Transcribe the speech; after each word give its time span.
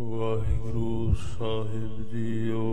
ਵਾਹਿਗੁਰੂ 0.00 1.14
ਸਾਹਿਬ 1.14 2.02
JIO. 2.10 2.64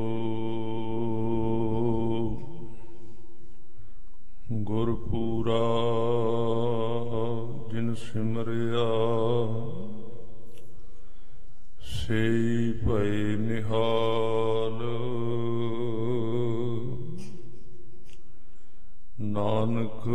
ਗੁਰਪੂਰਾ 4.52 5.60
ਜਿਨ 7.72 7.94
ਸਿਮਰਿਆ 7.96 8.90
ਸੇਈ 11.80 12.72
ਭਈ 12.72 13.36
ਨਿਹਾਲ। 13.38 14.84
ਨਾਨਕ 19.20 20.08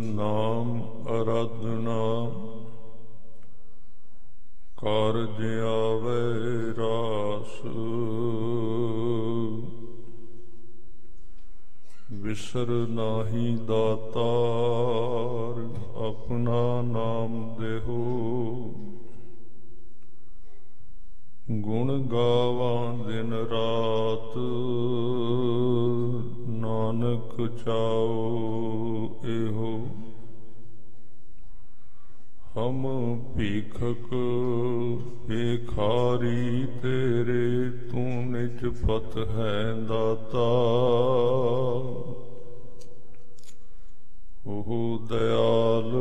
ਨਾਮ 0.00 0.82
ਅਰਾਧਨਾ 1.06 2.00
ਕਾਰਜ 4.86 5.60
ਆਵੇ 5.60 6.74
ਰਾਸ। 6.78 7.66
ਵਿਸਰ 12.12 12.88
ਨਾਹੀ 12.88 13.56
ਦਾਤਾਰ, 13.56 15.68
ਆਪਣਾ 16.06 16.82
ਨਾਮ 16.82 17.56
ਦੇਹੋ। 17.60 18.74
ਗੁਣ 21.50 21.98
ਗਾਵਾਂ 21.98 23.04
ਦਿਨ 23.04 23.32
ਰਾਤ, 23.32 24.38
ਨਾਨਕ 26.48 27.64
ਚਾਓ 27.64 29.20
ਇਹੋ। 29.24 29.86
ਹਮ 32.58 32.86
ਭੀਖਕ 33.36 34.14
ਏਖਾਰੀ 35.30 36.66
ਤੇਰੇ 36.66 37.70
ਤੂੰ 37.90 38.30
ਨਿਜ 38.30 38.66
ਪਤ 38.66 39.16
ਹੈ 39.18 39.72
ਦਾਤਾ। 39.88 40.46
ਉਹ 44.46 44.98
ਦਇਆਲ 45.08 45.92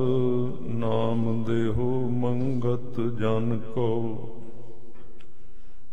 ਨਾਮ 0.62 1.44
ਦੇਹੋ 1.44 2.10
ਮੰਗਤ 2.10 3.00
ਜਨ 3.20 3.60
ਕੋ 3.76 3.90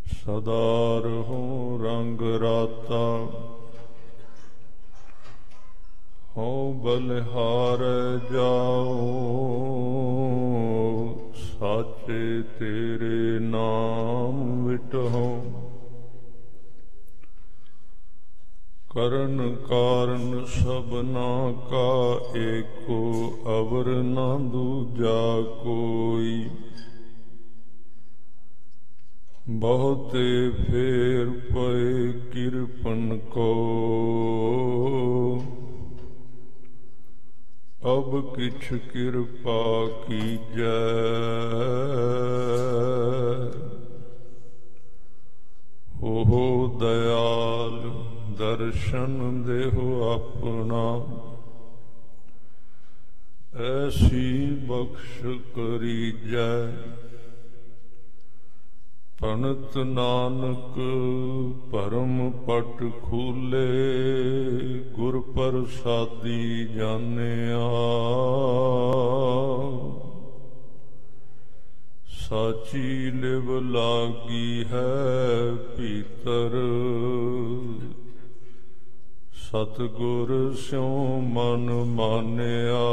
ਸਦਾ 0.06 1.00
ਰਹੋ 1.04 1.78
ਰੰਗ 1.82 2.22
ਰਾਤਾ। 2.22 3.26
ਹਉ 6.38 6.72
ਬਲਿਹਾਰ 6.72 7.78
ਜਾਓ 8.32 9.61
ਸਾਚੇ 11.62 12.42
ਤੇਰੇ 12.42 13.38
ਨਾਮ 13.38 14.66
ਵਿਟਹੁ। 14.66 15.44
ਕਰਨ 18.90 19.56
ਕਾਰਨ 19.68 20.44
ਸਭਨਾ 20.44 21.52
ਕਾ 21.70 22.20
ਏਕੋ, 22.38 23.32
ਅਵਰ 23.60 23.86
ਨਾ 24.02 24.38
ਦੂਜਾ 24.38 25.42
ਕੋਈ। 25.62 26.50
ਬਹੁਤੇ 29.48 30.50
ਫੇਰ 30.50 31.30
ਪਏ 31.30 32.12
ਕਿਰਪਨ 32.30 33.18
ਕੋ। 33.18 33.52
ਅਬ 37.84 38.34
ਕਿਛ 38.34 38.72
ਕਿਰਪਾ 38.72 39.88
ਕੀਜੈ। 40.06 40.82
ਹੋ 46.02 46.78
ਦਇਆਲ 46.80 47.90
ਦਰਸ਼ਨ 48.38 49.42
ਦੇਹੁ 49.42 50.02
ਆਪਣਾ। 50.12 51.18
ਐਸੀ 53.54 54.54
ਬਖਸ਼ 54.54 55.22
ਕਰੀਜੈ। 55.54 56.72
ਪਨਤ 59.22 59.76
ਨਾਨਕ 59.76 60.78
ਪਰਮ 61.72 62.30
ਪਟ 62.30 62.82
ਖੂਲੇ 63.02 63.68
ਗੁਰ 64.92 65.20
ਪ੍ਰਸਾਦੀ 65.20 66.64
ਜਾਣਿਆ। 66.64 67.68
ਸਾਚੀ 72.08 73.10
ਲਿਵ 73.10 73.58
ਲਾਗੀ 73.60 74.64
ਹੈ 74.72 75.54
ਭੀਤਰ 75.76 76.58
ਸਤਗੁਰ 79.52 80.54
ਸਿਉ 80.54 81.20
ਮਨ 81.20 81.70
ਮਾਨਿਆ, 81.70 82.84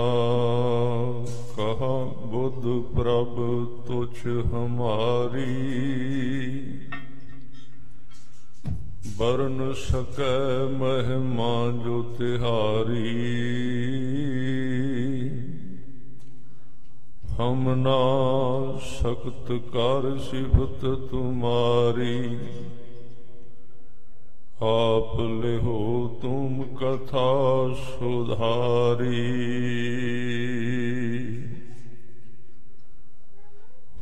ਕਹਾ 1.57 2.03
ਬੁੱਧ 2.03 2.95
ਪ੍ਰਭ 2.95 3.35
ਤੁਛ 3.87 4.25
ਹਮਾਰੀ। 4.25 5.45
ਬਰਨ 9.17 9.73
ਸਕੈ 9.73 10.63
ਮਹਿਮਾ 10.77 11.71
ਜੋ 11.83 12.03
ਤਿਹਾਰੀ। 12.03 13.19
ਹਮ 17.39 17.75
ਨਾ 17.75 17.99
ਸਖਤ 18.79 19.51
ਕਰ 19.51 20.17
ਸਿਫਤ 20.17 20.85
ਤੁਮਾਰੀ। 21.11 22.39
ਆਪ 24.61 25.19
ਲਿਹੋ 25.19 26.07
ਤੁਮ 26.21 26.63
ਕਥਾ 26.75 27.73
ਸੁਧਾਰੀ। 27.73 29.27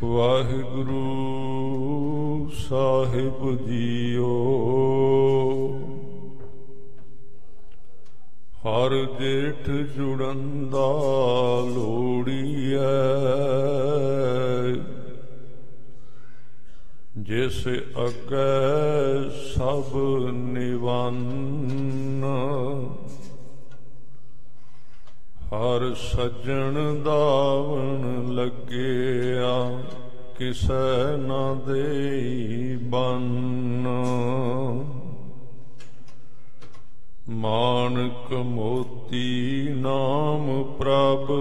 ਵਾਹਿਗੁਰੂ 0.04 1.04
ਸਾਹਿਬ 2.50 3.56
ਜੀਓ 3.68 4.34
ਹਰ 8.66 8.96
ਜੇਠ 9.20 9.70
ਜੁੜੰਦਾ 9.70 10.90
ਲੋੜੀਐ 11.76 12.88
ਜਿਸ 17.28 17.68
ਅਗੈ 18.08 19.30
ਸਭ 19.30 19.96
ਨਿਵੰਨ, 20.32 22.24
ਹਰ 25.48 25.94
ਸੱਜਣ 25.94 27.04
ਦਾਵਣ 27.04 28.34
ਲੱਗਿਆ, 28.34 29.82
ਕਿਸੈ 30.38 31.18
ਨਾ 31.18 31.54
ਦੇਈ 31.54 32.76
ਬੰਨ। 32.76 33.88
ਮਾਨਕ 37.30 38.34
ਮੋਤੀ 38.34 39.68
ਨਾਮ 39.70 40.64
ਪ੍ਰਭ 40.64 41.32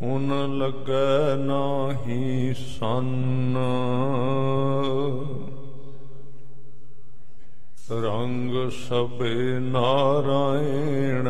ਉਨ 0.00 0.58
ਲੱਗੈ 0.58 1.36
ਨਾਹੀ 1.36 2.54
ਸੰਨ। 2.54 3.56
ਰੰਗ 7.92 8.70
ਸਭੇ 8.70 9.58
ਨਾਰਾਇਣ 9.58 11.28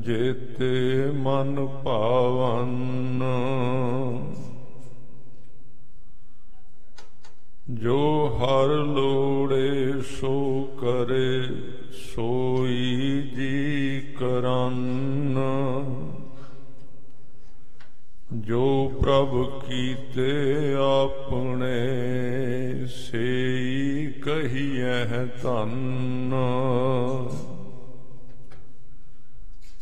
ਜੇਤੇ 0.00 1.10
ਮਨ 1.14 1.66
ਭਾਵਨ 1.66 3.22
ਜੋ 7.70 8.28
ਹਰ 8.38 8.68
ਲੋੜੇ 8.68 9.92
ਸੋ 10.00 10.62
ਕਰੇ, 10.80 11.42
ਸੋਈ 11.92 13.22
ਜੀ 13.36 14.00
ਕਰਨ। 14.00 15.27
ਜੋ 18.48 18.92
ਪ੍ਰਭ 19.02 19.60
ਕੀਤੇ 19.60 20.74
ਆਪਣੇ 20.74 21.76
ਸੇਈ 22.86 24.06
ਕਹੀਐ 24.06 25.04
ਧੰਨ। 25.42 26.34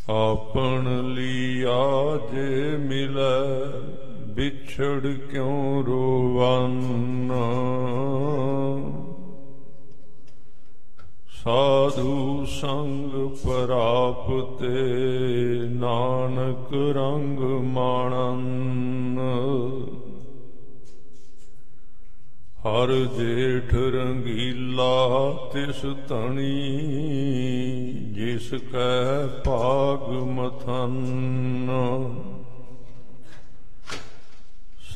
ਆਪਣ 0.09 1.13
ਲੀਆ 1.15 2.19
ਜੇ 2.33 2.77
ਮਿਲੈ 2.77 3.81
ਵਿਛੜ 4.27 5.07
ਕਿਉ 5.07 5.83
ਰੋਵਨ? 5.87 7.33
ਸਾਧੂ 11.47 12.45
ਸੰਗ 12.45 13.13
ਪ੍ਰਾਪਤੇ 13.35 14.67
ਨਾਨਕ 15.69 16.73
ਰੰਗ 16.73 17.39
ਮਾਣਨ। 17.63 19.19
ਹਰ 22.61 22.93
ਜੇਠ 23.19 23.75
ਰੰਗੀਲਾ 23.75 24.99
ਤਿਸ 25.53 25.87
ਧਣੀ, 26.09 26.79
ਜਿਸ 28.13 28.51
ਕੈ 28.73 29.27
ਭਾਗ 29.45 30.11
ਮਥਨ। 30.11 30.97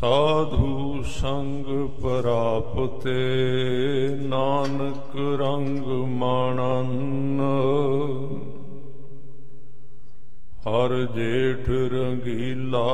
ਸਾਧੂ 0.01 1.03
ਸੰਗ 1.03 1.65
ਪ੍ਰਾਪਤੇ 1.89 3.17
ਨਾਨਕ 4.23 5.17
ਰੰਗ 5.41 5.87
ਮਾਣਨ। 6.09 7.41
ਹਰ 10.61 10.95
ਜੇਠ 11.15 11.69
ਰੰਗੀਲਾ 11.69 12.87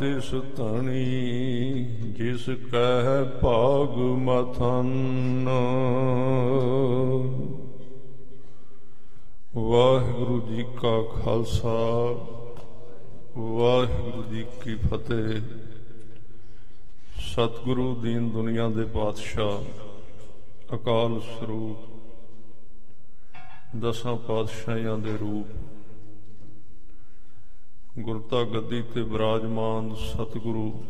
ਤਿਸ 0.00 0.30
ਧਣੀ, 0.56 1.84
ਜਿਸ 2.18 2.48
ਕਹਿ 2.72 3.24
ਭਾਗ 3.42 3.98
ਮਥਨ। 3.98 5.48
ਵਾਹਿਗੁਰੂ 9.56 10.40
ਜੀ 10.40 10.62
ਕਾ 10.62 11.00
ਖਾਲਸਾ, 11.14 11.78
ਵਾਹਿਗੁਰੂ 13.38 14.22
ਜੀ 14.22 14.44
ਕੀ 14.64 14.74
ਫਤਿਹ। 14.74 15.63
ਸਤਿਗੁਰੂ 17.24 17.94
ਦੀਨ 17.94 18.30
ਦੁਨੀਆ 18.30 18.68
ਦੇ 18.68 18.84
ਪਾਤਸ਼ਾਹ, 18.84 19.62
ਅਕਾਲ 20.74 21.20
ਸਰੂਪ, 21.20 21.76
ਦਸਾਂ 23.76 24.16
ਪਾਤਸ਼ਾਹਾਂ 24.16 24.98
ਦੇ 24.98 25.16
ਰੂਪ, 25.16 25.46
ਗੁਰਤਾ 27.98 28.44
ਗੱਦੀ 28.44 28.82
ਤੇ 28.82 29.02
ਬਿਰਾਜਮਾਨ 29.02 29.94
ਸਤਿਗੁਰੂ, 29.94 30.84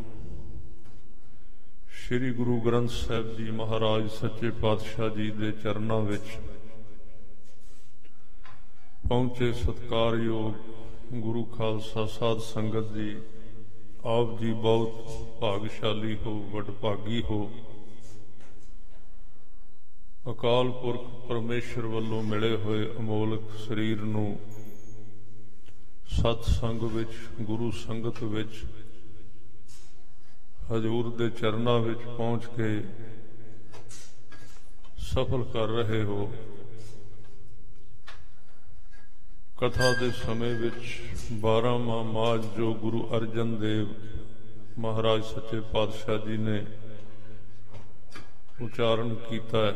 ਸ੍ਰੀ 2.07 2.33
ਗੁਰੂ 2.33 2.61
ਗ੍ਰੰਥ 2.61 2.91
ਸਾਹਿਬ 2.91 3.37
ਜੀ 3.37 3.51
ਮਹਾਰਾਜ 3.51 4.09
ਸੱਚੇ 4.11 4.51
ਪਾਤਸ਼ਾਹ 4.51 5.09
ਜੀ 5.09 5.31
ਦੇ 5.31 5.53
ਚਰਨਾਂ 5.53 6.01
ਵਿੱਚ 6.01 6.39
ਪਹੁੰਚੇ 9.09 9.53
ਸਤਕਾਰਯੋਗ 9.53 10.53
ਗੁਰੂ 11.13 11.45
ਖਾਲਸਾ 11.45 12.07
ਸਾਧ 12.07 12.39
ਸੰਗਤ 12.39 12.93
ਜੀ 12.93 13.17
ਆਪ 14.07 14.39
ਜੀ 14.41 14.53
ਬਹੁਤ 14.53 15.07
ਭਾਗਸ਼ਾਲੀ 15.41 16.17
ਹੋ, 16.17 16.33
ਵਡਭਾਗੀ 16.51 17.23
ਹੋ। 17.23 17.51
ਅਕਾਲ 20.31 20.71
ਪੁਰਖ 20.71 21.07
ਪਰਮੇਸ਼ਰ 21.29 21.87
ਵੱਲੋਂ 21.87 22.23
ਮਿਲੇ 22.23 22.57
ਹੋਏ 22.57 22.85
ਅਮੋਲਕ 22.97 23.57
ਸਰੀਰ 23.59 24.03
ਨੂੰ 24.03 24.39
ਸਤ 26.11 26.45
ਸੰਗ 26.51 26.83
ਵਿੱਚ, 26.83 27.13
ਗੁਰੂ 27.43 27.71
ਸੰਗਤ 27.71 28.23
ਵਿੱਚ, 28.23 28.65
ਹਜੂਰ 30.73 31.11
ਦੇ 31.17 31.31
ਚਰਨਾਂ 31.31 31.79
ਵਿੱਚ 31.81 32.01
ਪਹੁੰਚ 32.01 32.47
ਕੇ 32.47 32.83
ਸਫਲ 34.99 35.45
ਕਰ 35.45 35.69
ਰਹੇ 35.69 36.03
ਹੋ। 36.03 36.33
ਕਥਾ 39.59 39.93
ਦੇ 39.93 40.11
ਸਮੇਂ 40.11 40.55
ਵਿੱਚ 40.55 41.01
12ਵਾਂ 41.43 42.03
ਮਾਜ 42.05 42.47
ਜੋ 42.57 42.73
ਗੁਰੂ 42.75 43.03
ਅਰਜਨ 43.17 43.59
ਦੇਵ 43.61 43.93
ਮਹਾਰਾਜ 44.79 45.25
ਸੱਚੇ 45.25 45.61
ਪਾਤਸ਼ਾਹ 45.73 46.19
ਜੀ 46.19 46.37
ਨੇ 46.37 46.65
ਉਚਾਰਨ 48.63 49.15
ਕੀਤਾ 49.29 49.65
ਹੈ, 49.67 49.75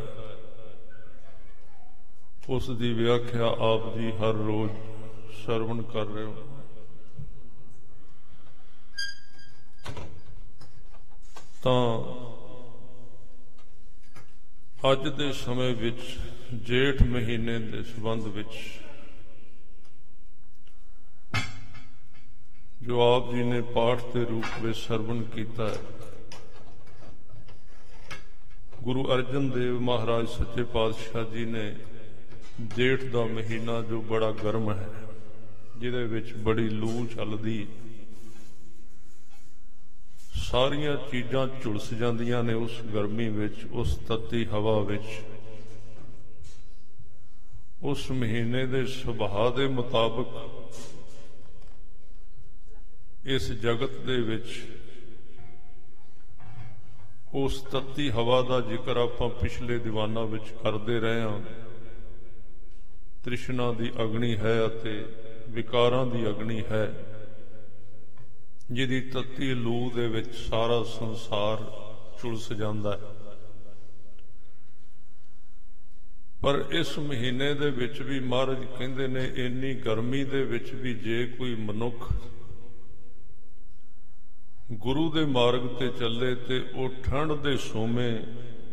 ਉਸ 2.49 2.71
ਦੀ 2.71 2.93
ਵਿਆਖਿਆ 2.93 3.47
ਆਪ 3.67 3.99
ਜੀ 3.99 4.11
ਹਰ 4.13 4.35
ਰੋਜ਼ 4.47 4.73
ਸਰਵਣ 5.47 5.83
ਕਰ 5.83 6.07
ਰਹੇ 6.07 6.25
ਹੋ। 6.25 6.35
ਤਾਂ 11.63 11.83
ਅੱਜ 14.93 15.09
ਦੇ 15.09 15.33
ਸਮੇਂ 15.33 15.75
ਵਿੱਚ 15.75 16.03
ਜੇਠ 16.67 17.03
ਮਹੀਨੇ 17.03 17.59
ਦੇ 17.59 17.83
ਸਬੰਧ 17.83 18.27
ਵਿੱਚ 18.27 18.59
ਜੋ 22.83 23.01
ਆਪ 23.03 23.31
ਜੀ 23.35 23.43
ਨੇ 23.43 23.61
ਪਾਠ 23.75 24.03
ਦੇ 24.15 24.25
ਰੂਪ 24.25 24.45
ਵਿੱਚ 24.63 24.79
ਸਰਵਣ 24.79 25.23
ਕੀਤਾ 25.23 25.69
ਹੈ। 25.69 25.79
ਗੁਰੂ 28.83 29.05
ਅਰਜਨ 29.15 29.51
ਦੇਵ 29.51 29.81
ਮਹਾਰਾਜ 29.81 30.29
ਸੱਚੇ 30.29 30.63
ਪਾਤਸ਼ਾਹ 30.65 31.25
ਜੀ 31.25 31.45
ਨੇ 31.45 31.77
ਜੇਠ 32.77 33.05
ਦਾ 33.05 33.25
ਮਹੀਨਾ 33.25 33.81
ਜੋ 33.83 34.01
ਬੜਾ 34.03 34.31
ਗਰਮ 34.33 34.71
ਹੈ, 34.71 34.89
ਜਿਹਦੇ 35.79 36.05
ਵਿੱਚ 36.05 36.33
ਬੜੀ 36.37 36.69
ਲੂ 36.69 37.07
ਚੱਲਦੀ 37.07 37.67
ਸਾਰੀਆਂ 40.33 40.97
ਚੀਜ਼ਾਂ 41.11 41.47
ਝੁਲਸ 41.63 41.93
ਜਾਂਦੀਆਂ 41.95 42.43
ਨੇ 42.45 42.55
ਉਸ 42.55 42.81
ਗਰਮੀ 42.95 43.29
ਵਿੱਚ, 43.29 43.65
ਉਸ 43.73 43.97
ਤੱਤੀ 43.97 44.45
ਹਵਾ 44.45 44.81
ਵਿੱਚ। 44.81 45.09
ਉਸ 47.83 48.11
ਮਹੀਨੇ 48.11 48.67
ਦੇ 48.67 48.85
ਸੁਭਾਅ 48.87 49.57
ਦੇ 49.57 49.67
ਮੁਤਾਬਕ 49.67 50.29
ਇਸ 53.29 53.53
ਜਗਤ 53.53 53.97
ਦੇ 54.01 54.21
ਵਿੱਚ 54.21 54.63
ਉਸ 57.35 57.61
ਤੱਤੀ 57.63 58.11
ਹਵਾ 58.11 58.41
ਦਾ 58.43 58.61
ਜ਼ਿਕਰ 58.61 58.97
ਆਪਾਂ 58.97 59.29
ਪਿਛਲੇ 59.29 59.79
ਦੀਵਾਨਾਂ 59.79 60.25
ਵਿੱਚ 60.27 60.45
ਕਰਦੇ 60.63 61.01
ਰਹੇ 61.01 61.21
ਹਾਂ। 61.21 61.41
ਤ੍ਰਿਸ਼ਨਾ 63.25 63.73
ਦੀ 63.73 63.91
ਅਗਨੀ 64.03 64.37
ਹੈ 64.37 64.67
ਅਤੇ 64.67 65.07
ਵਿਕਾਰਾਂ 65.49 66.07
ਦੀ 66.07 66.29
ਅਗਨੀ 66.29 66.63
ਹੈ, 66.71 66.85
ਜਿਹਦੀ 68.73 69.01
ਤੱਤੀ 69.01 69.55
ਲੂ 69.55 69.91
ਦੇ 69.91 70.07
ਵਿੱਚ 70.09 70.35
ਸਾਰਾ 70.35 70.83
ਸੰਸਾਰ 70.83 71.59
ਝੁਲਸ 72.23 72.53
ਜਾਂਦਾ 72.53 72.97
ਹੈ। 72.97 73.15
ਪਰ 76.43 76.65
ਇਸ 76.71 76.99
ਮਹੀਨੇ 76.99 77.55
ਦੇ 77.55 77.71
ਵਿੱਚ 77.71 78.03
ਵੀ 78.03 78.21
ਮਹਾਰਾਜ 78.21 78.65
ਕਹਿੰਦੇ 78.79 79.07
ਨੇ, 79.07 79.25
ਇੰਨੀ 79.37 79.75
ਗਰਮੀ 79.75 80.25
ਦੇ 80.25 80.45
ਵਿੱਚ 80.45 80.75
ਵੀ 80.75 80.95
ਜੇ 80.95 81.27
ਕੋਈ 81.27 81.55
ਮਨੁੱਖ 81.55 82.13
ਗੁਰੂ 84.73 85.11
ਦੇ 85.11 85.25
ਮਾਰਗ 85.25 85.67
ਤੇ 85.79 85.89
ਚੱਲੇ 85.89 86.35
ਤੇ 86.35 86.71
ਉਹ 86.75 86.89
ਠੰਡ 87.05 87.33
ਦੇ 87.33 87.57
ਸੋਮੇ 87.57 88.19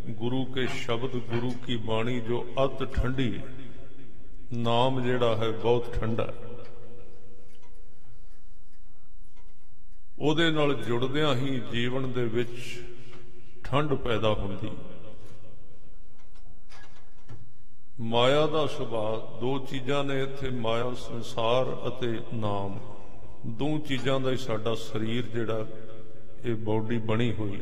ਗੁਰੂ 0.10 0.46
ਕੇ 0.46 0.68
ਸ਼ਬਦ 0.68 1.16
ਗੁਰੂ 1.16 1.52
ਕੀ 1.66 1.76
ਬਾਣੀ 1.76 2.20
ਜੋ 2.20 2.46
ਅਤ 2.66 2.84
ਠੰਡੀ 2.84 3.40
ਨਾਮ 4.54 5.02
ਜਿਹੜਾ 5.04 5.36
ਹੈ 5.36 5.50
ਬਹੁਤ 5.52 5.94
ਠੰਡਾ 5.94 6.24
ਹੈ। 6.24 6.34
ਉਹਦੇ 10.20 10.52
ਨਾਲ 10.52 10.74
ਜੁੜਦਿਆਂ 10.74 11.36
ਹੀ 11.36 11.62
ਜੀਵਨ 11.72 12.12
ਦੇ 12.12 12.26
ਵਿੱਚ 12.26 12.84
ਠੰਡ 13.64 13.94
ਪੈਦਾ 13.94 14.30
ਹੁੰਦੀ 14.30 14.72
ਮਾਇਆ 18.00 18.48
ਦਾ 18.48 18.68
ਸੁਭਾਅ, 18.68 19.40
ਦੋ 19.40 19.58
ਚੀਜ਼ਾਂ 19.60 20.04
ਨੇ 20.04 20.22
ਇੱਥੇ 20.22 20.50
ਮਾਇਆ, 20.50 20.94
ਸੰਸਾਰ 20.94 21.66
ਅਤੇ 21.88 22.20
ਨਾਮ। 22.34 22.80
ਦੋ 23.48 23.78
ਚੀਜ਼ਾਂ 23.78 24.20
ਦਾ 24.20 24.32
ਹੀ 24.32 24.38
ਸਾਡਾ 24.38 24.76
ਸਰੀਰ 24.76 25.26
ਜਿਹੜਾ 25.26 25.66
ਇਹ 26.46 26.56
ਬਾਡੀ 26.56 26.98
ਬਣੀ 26.98 27.32
ਹੋਈ। 27.34 27.60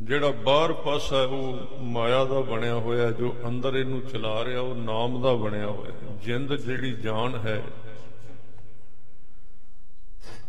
ਜਿਹੜਾ 0.00 0.30
ਬਾਹਰ 0.44 0.72
ਪਾਸਾ 0.72 1.22
ਉਹ 1.22 1.82
ਮਾਇਆ 1.82 2.24
ਦਾ 2.24 2.40
ਬਣਿਆ 2.40 2.74
ਹੋਇਆ, 2.76 3.10
ਜੋ 3.10 3.34
ਅੰਦਰ 3.48 3.76
ਇਹਨੂੰ 3.76 4.00
ਚਲਾ 4.02 4.44
ਰਿਹਾ, 4.44 4.60
ਉਹ 4.60 4.74
ਨਾਮ 4.74 5.20
ਦਾ 5.22 5.34
ਬਣਿਆ 5.34 5.66
ਹੋਇਆ 5.66 6.16
ਜਿੰਦ 6.24 6.54
ਜਿਹੜੀ 6.56 6.92
ਜਾਨ 6.92 7.36
ਹੈ, 7.36 7.62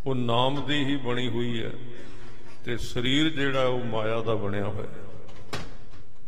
ਉਹ 0.06 0.14
ਨਾਮ 0.14 0.64
ਦੀ 0.66 0.84
ਹੀ 0.84 0.96
ਬਣੀ 0.96 1.28
ਹੋਈ 1.28 1.62
ਹੈ 1.62 1.70
ਤੇ 2.64 2.76
ਸਰੀਰ 2.76 3.28
ਜਿਹੜਾ, 3.30 3.64
ਉਹ 3.64 3.84
ਮਾਇਆ 3.84 4.20
ਦਾ 4.20 4.34
ਬਣਿਆ 4.34 4.64
ਹੋਇਆ 4.64 5.02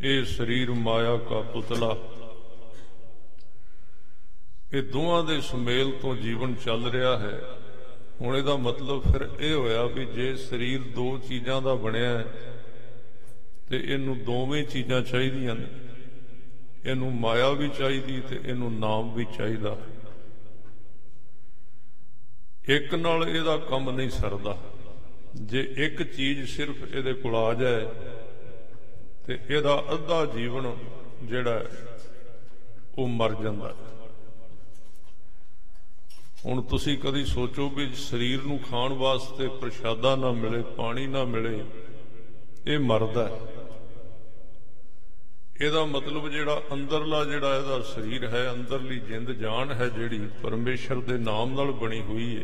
ਇਹ 0.01 0.23
ਸਰੀਰ 0.25 0.71
ਮਾਇਆ 0.71 1.15
ਦਾ 1.29 1.41
ਪੁਤਲਾ। 1.41 1.95
ਇਹ 4.73 4.83
ਦੋਹਾਂ 4.83 5.23
ਦੇ 5.23 5.39
ਸੁਮੇਲ 5.41 5.91
ਤੋਂ 5.91 6.15
ਜੀਵਨ 6.15 6.55
ਚੱਲ 6.55 6.89
ਰਿਹਾ 6.91 7.17
ਹੈ। 7.19 7.39
ਹੁਣ 8.21 8.35
ਇਹਦਾ 8.35 8.55
ਮਤਲਬ 8.57 9.01
ਫਿਰ 9.03 9.27
ਇਹ 9.39 9.53
ਹੋਇਆ 9.53 9.83
ਵੀ 9.85 10.05
ਜੇ 10.05 10.35
ਸਰੀਰ 10.35 10.83
ਦੋ 10.95 11.17
ਚੀਜ਼ਾਂ 11.27 11.61
ਦਾ 11.61 11.73
ਬਣਿਆ 11.75 12.17
ਹੈ, 12.17 12.25
ਤੇ 13.69 13.77
ਇਹਨੂੰ 13.85 14.17
ਦੋਵੇਂ 14.23 14.63
ਚੀਜ਼ਾਂ 14.65 15.01
ਚਾਹੀਦੀਆਂ 15.01 15.55
ਨੇ। 15.55 15.67
ਇਹਨੂੰ 16.85 17.11
ਮਾਇਆ 17.15 17.49
ਵੀ 17.51 17.69
ਚਾਹੀਦੀ 17.69 18.19
ਤੇ 18.21 18.39
ਇਹਨੂੰ 18.45 18.71
ਨਾਮ 18.79 19.13
ਵੀ 19.13 19.25
ਚਾਹੀਦਾ। 19.37 19.77
ਇੱਕ 22.67 22.93
ਨਾਲ 22.95 23.27
ਇਹਦਾ 23.29 23.57
ਕੰਮ 23.69 23.89
ਨਹੀਂ 23.89 24.09
ਸਰਦਾ। 24.09 24.57
ਜੇ 25.43 25.61
ਇੱਕ 25.77 26.01
ਚੀਜ਼ 26.15 26.49
ਸਿਰਫ 26.49 26.83
ਇਹਦੇ 26.83 27.13
ਕੋਲ 27.13 27.35
ਆ 27.35 27.53
ਜਾਏ, 27.53 27.85
ਤੇ 29.25 29.39
ਇਹਦਾ 29.49 29.83
ਅੱਧਾ 29.93 30.25
ਜੀਵਨ 30.25 30.71
ਜਿਹੜਾ 31.23 31.65
ਉਹ 32.97 33.07
ਮਰ 33.07 33.33
ਜਾਂਦਾ 33.43 33.73
ਹੁਣ 36.47 36.61
ਤੁਸੀਂ 36.61 36.97
ਕਦੀ 36.97 37.23
ਸੋਚੋ 37.25 37.67
ਵੀ 37.69 37.87
ਸਰੀਰ 37.93 38.43
ਨੂੰ 38.43 38.57
ਖਾਣ 38.59 38.93
ਵਾਸਤੇ 38.93 39.47
ਪ੍ਰਸ਼ਾਦਾ 39.61 40.15
ਨਾ 40.15 40.31
ਮਿਲੇ, 40.31 40.61
ਪਾਣੀ 40.77 41.05
ਨਾ 41.07 41.23
ਮਿਲੇ, 41.23 41.63
ਇਹ 42.67 42.79
ਮਰਦਾ 42.79 43.29
ਇਹਦਾ 45.61 45.83
ਮਤਲਬ 45.85 46.29
ਜਿਹੜਾ 46.29 46.61
ਅੰਦਰਲਾ 46.73 47.23
ਜਿਹੜਾ 47.25 47.55
ਇਹਦਾ 47.57 47.79
ਸਰੀਰ 47.81 48.25
ਹੈ, 48.25 48.51
ਅੰਦਰਲੀ 48.51 48.99
ਜਿੰਦ 48.99 49.31
ਜਾਨ 49.31 49.71
ਹੈ 49.71 49.87
ਜਿਹੜੀ 49.87 50.19
ਪਰਮੇਸ਼ਰ 50.43 51.01
ਦੇ 51.01 51.17
ਨਾਮ 51.17 51.53
ਨਾਲ 51.53 51.71
ਬਣੀ 51.71 52.01
ਹੋਈ 52.01 52.35
ਹੈ 52.37 52.43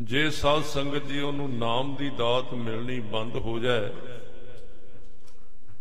ਜੇ 0.00 0.28
ਸਾਧ 0.30 0.62
ਸੰਗਤ 0.64 1.06
ਜੀ 1.06 1.20
ਉਹਨੂੰ 1.20 1.50
ਨਾਮ 1.58 1.94
ਦੀ 1.96 2.10
ਦਾਤ 2.10 2.52
ਮਿਲਣੀ 2.54 3.00
ਬੰਦ 3.12 3.36
ਹੋ 3.36 3.58
ਜਾਏ 3.58 3.90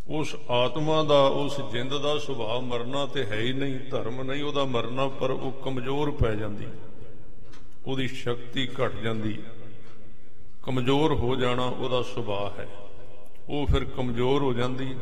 ਉਸ 0.08 0.36
ਆਤਮਾ 0.50 1.04
ਦਾ, 1.04 1.28
ਉਸ 1.28 1.62
ਜਿੰਦ 1.72 1.98
ਦਾ 1.98 2.18
ਸੁਭਾਅ 2.18 2.60
ਮਰਨਾ 2.60 3.06
ਤੇ 3.06 3.26
ਹੈ 3.26 3.40
ਹੀ 3.40 3.54
ਨਹੀਂ, 3.54 3.80
ਧਰਮ 3.80 4.24
ਨਹੀਂ 4.24 4.44
ਉਹਦਾ 4.44 4.66
ਮਰਨਾ, 4.66 5.08
ਪਰ 5.08 5.32
ਉਹ 5.32 5.52
ਕਮਜ਼ੋਰ 5.52 6.12
ਪੈ 6.12 6.36
ਜਾਂਦੀ। 6.36 6.68
ਉਹਦੀ 7.88 8.08
ਸ਼ਕਤੀ 8.08 8.68
ਘਟ 8.68 8.96
ਜਾਂਦੀ। 8.96 9.44
ਕਮਜ਼ੋਰ 10.64 11.14
ਹੋ 11.14 11.36
ਜਾਣਾ 11.36 11.66
ਉਹਦਾ 11.66 12.02
ਸੁਭਾਅ 12.02 12.60
ਹੈ। 12.60 12.68
ਉਹ 13.50 13.68
ਫਿਰ 13.68 13.86
ਕਮਜ਼ੋਰ 13.86 14.44
ਹੋ 14.44 14.54
ਜਾਂਦੀ 14.54 14.96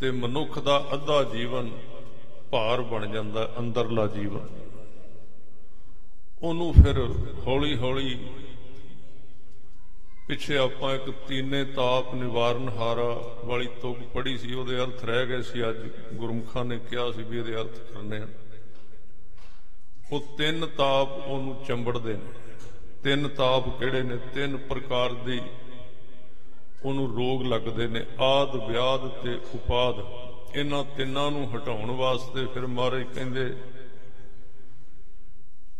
ਤੇ 0.00 0.10
ਮਨੁੱਖ 0.10 0.58
ਦਾ 0.58 0.86
ਅੱਧਾ 0.92 1.24
ਜੀਵਨ 1.24 1.70
ਭਾਰ 2.50 2.82
ਬਣ 2.82 3.06
ਜਾਂਦਾ, 3.06 3.54
ਅੰਦਰਲਾ 3.58 4.06
ਜੀਵਨ। 4.06 4.48
ਉਹਨੂੰ 6.42 6.72
ਫਿਰ 6.72 7.14
ਹੌਲੀ 7.46 7.76
ਹੌਲੀ 7.76 8.26
ਪਿੱਛੇ 10.28 10.56
ਆਪਾਂ 10.56 10.94
ਇੱਕ 10.94 11.10
ਤੀਨੇ 11.10 11.64
ਤਾਪ 11.64 12.14
ਨਿਵਾਰਨ 12.14 12.68
ਹਾਰਾ 12.68 13.36
ਵਾਲੀ 13.44 13.66
ਤੁਕ 13.66 13.98
ਪੜੀ 14.14 14.38
ਸੀ, 14.38 14.54
ਉਹਦੇ 14.54 14.78
ਅਰਥ 14.78 15.04
ਰਹਿ 15.04 15.26
ਗਏ 15.26 15.42
ਸੀ 15.42 15.68
ਅੱਜ। 15.68 15.76
ਗੁਰਮੁਖਾਂ 16.14 16.64
ਨੇ 16.64 16.78
ਕਿਹਾ 16.90 17.10
ਸੀ 17.12 17.22
ਵੀ 17.22 17.38
ਇਹਦੇ 17.38 17.54
ਅਰਥ 17.54 17.78
ਕਰਨੇ 17.78 18.18
ਹਨ 18.18 18.32
ਉਹ 20.12 20.20
ਤਿੰਨ 20.38 20.66
ਤਾਪ 20.66 21.26
ਉਹਨੂੰ 21.26 21.64
ਚੰਬੜਦੇ 21.68 22.12
ਨੇ। 22.12 22.58
ਤਿੰਨ 23.02 23.28
ਤਾਪ 23.28 23.78
ਕਿਹੜੇ 23.78 24.02
ਨੇ? 24.02 24.16
ਤਿੰਨ 24.16 24.56
ਪ੍ਰਕਾਰ 24.56 25.12
ਦੀ 25.12 25.40
ਉਹਨੂੰ 26.84 27.16
ਰੋਗ 27.16 27.42
ਲੱਗਦੇ 27.42 27.86
ਨੇ। 27.86 28.04
ਆਦ, 28.20 28.70
ਵਿਆਦ 28.70 29.08
ਤੇ 29.08 29.34
ਉਪਾਦ। 29.54 30.04
ਇਹਨਾਂ 30.56 30.84
ਤਿੰਨਾਂ 30.84 31.30
ਨੂੰ 31.30 31.56
ਹਟਾਉਣ 31.56 31.90
ਵਾਸਤੇ 31.90 32.46
ਫਿਰ 32.46 32.66
ਮਹਾਰਾਜ 32.66 33.02
ਕਹਿੰਦੇ 33.02 33.54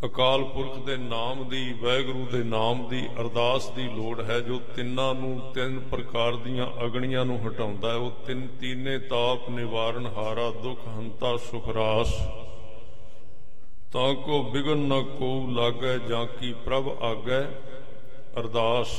ਅਕਾਲ 0.04 0.42
ਪੁਰਖ 0.44 0.76
ਦੇ 0.78 0.96
ਨਾਮ 0.96 1.48
ਦੀ 1.48 1.72
ਵੈਗੁਰੂ 1.72 2.26
ਦੇ 2.26 2.42
ਨਾਮ 2.42 2.86
ਦੀ, 2.88 3.06
ਅਰਦਾਸ 3.20 3.68
ਦੀ 3.68 3.88
ਲੋੜ 3.88 4.20
ਹੈ, 4.20 4.38
ਜੋ 4.40 4.58
ਤਿੰਨਾਂ 4.76 5.14
ਨੂੰ, 5.14 5.40
ਤਿੰਨ 5.54 5.78
ਪ੍ਰਕਾਰ 5.80 6.36
ਦੀਆਂ 6.36 6.66
ਅਗਣੀਆਂ 6.84 7.24
ਨੂੰ 7.24 7.38
ਹਟਾਉਂਦਾ 7.46 7.90
ਹੈ। 7.90 7.94
ਉਹ 7.94 8.10
ਤਿੰਨ 8.26 8.46
ਤੀਨੇ 8.60 8.98
ਤਾਪ, 8.98 9.48
ਨਿਵਾਰਨ 9.50 10.06
ਹਾਰਾ, 10.06 10.50
ਦੁਖ, 10.50 10.86
ਹੰਤਾ 10.88 11.36
ਸੁਖਰਾਸ 11.36 12.14
ਤਾਂ 13.92 14.14
ਕੋ 14.14 14.42
ਬਿਗਨ 14.42 14.86
ਨ 14.88 15.02
ਕੋ 15.02 15.46
ਲਾਗੈ, 15.50 15.96
ਜਾਂ 15.98 16.24
ਕੀ 16.26 16.52
ਪ੍ਰਭ 16.64 16.88
ਆਗੈ, 17.02 17.42
ਅਰਦਾਸ। 18.40 18.96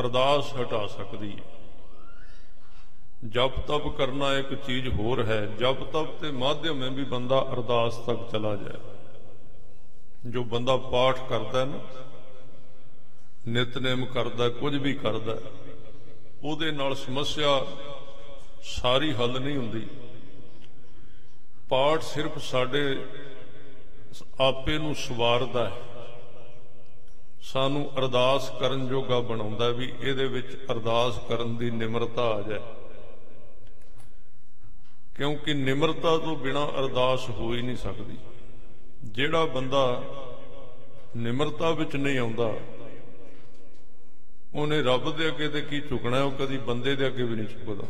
ਅਰਦਾਸ 0.00 0.54
ਹਟਾ 0.60 0.86
ਸਕਦੀ 0.86 1.30
ਹੈ 1.30 1.50
ਜਪ 3.28 3.58
ਤਪ 3.66 3.88
ਕਰਨਾ 3.88 4.32
ਇੱਕ 4.34 4.54
ਚੀਜ਼ 4.54 4.88
ਹੋਰ 4.88 5.24
ਹੈ। 5.24 5.44
ਜਪ 5.58 5.82
ਤਪ 5.92 6.20
ਤੇ 6.20 6.30
ਮਾਧਿਅਮ 6.30 6.82
ਹੈ 6.82 6.88
ਵੀ 6.90 7.04
ਬੰਦਾ 7.04 7.46
ਅਰਦਾਸ 7.52 7.96
ਤੱਕ 7.96 8.30
ਚਲਾ 8.32 8.56
ਜਾਏ। 8.56 8.91
ਜੋ 10.26 10.44
ਬੰਦਾ 10.44 10.76
ਪਾਠ 10.76 11.18
ਕਰਦਾ 11.28 11.64
ਨਾ, 11.64 11.78
ਨਿਤਨੇਮ 13.48 14.04
ਕਰਦਾ, 14.04 14.48
ਕੁਝ 14.48 14.76
ਵੀ 14.76 14.94
ਕਰਦਾ, 14.94 15.38
ਉਹਦੇ 16.42 16.70
ਨਾਲ 16.70 16.94
ਸਮੱਸਿਆ 16.94 17.66
ਸਾਰੀ 18.62 19.14
ਹੱਲ 19.14 19.40
ਨਹੀਂ 19.40 19.56
ਹੁੰਦੀ। 19.56 19.86
ਪਾਠ 21.68 22.02
ਸਿਰਫ 22.02 22.38
ਸਾਡੇ 22.38 23.06
ਆਪੇ 24.40 24.78
ਨੂੰ 24.78 24.94
ਸਵਾਰਦਾ 24.94 25.70
ਹੈ। 25.70 25.76
ਸਾਨੂੰ 27.42 27.90
ਅਰਦਾਸ 27.98 28.50
ਕਰਨ 28.60 28.88
ਜੋਗਾ 28.88 29.20
ਬਣਾਉਂਦਾ 29.20 29.68
ਵੀ 29.68 29.92
ਇਹਦੇ 30.00 30.26
ਵਿੱਚ 30.26 30.66
ਅਰਦਾਸ 30.70 31.18
ਕਰਨ 31.28 31.56
ਦੀ 31.56 31.70
ਨਿਮਰਤਾ 31.70 32.22
ਆ 32.22 32.42
ਜਾਏ। 32.42 32.60
ਕਿਉਂਕਿ 35.14 35.54
ਨਿਮਰਤਾ 35.54 36.18
ਤੋਂ 36.18 36.36
ਬਿਨਾ 36.36 36.64
ਅਰਦਾਸ 36.64 37.30
ਹੋ 37.30 37.54
ਹੀ 37.54 37.62
ਨਹੀਂ 37.62 37.76
ਸਕਦੀ। 37.76 38.16
ਜਿਹੜਾ 39.04 39.44
ਬੰਦਾ 39.44 40.02
ਨਿਮਰਤਾ 41.16 41.70
ਵਿੱਚ 41.70 41.96
ਨਹੀਂ 41.96 42.18
ਆਉਂਦਾ, 42.18 42.52
ਉਹਨੇ 44.54 44.82
ਰੱਬ 44.82 45.16
ਦੇ 45.16 45.28
ਅੱਗੇ 45.28 45.48
ਤੇ 45.48 45.60
ਕੀ 45.60 45.80
ਝੁਕਣਾ 45.80 46.22
ਉਹ 46.22 46.32
ਕਦੀ 46.32 46.58
ਬੰਦੇ 46.58 46.94
ਦੇ 46.96 47.06
ਅੱਗੇ 47.06 47.22
ਵੀ 47.22 47.36
ਨਹੀਂ 47.36 47.46
ਝੁਕਦਾ। 47.46 47.86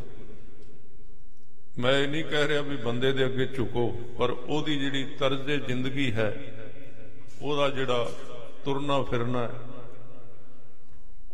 ਮੈਂ 1.78 1.92
ਇਹ 1.92 2.08
ਨਹੀਂ 2.08 2.24
ਕਹਿ 2.24 2.48
ਰਿਹਾ 2.48 2.62
ਵੀ 2.62 2.76
ਬੰਦੇ 2.76 3.12
ਦੇ 3.12 3.24
ਅੱਗੇ 3.26 3.46
ਝੁਕੋ, 3.46 3.88
ਪਰ 4.18 4.30
ਉਹਦੀ 4.30 4.78
ਜਿਹੜੀ 4.78 5.04
ਤਰਜ਼ੇ 5.04 5.58
ਜ਼ਿੰਦਗੀ 5.58 6.12
ਹੈ, 6.12 6.32
ਉਹਦਾ 7.42 7.68
ਜਿਹੜਾ 7.70 8.10
ਤੁਰਨਾ 8.64 9.02
ਫਿਰਨਾ 9.02 9.42
ਹੈ, 9.42 9.60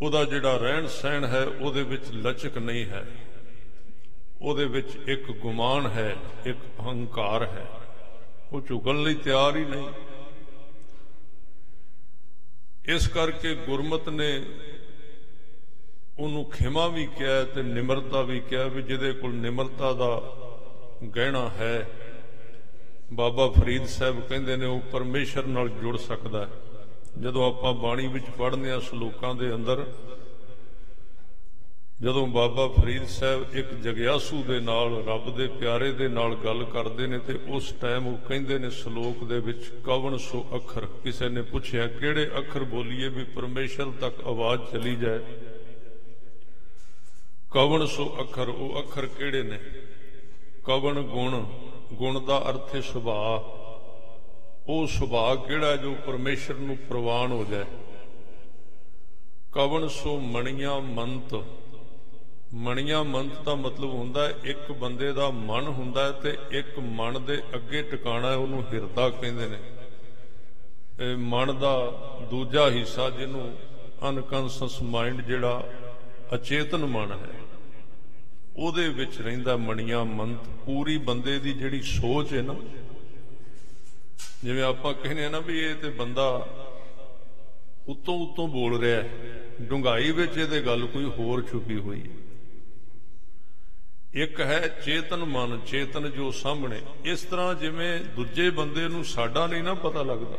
ਉਹਦਾ 0.02 0.24
ਜਿਹੜਾ 0.24 0.56
ਰਹਿਣ 0.56 0.86
ਸਹਿਣ 0.86 1.24
ਹੈ, 1.24 1.44
ਉਹਦੇ 1.44 1.82
ਵਿੱਚ 1.82 2.10
ਲਚਕ 2.10 2.58
ਨਹੀਂ 2.58 2.84
ਹੈ। 2.86 3.06
ਉਹਦੇ 4.42 4.64
ਵਿੱਚ 4.64 4.96
ਇੱਕ 5.06 5.30
ਗੁਮਾਨ 5.32 5.86
ਹੈ, 5.86 6.16
ਇੱਕ 6.46 6.58
ਅਹੰਕਾਰ 6.80 7.42
ਹੈ। 7.42 7.66
ਉਹ 8.52 8.60
ਝੁਕਣ 8.60 9.02
ਲਈ 9.02 9.14
ਤਿਆਰ 9.14 9.56
ਹੀ 9.56 9.64
ਨਹੀਂ। 9.64 9.88
ਇਸ 12.86 13.06
ਕਰਕੇ 13.08 13.54
ਗੁਰਮਤ 13.56 14.08
ਨੇ 14.08 14.30
ਉਹਨੂੰ 16.18 16.44
ਖਿਮਾ 16.50 16.86
ਵੀ 16.88 17.06
ਕਿਹਾ 17.18 17.42
ਤੇ 17.44 17.62
ਨਿਮਰਤਾ 17.62 18.22
ਵੀ 18.22 18.40
ਕਿਹਾ 18.40 18.64
ਵੀ 18.66 18.82
ਜਿਹਦੇ 18.82 19.12
ਕੋਲ 19.12 19.34
ਨਿਮਰਤਾ 19.34 19.92
ਦਾ 19.92 20.10
ਗਹਿਣਾ 21.16 21.48
ਹੈ, 21.50 21.88
ਬਾਬਾ 23.12 23.48
ਫਰੀਦ 23.50 23.86
ਸਾਹਿਬ 23.86 24.20
ਕਹਿੰਦੇ 24.20 24.56
ਨੇ 24.56 24.66
ਉਹ 24.66 24.80
ਪਰਮੇਸ਼ਰ 24.92 25.46
ਨਾਲ 25.46 25.68
ਜੁੜ 25.68 25.96
ਸਕਦਾ 25.98 26.44
ਹੈ। 26.46 26.50
ਜਦੋਂ 27.20 27.46
ਆਪਾਂ 27.46 27.72
ਬਾਣੀ 27.74 28.06
ਵਿੱਚ 28.06 28.24
ਪੜ੍ਹਦੇ 28.38 28.70
ਆ 28.70 28.78
ਸ਼ਲੋਕਾਂ 28.80 29.34
ਦੇ 29.34 29.54
ਅੰਦਰ 29.54 29.84
ਜਦੋਂ 32.02 32.26
ਬਾਬਾ 32.26 32.68
ਫਰੀਦ 32.68 33.04
ਸਾਹਿਬ 33.04 33.56
ਇੱਕ 33.56 33.70
ਜਗਿਆਸੂ 33.74 34.42
ਦੇ 34.42 34.60
ਨਾਲ, 34.60 35.04
ਰੱਬ 35.06 35.36
ਦੇ 35.36 35.46
ਪਿਆਰੇ 35.46 35.92
ਦੇ 35.92 36.08
ਨਾਲ 36.08 36.34
ਗੱਲ 36.34 36.64
ਕਰਦੇ 36.64 37.06
ਨੇ 37.06 37.18
ਤੇ 37.18 37.38
ਉਸ 37.48 37.72
ਟਾਈਮ 37.80 38.06
ਉਹ 38.06 38.18
ਕਹਿੰਦੇ 38.18 38.58
ਨੇ 38.58 38.70
ਸ਼ਲੋਕ 38.70 39.24
ਦੇ 39.24 39.40
ਵਿੱਚ, 39.40 39.72
ਕਵਣ 39.84 40.16
ਸੋ 40.16 40.46
ਅੱਖਰ? 40.54 40.86
ਕਿਸੇ 40.86 41.28
ਨੇ 41.28 41.42
ਪੁੱਛਿਆ, 41.42 41.86
ਕਿਹੜੇ 41.86 42.30
ਅੱਖਰ 42.38 42.64
ਬੋਲੀਏ 42.64 43.08
ਵੀ 43.08 43.24
ਪਰਮੇਸ਼ਰ 43.24 43.90
ਤੱਕ 44.00 44.26
ਆਵਾਜ਼ 44.26 44.62
ਚਲੀ 44.72 44.96
ਜਾਏ? 44.96 45.18
ਕਵਣ 47.50 47.86
ਸੋ 47.86 48.16
ਅੱਖਰ? 48.20 48.48
ਉਹ 48.48 48.78
ਅੱਖਰ 48.78 49.06
ਕਿਹੜੇ 49.06 49.42
ਨੇ? 49.42 49.58
ਕਵਣ 50.64 51.02
ਗੁਣ? 51.02 51.44
ਗੁਣ 51.94 52.24
ਦਾ 52.24 52.38
ਅਰਥ 52.50 52.74
ਹੈ 52.74 52.80
ਸੁਭਾਅ। 52.80 53.58
ਉਹ 54.68 54.86
ਸੁਭਾਅ 54.86 55.36
ਕਿਹੜਾ 55.36 55.76
ਜੋ 55.76 55.94
ਪਰਮੇਸ਼ਰ 56.06 56.54
ਨੂੰ 56.54 56.76
ਪ੍ਰਵਾਨ 56.76 57.32
ਹੋ 57.32 57.44
ਜਾਏ? 57.44 57.64
ਕਵਣ 59.52 59.88
ਸੋ 59.88 60.20
ਮਣੀਆਂ 60.20 60.80
ਮੰਤ? 60.80 61.44
ਮਣੀਆਂ 62.54 63.02
ਮੰਤ 63.04 63.32
ਦਾ 63.44 63.54
ਮਤਲਬ 63.54 63.90
ਹੁੰਦਾ 63.90 64.26
ਹੈ, 64.26 64.34
ਇੱਕ 64.44 64.70
ਬੰਦੇ 64.72 65.12
ਦਾ 65.12 65.28
ਮਨ 65.30 65.66
ਹੁੰਦਾ 65.68 66.04
ਹੈ 66.04 66.12
ਤੇ 66.22 66.36
ਇੱਕ 66.58 66.78
ਮਨ 66.78 67.24
ਦੇ 67.24 67.36
ਅੱਗੇ 67.54 67.82
ਟਿਕਾਣਾ 67.82 68.34
ਉਹਨੂੰ 68.34 68.62
ਹਿਰਦਾ 68.72 69.08
ਕਹਿੰਦੇ 69.10 69.46
ਨੇ। 69.48 69.58
ਇਹ 71.00 71.16
ਮਨ 71.26 71.58
ਦਾ 71.58 71.74
ਦੂਜਾ 72.30 72.68
ਹਿੱਸਾ 72.70 73.08
ਜਿਹਨੂੰ 73.10 73.52
ਅਨਕਨਸ਼ਸ 74.08 74.80
ਮਾਈਂਡ 74.84 75.20
ਜਿਹੜਾ 75.22 75.62
ਅਚੇਤਨ 76.34 76.84
ਮਨ 76.86 77.12
ਹੈ, 77.12 77.34
ਉਹਦੇ 78.56 78.88
ਵਿੱਚ 78.90 79.20
ਰਹਿੰਦਾ 79.20 79.56
ਮਣੀਆਂ 79.58 80.04
ਮੰਤ 80.06 80.48
ਪੂਰੀ 80.66 80.96
ਬੰਦੇ 81.06 81.38
ਦੀ 81.38 81.52
ਜਿਹੜੀ 81.52 81.80
ਸੋਚ 81.82 82.32
ਹੈ 82.34 82.42
ਨਾ, 82.42 82.54
ਜਿਵੇਂ 84.44 84.62
ਆਪਾਂ 84.64 84.92
ਕਹਿੰਦੇ 84.94 85.24
ਆ 85.24 85.28
ਨਾ 85.28 85.40
ਵੀ 85.40 85.58
ਇਹ 85.60 85.74
ਤੇ 85.74 85.88
ਬੰਦਾ 85.98 86.28
ਉਤੋਂ 87.88 88.18
ਉਤੋਂ 88.20 88.48
ਬੋਲ 88.48 88.78
ਰਿਹਾ 88.80 89.02
ਹੈ 89.02 89.08
ਡੁੰਗਾਈ 89.60 90.10
ਵਿੱਚ 90.12 90.36
ਇਹਦੇ 90.38 90.60
ਗੱਲ 90.62 90.86
ਕੋਈ 90.86 91.04
ਹੋਰ 91.18 91.42
ਛੁਪੀ 91.50 91.78
ਹੋਈ 91.78 92.00
ਹੈ। 92.00 92.17
ਇੱਕ 94.14 94.40
ਹੈ 94.40 94.82
ਚੇਤਨ 94.84 95.24
ਮਨ, 95.24 95.60
ਚੇਤਨ 95.66 96.10
ਜੋ 96.10 96.30
ਸਾਹਮਣੇ। 96.30 96.80
ਇਸ 97.04 97.20
ਤਰ੍ਹਾਂ 97.20 97.54
ਜਿਵੇਂ 97.54 98.00
ਦੂਜੇ 98.00 98.50
ਬੰਦੇ 98.50 98.88
ਨੂੰ 98.88 99.04
ਸਾਡਾ 99.04 99.46
ਨਹੀਂ 99.46 99.62
ਨਾ 99.62 99.74
ਪਤਾ 99.74 100.02
ਲੱਗਦਾ। 100.02 100.38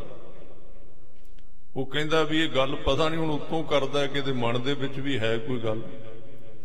ਉਹ 1.75 1.85
ਕਹਿੰਦਾ 1.85 2.23
ਵੀ 2.23 2.43
ਇਹ 2.43 2.49
ਗੱਲ 2.49 2.75
ਪਤਾ 2.75 3.09
ਨਹੀਂ 3.09 3.19
ਹੁਣ 3.19 3.29
ਉੱਤੋਂ 3.29 3.63
ਕਰਦਾ 3.63 4.07
ਕਿ 4.07 4.19
ਇਹਦੇ 4.19 4.31
ਮਨ 4.31 4.61
ਦੇ 4.61 4.73
ਵਿੱਚ 4.73 4.99
ਵੀ 4.99 5.19
ਹੈ 5.19 5.37
ਕੋਈ 5.37 5.59
ਗੱਲ। 5.59 5.81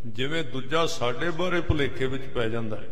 ਜਿਵੇਂ 0.06 0.44
ਦੂਜਾ 0.44 0.86
ਸਾਡੇ 0.86 1.30
ਬਾਰੇ 1.30 1.60
ਭੁਲੇਖੇ 1.60 2.06
ਵਿੱਚ 2.06 2.24
ਪੈ 2.24 2.48
ਜਾਂਦਾ 2.48 2.76
ਹੈ। 2.76 2.88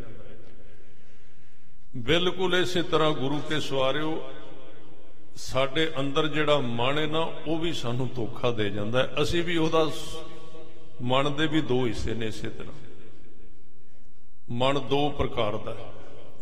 ਬਿਲਕੁਲ 1.96 2.54
ਇਸੇ 2.54 2.82
ਤਰ੍ਹਾਂ 2.82 3.12
ਗੁਰੂ 3.12 3.38
ਕੇ 3.38 3.60
ਸਵਾਰਿਓ, 3.60 4.32
ਸਾਡੇ 5.36 5.92
ਅੰਦਰ 6.00 6.26
ਜਿਹੜਾ 6.26 6.58
ਮਨ 6.58 6.98
ਹੈ 6.98 7.06
ਨਾ, 7.06 7.20
ਉਹ 7.20 7.58
ਵੀ 7.58 7.72
ਸਾਨੂੰ 7.72 8.10
ਧੋਖਾ 8.14 8.50
ਦੇ 8.50 8.70
ਜਾਂਦਾ 8.70 9.02
ਹੈ। 9.02 9.14
ਅਸੀਂ 9.22 9.44
ਵੀ 9.44 9.56
ਉਹਦਾ 9.56 9.90
ਮਨ 11.02 11.36
ਦੇ 11.36 11.46
ਵੀ 11.46 11.60
ਦੋ 11.60 11.86
ਹਿੱਸੇ 11.86 12.14
ਨੇ 12.14 12.26
ਇਸੇ 12.26 12.48
ਤਰ੍ਹਾਂ। 12.48 12.91
ਮਨ 14.50 14.88
ਦੋ 14.88 15.10
ਪ੍ਰਕਾਰ 15.10 15.56
ਦਾ 15.56 15.74
ਹੈ। 15.74 15.92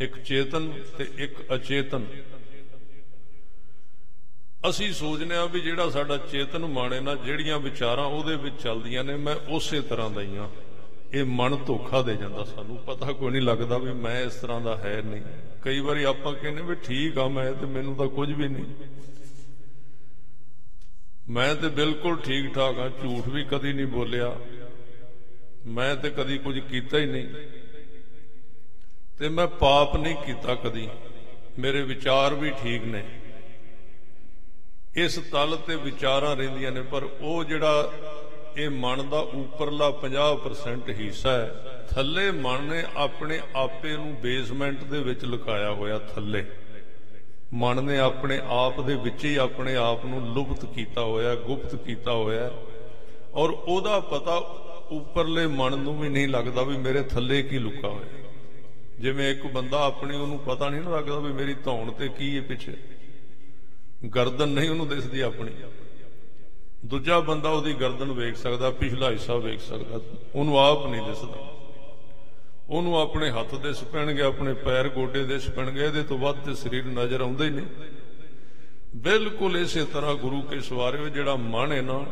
ਇੱਕ 0.01 0.17
ਚੇਤਨ 0.17 0.73
ਤੇ 0.97 1.07
ਇੱਕ 1.17 1.53
ਅਚੇਤਨ। 1.55 2.05
ਅਸੀਂ 4.69 4.93
ਸੋਚਨੇ 4.93 5.35
ਆ 5.35 5.45
ਵੀ 5.45 5.59
ਜਿਹੜਾ 5.59 5.89
ਸਾਡਾ 5.89 6.17
ਚੇਤਨ 6.17 6.65
ਮਨ 6.65 6.93
ਹੈ 6.93 6.99
ਨਾ, 6.99 7.15
ਜਿਹੜੀਆਂ 7.15 7.59
ਵਿਚਾਰਾਂ 7.59 8.05
ਉਹਦੇ 8.05 8.35
ਵਿੱਚ 8.35 8.63
ਚੱਲਦੀਆਂ 8.63 9.03
ਨੇ, 9.03 9.15
ਮੈਂ 9.15 9.35
ਉਸੇ 9.35 9.81
ਤਰ੍ਹਾਂ 9.81 10.09
ਦਾ 10.09 10.21
ਹੀ 10.21 10.37
ਆ 10.37 10.49
ਇਹ 11.13 11.25
ਮਨ 11.25 11.57
ਧੋਖਾ 11.65 12.01
ਦੇ 12.01 12.15
ਜਾਂਦਾ 12.15 12.43
ਸਾਨੂੰ। 12.43 12.77
ਪਤਾ 12.77 13.11
ਕੋਈ 13.11 13.31
ਨਹੀਂ 13.31 13.41
ਲੱਗਦਾ 13.41 13.77
ਵੀ 13.77 13.91
ਮੈਂ 13.91 14.21
ਇਸ 14.21 14.33
ਤਰ੍ਹਾਂ 14.33 14.61
ਦਾ 14.61 14.77
ਹੈ 14.77 15.01
ਨਹੀਂ। 15.01 15.21
ਕਈ 15.61 15.79
ਵਾਰੀ 15.79 16.03
ਆਪਾਂ 16.03 16.33
ਕਹਿੰਦੇ 16.33 16.61
ਵੀ 16.61 16.75
ਠੀਕ 16.75 17.17
ਆ, 17.17 17.27
ਮੈਂ 17.27 17.53
ਤੇ 17.53 17.65
ਮੈਨੂੰ 17.65 17.95
ਤਾਂ 17.95 18.07
ਕੁਝ 18.07 18.31
ਵੀ 18.31 18.47
ਨਹੀਂ। 18.47 18.65
ਮੈਂ 21.29 21.55
ਤੇ 21.55 21.67
ਬਿਲਕੁਲ 21.67 22.17
ਠੀਕ 22.17 22.53
ਠਾਕ 22.53 22.79
ਆ 22.79 22.89
ਝੂਠ 22.89 23.27
ਵੀ 23.27 23.43
ਕਦੀ 23.43 23.73
ਨਹੀਂ 23.73 23.87
ਬੋਲਿਆ। 23.87 24.37
ਮੈਂ 25.67 25.95
ਤੇ 25.95 26.09
ਕਦੀ 26.09 26.37
ਕੁਝ 26.37 26.59
ਕੀਤਾ 26.59 26.97
ਹੀ 26.97 27.05
ਨਹੀਂ। 27.05 27.27
ਤੇ 29.21 29.29
ਮੈਂ 29.29 29.47
ਪਾਪ 29.47 29.95
ਨਹੀਂ 29.95 30.15
ਕੀਤਾ 30.15 30.53
ਕਦੀ। 30.55 30.87
ਮੇਰੇ 31.59 31.81
ਵਿਚਾਰ 31.81 32.33
ਵੀ 32.33 32.51
ਠੀਕ 32.51 32.83
ਨੇ। 32.83 33.03
ਇਸ 34.95 35.15
ਤਲ 35.31 35.55
ਤੇ 35.67 35.75
ਵਿਚਾਰਾਂ 35.75 36.35
ਰਹਿੰਦੀਆਂ 36.35 36.71
ਨੇ, 36.71 36.81
ਪਰ 36.81 37.03
ਉਹ 37.21 37.43
ਜਿਹੜਾ 37.43 37.91
ਇਹ 38.57 38.69
ਮਨ 38.69 39.09
ਦਾ 39.09 39.19
ਉੱਪਰਲਾ 39.19 39.89
50% 39.91 40.89
ਹਿੱਸਾ 40.89 41.31
ਹੈ, 41.31 41.85
ਥੱਲੇ 41.91 42.31
ਮਨ 42.31 42.63
ਨੇ 42.63 42.83
ਆਪਣੇ 42.95 43.39
ਆਪੇ 43.55 43.95
ਨੂੰ 43.97 44.15
ਬੇਸਮੈਂਟ 44.15 44.83
ਦੇ 44.83 44.99
ਵਿੱਚ 44.99 45.25
ਲੁਕਾਇਆ 45.25 45.71
ਹੋਇਆ 45.71 45.99
ਥੱਲੇ। 45.99 46.43
ਮਨ 47.53 47.83
ਨੇ 47.83 47.97
ਆਪਣੇ 47.99 48.39
ਆਪ 48.49 48.81
ਦੇ 48.81 48.95
ਵਿੱਚ 48.95 49.25
ਹੀ 49.25 49.35
ਆਪਣੇ 49.35 49.75
ਆਪ 49.75 50.05
ਨੂੰ 50.05 50.33
ਲੁਪਤ 50.33 50.65
ਕੀਤਾ 50.65 51.01
ਹੋਇਆ, 51.01 51.35
ਗੁਪਤ 51.35 51.75
ਕੀਤਾ 51.75 52.11
ਹੋਇਆ 52.13 52.51
ਔਰ 53.33 53.49
ਉਹਦਾ 53.49 53.99
ਪਤਾ 53.99 54.37
ਉੱਪਰਲੇ 54.91 55.47
ਮਨ 55.47 55.77
ਨੂੰ 55.79 55.99
ਵੀ 55.99 56.09
ਨਹੀਂ 56.09 56.27
ਲੱਗਦਾ 56.27 56.63
ਵੀ 56.63 56.77
ਮੇਰੇ 56.77 57.03
ਥੱਲੇ 57.03 57.41
ਕੀ 57.43 57.59
ਲੁਕਾ 57.59 57.87
ਹੋਇਆ। 57.87 58.30
ਜਿਵੇਂ 59.01 59.31
ਇੱਕ 59.31 59.45
ਬੰਦਾ 59.47 59.83
ਆਪਣੀ 59.85 60.15
ਉਹਨੂੰ 60.15 60.39
ਪਤਾ 60.39 60.69
ਨਹੀਂ 60.69 60.81
ਲੱਗਦਾ 60.81 61.19
ਵੀ 61.19 61.33
ਮੇਰੀ 61.33 61.53
ਧੌਣ 61.53 61.91
ਤੇ 61.91 62.07
ਕੀ 62.07 62.35
ਹੈ 62.37 62.41
ਪਿੱਛੇ। 62.41 62.73
ਗਰਦਨ 64.15 64.49
ਨਹੀਂ 64.49 64.69
ਉਹਨੂੰ 64.69 64.87
ਦਿਸਦੀ 64.87 65.21
ਆਪਣੀ। 65.21 65.51
ਦੂਜਾ 66.85 67.19
ਬੰਦਾ 67.19 67.49
ਉਹਦੀ 67.49 67.73
ਗਰਦਨ 67.73 68.11
ਵੇਖ 68.11 68.35
ਸਕਦਾ, 68.35 68.69
ਪਿਛਲਾ 68.71 69.09
ਹਿੱਸਾ 69.11 69.35
ਵੇਖ 69.35 69.59
ਸਕਦਾ, 69.59 69.99
ਉਹਨੂੰ 70.35 70.59
ਆਪ 70.59 70.87
ਨਹੀਂ 70.87 71.01
ਦਿਸਦਾ। 71.01 71.47
ਉਹਨੂੰ 72.69 72.99
ਆਪਣੇ 72.99 73.29
ਹੱਥ 73.29 73.55
ਦੇ 73.55 73.73
ਸਪਣਗੇ 73.73 74.21
ਆਪਣੇ 74.21 74.53
ਪੈਰ 74.53 74.89
ਗੋਡੇ 74.89 75.23
ਦੇ 75.23 75.39
ਸਪਣਗੇ 75.39 75.85
ਇਹਦੇ 75.85 76.03
ਤੋਂ 76.03 76.17
ਵੱਧ 76.17 76.35
ਤੇ 76.35 76.53
ਸਰੀਰ 76.53 76.85
ਨਜ਼ਰ 76.85 77.21
ਆਉਂਦਾ 77.21 77.45
ਹੀ 77.45 77.49
ਨਹੀਂ। 77.49 77.67
ਬਿਲਕੁਲ 78.95 79.57
ਇਸੇ 79.57 79.85
ਤਰ੍ਹਾਂ 79.85 80.15
ਗੁਰੂ 80.15 80.41
ਕੇ 80.41 80.59
ਸਵਾਰੇ 80.61 81.09
ਜਿਹੜਾ 81.09 81.35
ਮਨ 81.35 81.71
ਹੈ 81.71 81.81
ਨਾ 81.81 82.05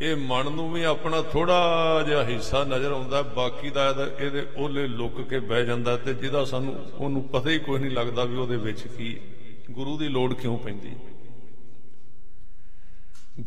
ਇਹ 0.00 0.16
ਮਨ 0.16 0.50
ਨੂੰ 0.52 0.70
ਵੀ 0.72 0.82
ਆਪਣਾ 0.84 1.20
ਥੋੜਾ 1.22 2.02
ਜਿਹਾ 2.06 2.22
ਹਿੱਸਾ 2.24 2.62
ਨਜ਼ਰ 2.64 2.92
ਆਉਂਦਾ, 2.92 3.22
ਬਾਕੀ 3.36 3.70
ਦਾ 3.70 3.88
ਇਹਦੇ 4.20 4.46
ਉਹਲੇ 4.56 4.86
ਲੁੱਕ 4.88 5.20
ਕੇ 5.20 5.38
ਬਹਿ 5.40 5.64
ਜਾਂਦਾ 5.66 5.96
ਤੇ 5.96 6.14
ਜਿਹਦਾ 6.14 6.44
ਸਾਨੂੰ 6.44 6.74
ਉਹਨੂੰ 6.94 7.22
ਪਤਾ 7.28 7.50
ਹੀ 7.50 7.58
ਕੋਈ 7.58 7.78
ਨਹੀਂ 7.78 7.90
ਲੱਗਦਾ 7.90 8.24
ਵੀ 8.24 8.36
ਉਹਦੇ 8.36 8.56
ਵਿੱਚ 8.56 8.86
ਕੀ 8.88 9.16
ਗੁਰੂ 9.70 9.96
ਦੀ 9.98 10.08
ਲੋੜ 10.08 10.32
ਕਿਉਂ 10.34 10.58
ਪੈਂਦੀ? 10.58 10.94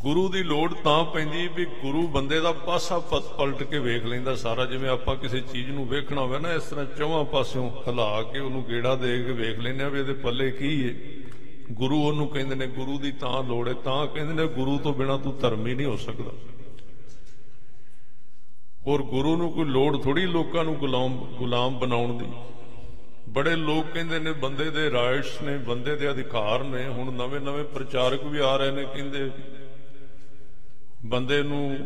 ਗੁਰੂ 0.02 0.28
ਦੀ 0.30 0.44
ਲੋੜ 0.44 0.74
ਤਾਂ 0.74 1.04
ਪੈਂਦੀ 1.06 1.48
ਵੀ 1.56 1.66
ਗੁਰੂ 1.82 2.08
ਬੰਦੇ 2.08 2.40
ਦਾ 2.40 2.52
ਪਾਸਾ 2.68 3.00
ਪਲਟ 3.38 3.64
ਕੇ 3.64 3.80
ਵੇਖ 3.80 4.06
ਲੈਂਦਾ 4.06 4.36
ਸਾਰਾ। 4.36 4.66
ਜਿਵੇਂ 4.66 4.90
ਆਪਾਂ 4.90 5.16
ਕਿਸੇ 5.16 5.42
ਚੀਜ਼ 5.52 5.70
ਨੂੰ 5.70 5.88
ਵੇਖਣਾ 5.88 6.22
ਹੋਵੇ 6.22 6.40
ਨਾ, 6.40 6.54
ਇਸ 6.54 6.64
ਤਰ੍ਹਾਂ 6.64 6.86
ਚੌਵਾਂ 6.98 7.24
ਪਾਸਿਓਂ 7.26 7.70
ਹਿਲਾ 7.88 8.22
ਕੇ 8.24 8.40
ਉਹਨੂੰ 8.40 8.64
ਗੇੜਾ 8.70 8.96
ਦੇ 8.96 9.18
ਕੇ 9.24 9.32
ਵੇਖ 9.34 9.60
ਲੈਂਦੇ 9.60 9.84
ਆ 9.84 9.90
ਵੀ 9.90 10.00
ਇਹਦੇ 10.00 10.14
ਪੱਲੇ 10.24 10.52
ਕੀ 10.52 10.80
ਏ 10.82 10.94
ਗੁਰੂ 11.72 12.08
ਉਹਨੂੰ 12.08 12.28
ਕਹਿੰਦੇ 12.28 12.56
ਨੇ, 12.56 12.68
ਗੁਰੂ 12.68 13.00
ਦੀ 13.00 13.12
ਤਾਂ 13.12 13.44
ਲੋੜ 13.44 13.70
ਹੈ, 13.70 13.74
ਤਾਂ 13.74 14.08
ਕਹਿੰਦੇ 14.08 14.34
ਨੇ, 14.34 14.48
ਗੁਰੂ 14.48 14.78
ਤੋਂ 14.78 14.94
ਬਿਨਾ 14.94 15.18
ਤੂੰ 15.18 15.38
ਧਰਮੀ 15.38 15.76
ਨਹੀਂ 15.76 15.88
ਹੋ 15.88 15.96
ਸਕਦਾ। 15.98 16.32
ਔਰ 18.88 19.02
ਗੁਰੂ 19.04 19.36
ਨੂੰ 19.36 19.52
ਕੋਈ 19.52 19.66
ਲੋੜ 19.66 20.02
ਥੋੜੀ 20.02 20.26
ਲੋਕਾਂ 20.26 20.64
ਨੂੰ 20.64 20.76
ਗੁਲਾਮ 20.76 21.18
ਗੁਲਾਮ 21.18 21.80
ਬਣਾਉਣ 21.80 22.18
ਦੀ। 22.18 22.26
ਬੜੇ 23.30 23.56
ਲੋਕ 23.56 23.86
ਕਹਿੰਦੇ 23.94 24.20
ਨੇ, 24.20 24.32
ਬੰਦੇ 24.32 24.70
ਦੇ 24.70 24.92
ਰਾਈਟਸ 24.92 25.42
ਨੇ, 25.42 25.58
ਬੰਦੇ 25.58 25.96
ਦੇ 25.96 26.12
ਅਧਿਕਾਰ 26.12 26.64
ਨੇ, 26.64 26.88
ਹੁਣ 26.88 27.12
ਨਵੇਂ 27.12 27.40
ਨਵੇਂ 27.40 27.64
ਪ੍ਰਚਾਰਕ 27.64 28.24
ਵੀ 28.24 28.40
ਆ 28.40 28.58
ਰਹੇ 28.58 28.72
ਨੇ, 28.72 28.84
ਕਹਿੰਦੇ 28.84 29.32
ਬੰਦੇ 31.06 31.44
ਨੂੰ 31.44 31.78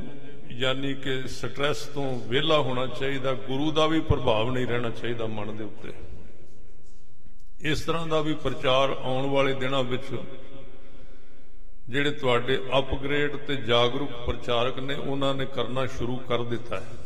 ਯਾਨੀ 0.52 0.94
ਕਿ 0.94 1.28
ਸਟ੍ਰੈਸ 1.28 1.78
ਤੋਂ 1.78 2.20
ਵਿਹਲਾ 2.20 2.58
ਹੋਣਾ 2.60 2.88
ਚਾਹੀਦਾ, 2.88 3.34
ਗੁਰੂ 3.34 3.72
ਦਾ 3.72 3.88
ਵੀ 3.88 4.00
ਪ੍ਰਭਾਵ 4.00 4.52
ਨਹੀਂ 4.52 4.68
ਰਹਿਣਾ 4.68 4.90
ਚਾਹੀਦਾ 4.90 5.28
ਮਨ 5.28 5.56
ਦੇ 5.56 5.64
ਉੱਤੇ। 5.64 6.15
ਇਸ 7.62 7.82
ਤਰ੍ਹਾਂ 7.82 8.08
ਦਾ 8.08 8.22
ਵੀ 8.22 8.34
ਪ੍ਰਚਾਰ 8.34 8.90
ਆਉਣ 8.90 9.26
ਵਾਲੇ 9.26 9.54
ਦਿਨਾਂ 9.54 9.84
ਵਿੱਚ 9.84 10.06
ਜਿਹੜੇ 11.90 12.12
ਤੁਹਾਡੇ 12.12 12.58
ਅਪਗ੍ਰੇਡ 12.80 13.36
ਤੇ 13.36 13.56
ਜਾਗਰੂਕ 13.56 14.12
ਪ੍ਰਚਾਰਕ 14.12 14.80
ਨੇ, 14.80 14.96
ਉਹਨਾਂ 14.96 15.34
ਨੇ 15.36 15.46
ਕਰਨਾ 15.46 15.86
ਸ਼ੁਰੂ 15.86 16.18
ਕਰ 16.18 16.44
ਦਿੱਤਾ 16.44 16.80
ਹੈ। 16.80 16.98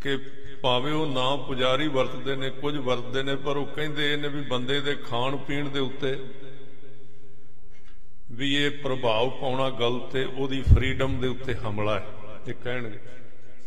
ਕਿ 0.00 0.16
ਭਾਵੇਂ 0.62 0.92
ਉਹ 0.92 1.06
ਨਾ 1.06 1.36
ਪੁਜਾਰੀ 1.36 1.88
ਵਰਤਦੇ 1.88 2.36
ਨੇ, 2.36 2.50
ਕੁਝ 2.50 2.76
ਵਰਤਦੇ 2.76 3.22
ਨੇ, 3.22 3.36
ਪਰ 3.36 3.56
ਉਹ 3.56 3.66
ਕਹਿੰਦੇ 3.66 4.16
ਨੇ 4.16 4.28
ਵੀ 4.28 4.40
ਬੰਦੇ 4.40 4.80
ਦੇ 4.80 4.94
ਖਾਣ 4.94 5.36
ਪੀਣ 5.36 5.68
ਦੇ 5.68 5.80
ਉੱਤੇ 5.80 6.16
ਵੀ 8.30 8.54
ਇਹ 8.54 8.70
ਪ੍ਰਭਾਵ 8.70 9.30
ਪਾਉਣਾ 9.30 9.70
ਗਲਤ 9.70 10.16
ਹੈ 10.16 10.26
ਉਹਦੀ 10.26 10.62
ਫਰੀडम 10.62 11.20
ਦੇ 11.20 11.28
ਉੱਤੇ 11.28 11.54
ਹਮਲਾ 11.54 12.00
ਹੈ। 12.00 12.06
ਇਹ 12.48 12.54
ਕਹਿਣਗੇ 12.54 12.98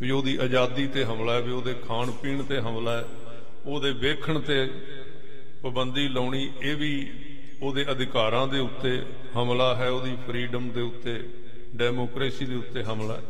ਵੀ 0.02 0.12
ਉਹਦੀ 0.12 0.36
ਆਜ਼ਾਦੀ 0.36 0.88
ਤੇ 0.88 1.04
ਹਮਲਾ 1.06 1.34
ਹੈ, 1.34 1.42
ਵੀ 1.42 1.52
ਉਹਦੇ 1.52 1.74
ਖਾਣ 1.74 2.12
ਪੀਣ 2.12 2.44
ਤੇ 2.44 2.60
ਹਮਲਾ 2.60 2.98
ਹੈ। 2.98 3.06
ਉਹਦੇ 3.66 3.92
ਵੇਖਣ 3.92 4.40
ਤੇ 4.40 4.68
ਪਾਬੰਦੀ 5.62 6.08
ਲਾਉਣੀ, 6.08 6.54
ਇਹ 6.62 6.76
ਵੀ 6.76 7.14
ਉਹਦੇ 7.62 7.86
ਅਧਿਕਾਰਾਂ 7.92 8.48
ਦੇ 8.48 8.60
ਉੱਤੇ 8.60 9.06
ਹਮਲਾ 9.38 9.76
ਹੈ, 9.76 9.90
ਉਹਦੀ 9.90 10.18
ਫਰੀडम 10.28 10.62
ਦੇ 10.62 10.82
ਉੱਤੇ, 10.82 11.30
ਡੈਮੋਕ੍ਰੇਸੀ 11.76 12.46
ਦੇ 12.46 12.56
ਉੱਤੇ 12.56 12.84
ਹਮਲਾ 12.84 13.18
ਹੈ। 13.18 13.22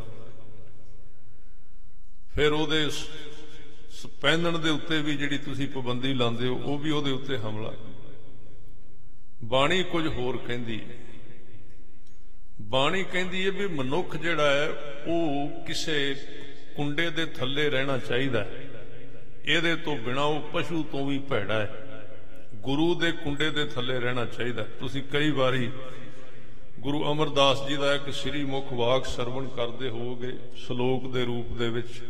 ਫਿਰ 2.34 2.52
ਉਹਦੇ 2.52 2.90
ਪਹਿਨਣ 4.20 4.58
ਦੇ 4.58 4.70
ਉੱਤੇ 4.70 5.02
ਵੀ 5.02 5.16
ਜਿਹੜੀ 5.16 5.38
ਤੁਸੀਂ 5.38 5.68
ਪਾਬੰਦੀ 5.68 6.14
ਲਾਉਂਦੇ 6.14 6.48
ਹੋ, 6.48 6.56
ਉਹ 6.56 6.78
ਵੀ 6.78 6.90
ਉਹਦੇ 6.90 7.10
ਉੱਤੇ 7.10 7.38
ਹਮਲਾ 7.38 7.70
ਹੈ। 7.70 7.76
ਬਾਣੀ 9.44 9.82
ਕੁਝ 9.82 10.06
ਹੋਰ 10.06 10.36
ਕਹਿੰਦੀ 10.36 10.80
ਹੈ। 10.80 10.96
ਬਾਣੀ 12.60 13.04
ਕਹਿੰਦੀ 13.04 13.46
ਹੈ 13.46 13.50
ਵੀ 13.50 13.66
ਮਨੁੱਖ 13.66 14.16
ਜਿਹੜਾ 14.16 14.50
ਹੈ, 14.50 14.68
ਉਹ 15.06 15.50
ਕਿਸੇ 15.66 16.16
ਕੁੰਡੇ 16.76 17.10
ਦੇ 17.10 17.26
ਥੱਲੇ 17.26 17.70
ਰਹਿਣਾ 17.70 17.98
ਚਾਹੀਦਾ 17.98 18.44
ਹੈ। 18.44 18.65
ਇਹਦੇ 19.46 19.76
ਤੋਂ 19.76 19.96
ਬਿਨਾ 19.96 20.22
ਉਹ 20.22 20.40
ਪਸ਼ੂ 20.52 20.82
ਤੋਂ 20.82 21.06
ਵੀ 21.06 21.18
ਭੈੜਾ 21.18 21.60
ਹੈ। 21.60 21.82
ਗੁਰੂ 22.54 22.94
ਦੇ 22.94 23.12
ਕੁੰਡੇ 23.12 23.50
ਦੇ 23.50 23.64
ਥੱਲੇ 23.64 24.00
ਰਹਿਣਾ 24.00 24.24
ਚਾਹੀਦਾ 24.24 24.62
ਤੁਸੀਂ 24.80 25.02
ਕਈ 25.02 25.30
ਵਾਰੀ 25.30 25.70
ਗੁਰੂ 26.80 27.12
ਅਮਰਦਾਸ 27.12 27.68
ਜੀ 27.68 27.76
ਦਾ 27.76 27.94
ਇੱਕ 27.94 28.12
ਸ੍ਰੀ 28.12 28.44
ਮੁਖ 28.44 28.72
ਵਾਕ 28.72 29.06
ਸਰਵਣ 29.06 29.48
ਕਰਦੇ 29.48 29.88
ਹੋਵੋਗੇ 29.88 30.32
ਸ਼ਲੋਕ 30.56 31.12
ਦੇ 31.12 31.24
ਰੂਪ 31.24 31.52
ਦੇ 31.52 31.68
ਵਿੱਚ 31.68 32.02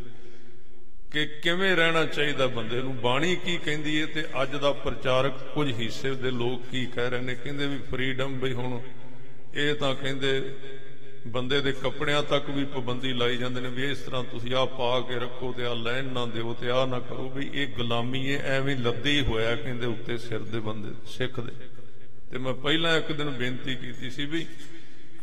ਕਿ 1.11 1.27
ਕਿਵੇਂ 1.27 1.77
ਰਹਿਣਾ 1.77 2.05
ਚਾਹੀਦਾ 2.05 2.46
ਬੰਦੇ 2.46 2.83
ਨੂੰ? 2.83 2.96
ਬਾਣੀ 2.96 3.37
ਕੀ 3.37 3.57
ਕਹਿੰਦੀ 3.57 4.01
ਹੈ 4.01 4.07
ਤੇ 4.07 4.25
ਅੱਜ 4.42 4.57
ਦਾ 4.57 4.72
ਪ੍ਰਚਾਰਕ 4.72 5.35
ਕੁਝ 5.55 5.72
ਹਿੱਸੇ 5.72 6.14
ਦੇ 6.14 6.31
ਲੋਕ 6.31 6.62
ਕੀ 6.70 6.87
ਕਹਿ 6.87 7.11
ਰਹੇ 7.11 7.20
ਨੇ? 7.20 7.35
ਕਹਿੰਦੇ 7.35 7.66
ਵੀ 7.66 7.79
ਫਰੀडम 7.79 8.29
ਵੀ 8.29 8.53
ਹੁਣ 8.53 8.81
ਇਹ 9.55 9.75
ਤਾਂ 9.75 9.94
ਕਹਿੰਦੇ 9.94 10.55
ਬੰਦੇ 11.26 11.60
ਦੇ 11.60 11.72
ਕੱਪੜਿਆਂ 11.72 12.22
ਤੱਕ 12.22 12.50
ਵੀ 12.50 12.64
ਪਾਬੰਦੀ 12.64 13.12
ਲਾਈ 13.12 13.36
ਜਾਂਦੇ 13.36 13.60
ਨੇ 13.60 13.68
ਵੀ 13.68 13.90
ਇਸ 13.90 13.98
ਤਰ੍ਹਾਂ 13.98 14.24
ਤੁਸੀਂ 14.24 14.54
ਆ 14.54 14.64
ਪਾ 14.64 15.00
ਕੇ 15.00 15.14
ਰੱਖੋ 15.14 15.52
ਤੇ 15.52 15.66
ਆ 15.66 15.74
ਲੈਣ 15.74 16.04
ਨਾ 16.04 16.26
ਦਿਓ 16.26 16.54
ਤੇ 16.54 16.70
ਆ 16.70 16.86
ਨਾ 16.86 16.98
ਕਰੋ। 17.00 17.28
ਵੀ 17.28 17.50
ਇਹ 17.54 17.66
ਗੁਲਾਮੀ 17.66 18.32
ਹੈ, 18.32 18.38
ਐਵੇਂ 18.38 18.76
ਲੱਦੀ 18.76 19.20
ਹੋਇਆ 19.20 19.56
ਕਹਿੰਦੇ 19.56 19.86
ਉੱਤੇ 19.86 20.18
ਸਿਰ 20.18 20.38
ਦੇ 20.38 20.60
ਬੰਦੇ, 20.60 20.90
ਸਿੱਖ 21.06 21.40
ਦੇ। 21.40 21.52
ਤੇ 22.30 22.38
ਮੈਂ 22.38 22.54
ਪਹਿਲਾਂ 22.54 22.96
ਇੱਕ 22.98 23.12
ਦਿਨ 23.12 23.30
ਬੇਨਤੀ 23.30 23.74
ਕੀਤੀ 23.74 24.10
ਸੀ 24.10 24.26
ਵੀ 24.26 24.46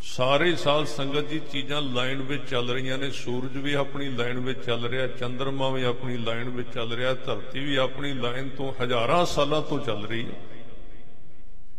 ਸਾਰੇ 0.02 0.56
ਸਾਲ 0.56 0.86
ਸੰਗਤ 0.86 1.30
ਜੀ 1.30 1.42
ਚੀਜ਼ਾਂ 1.52 1.82
ਲਾਈਨ 1.82 2.22
ਵਿੱਚ 2.22 2.44
ਚੱਲ 2.50 2.70
ਰਹੀਆਂ 2.70 2.98
ਨੇ, 2.98 3.12
ਸੂਰਜ 3.12 3.58
ਵੀ 3.58 3.74
ਆਪਣੀ 3.74 4.10
ਲਾਈਨ 4.10 4.40
ਵਿੱਚ 4.40 4.66
ਚੱਲ 4.66 4.86
ਰਿਹਾ 4.86 5.08
ਚੰ드ਰਮਾ 5.08 5.70
ਵੀ 5.70 5.84
ਆਪਣੀ 5.84 6.18
ਲਾਈਨ 6.18 6.50
ਵਿੱਚ 6.50 6.68
ਚੱਲ 6.74 6.94
ਰਿਹਾ, 6.94 7.14
ਧਰਤੀ 7.14 7.60
ਵੀ 7.60 7.76
ਆਪਣੀ 7.76 8.14
ਲਾਈਨ 8.14 8.50
ਤੋਂ 8.50 8.74
ਹਜ਼ਾਰਾਂ 8.84 9.26
ਸਾਲਾਂ 9.26 9.62
ਤੋਂ 9.62 9.80
ਚੱਲ 9.80 10.06
ਰਹੀ 10.06 10.26
ਹੈ। 10.26 10.36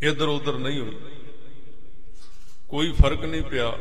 ਇਧਰ 0.03 0.29
ਉਧਰ 0.29 0.59
ਨਹੀਂ 0.59 0.81
ਹੋਈ। 0.81 0.97
ਕੋਈ 2.69 2.93
ਫ਼ਰਕ 2.93 3.25
ਨਹੀਂ 3.25 3.43
ਪਿਆ। 3.43 3.79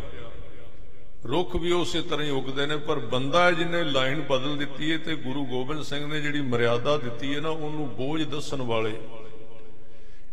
ਰੁੱਖ 1.28 1.56
ਵੀ 1.56 1.72
ਉਸੇ 1.72 2.02
ਤਰ੍ਹਾਂ 2.02 2.26
ਹੀ 2.26 2.32
ਉਗਦੇ 2.32 2.66
ਨੇ, 2.66 2.78
ਪਰ 2.78 3.00
ਬੰਦਾ 3.00 3.52
ਜਿਹਨੇ 3.52 3.84
ਲਾਈਨ 3.84 4.22
ਬਦਲ 4.22 4.58
ਦਿੱਤੀ 4.58 4.92
ਹੈ 4.92 4.98
ਤੇ 4.98 5.16
ਗੁਰੂ 5.16 5.46
ਗੋਬਿੰਦ 5.46 5.82
ਸਿੰਘ 5.82 6.08
ਨੇ 6.08 6.22
ਜਿਹੜੀ 6.22 6.42
ਮਰਿਆਦਾ 6.42 6.98
ਦਿੱਤੀ 6.98 7.36
ਹੈ 7.36 7.42
ਨਾ, 7.42 7.50
ਉਹਨੂੰ 7.50 7.90
ਬੋਝ 7.90 8.24
ਦੱਸਣ 8.24 8.62
ਵਾਲੇ। 8.62 9.02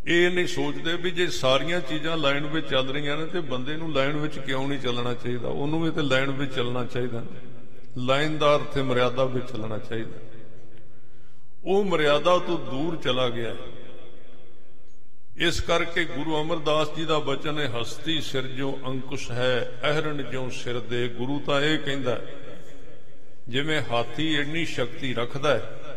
ਇਹ 0.06 0.30
ਨਹੀਂ 0.30 0.46
ਸੋਚਦੇ 0.46 0.94
ਵੀ 0.94 1.10
ਜੇ 1.10 1.26
ਸਾਰੀਆਂ 1.26 1.80
ਚੀਜ਼ਾਂ 1.80 2.16
ਲਾਈਨ 2.16 2.46
ਵਿੱਚ 2.46 2.68
ਚੱਲ 2.68 2.88
ਰਹੀਆਂ 2.88 3.16
ਨੇ 3.16 3.26
ਤੇ 3.26 3.40
ਬੰਦੇ 3.40 3.76
ਨੂੰ 3.76 3.92
ਲਾਈਨ 3.92 4.16
ਵਿੱਚ 4.16 4.38
ਕਿਉਂ 4.38 4.68
ਨਹੀਂ 4.68 4.78
ਚੱਲਣਾ 4.78 5.14
ਚਾਹੀਦਾ? 5.14 5.48
ਉਹਨੂੰ 5.48 5.82
ਵੀ 5.82 5.90
ਤੇ 5.90 6.02
ਲਾਈਨ 6.02 6.30
ਵਿੱਚ 6.30 6.54
ਚੱਲਣਾ 6.54 6.84
ਚਾਹੀਦਾ। 6.84 7.22
ਲਾਈਨ 7.98 8.38
ਦਾ 8.38 8.56
ਅਰਥ 8.56 8.76
ਹੈ 8.76 8.82
ਮਰਿਆਦਾ 8.82 9.24
ਵਿੱਚ 9.24 9.52
ਚੱਲਣਾ 9.52 9.78
ਚਾਹੀਦਾ। 9.78 10.18
ਉਹ 11.64 11.84
ਮਰਿਆਦਾ 11.84 12.38
ਤੋਂ 12.38 12.58
ਦੂਰ 12.58 12.96
ਚਲਾ 12.96 13.28
ਗਿਆ 13.28 13.56
ਇਸ 15.40 15.60
ਕਰਕੇ 15.60 16.04
ਗੁਰੂ 16.04 16.40
ਅਮਰਦਾਸ 16.40 16.88
ਜੀ 16.96 17.04
ਦਾ 17.04 17.18
ਬਚਨ 17.18 17.58
ਹੈ, 17.58 17.68
ਹਸਤੀ 17.70 18.20
ਸਿਰ 18.20 18.46
ਜੋ 18.46 18.78
ਅੰਕੁਸ਼ 18.86 19.30
ਹੈ 19.30 19.78
ਅਹਰਣ 19.82 20.22
ਜਿਉ 20.22 20.48
ਸਿਰ 20.50 20.80
ਦੇ। 20.80 21.06
ਗੁਰੂ 21.08 21.38
ਤਾਂ 21.46 21.60
ਇਹ 21.60 21.78
ਕਹਿੰਦਾ 21.78 22.20
ਜਿਵੇਂ 23.48 23.80
ਹਾਥੀ 23.90 24.34
ਇੰਨੀ 24.36 24.64
ਸ਼ਕਤੀ 24.64 25.14
ਰੱਖਦਾ 25.14 25.54
ਹੈ, 25.54 25.96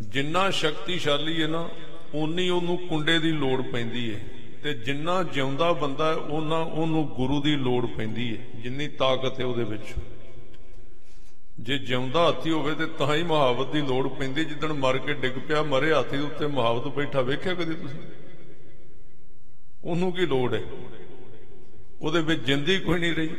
ਜਿੰਨਾ 0.00 0.48
ਸ਼ਕਤੀਸ਼ਾਲੀ 0.50 1.42
ਹੈ 1.42 1.46
ਨਾ 1.46 1.68
ਉਨੀ 2.14 2.48
ਉਹਨੂੰ 2.48 2.78
ਕੁੰਡੇ 2.88 3.18
ਦੀ 3.18 3.32
ਲੋੜ 3.32 3.60
ਪੈਂਦੀ 3.62 4.14
ਹੈ। 4.14 4.20
ਤੇ 4.62 4.74
ਜਿੰਨਾ 4.74 5.22
ਜਿਉਂਦਾ 5.22 5.72
ਬੰਦਾ 5.72 6.08
ਹੈ 6.08 6.14
ਉਹਨਾਂ 6.14 6.58
ਉਹਨੂੰ 6.58 7.06
ਗੁਰੂ 7.08 7.40
ਦੀ 7.42 7.56
ਲੋੜ 7.56 7.86
ਪੈਂਦੀ 7.86 8.36
ਹੈ, 8.36 8.44
ਜਿੰਨੀ 8.54 8.88
ਤਾਕਤ 8.88 9.40
ਹੈ 9.40 9.44
ਉਹਦੇ 9.44 9.64
ਵਿੱਚ। 9.64 9.94
ਜੇ 11.60 11.78
ਜਿਉਂਦਾ 11.78 12.20
ਹਾਥੀ 12.20 12.50
ਹੋਵੇ 12.50 12.74
ਤੇ 12.74 12.86
ਤਾਂ 12.98 13.14
ਹੀ 13.14 13.22
ਮਹਾਵਤ 13.22 13.72
ਦੀ 13.72 13.80
ਲੋੜ 13.82 14.08
ਪੈਂਦੀ 14.08 14.44
ਜਿੱਦਣ 14.44 14.72
ਮਰ 14.72 14.98
ਕੇ 14.98 15.14
ਡਿੱਗ 15.14 15.38
ਪਿਆ, 15.48 15.62
ਮਰੇ 15.62 15.92
ਹਾਥੀ 15.92 16.16
ਦੇ 16.16 16.22
ਉੱਤੇ 16.22 16.46
ਮਹਾਵਤ 16.46 16.86
ਬੈਠਾ, 16.88 17.20
ਵੇਖਿਆ 17.20 17.54
ਕਦੀ 17.54 17.74
ਤੁਸੀਂ? 17.74 18.00
ਉਹਨੂੰ 19.84 20.12
ਕੀ 20.12 20.26
ਲੋੜ 20.26 20.54
ਹੈ? 20.54 20.62
ਉਹਦੇ 22.02 22.20
ਵਿੱਚ 22.20 22.40
ਜਿੰਦੀ 22.40 22.78
ਕੋਈ 22.78 23.00
ਨਹੀਂ 23.00 23.14
ਰਹੀ। 23.14 23.30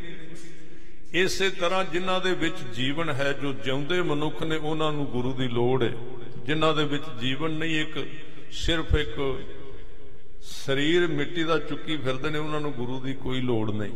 ਇਸੇ 1.13 1.49
ਤਰ੍ਹਾਂ 1.49 1.83
ਜਿਨ੍ਹਾਂ 1.83 2.21
ਦੇ 2.21 2.31
ਵਿੱਚ 2.31 2.55
ਜੀਵਨ 2.75 3.09
ਹੈ, 3.09 3.33
ਜੋ 3.33 3.53
ਜਿਉਂਦੇ 3.53 4.01
ਮਨੁੱਖ 4.01 4.43
ਨੇ, 4.43 4.55
ਉਹਨਾਂ 4.55 4.91
ਨੂੰ 4.91 5.05
ਗੁਰੂ 5.05 5.33
ਦੀ 5.33 5.47
ਲੋੜ 5.47 5.83
ਹੈ। 5.83 5.93
ਜਿਨ੍ਹਾਂ 6.45 6.73
ਦੇ 6.73 6.83
ਵਿੱਚ 6.83 7.03
ਜੀਵਨ 7.21 7.51
ਨਹੀਂ, 7.51 7.81
ਇੱਕ 7.81 8.07
ਸਿਰਫ 8.51 8.95
ਇੱਕ 8.95 9.43
ਸਰੀਰ 10.41 11.07
ਮਿੱਟੀ 11.07 11.43
ਦਾ 11.43 11.59
ਚੁੱਕੀ 11.59 11.97
ਫਿਰਦੇ 11.97 12.29
ਨੇ, 12.29 12.39
ਉਹਨਾਂ 12.39 12.61
ਨੂੰ 12.61 12.71
ਗੁਰੂ 12.71 12.99
ਦੀ 12.99 13.13
ਕੋਈ 13.13 13.41
ਲੋੜ 13.41 13.71
ਨਹੀਂ। 13.71 13.93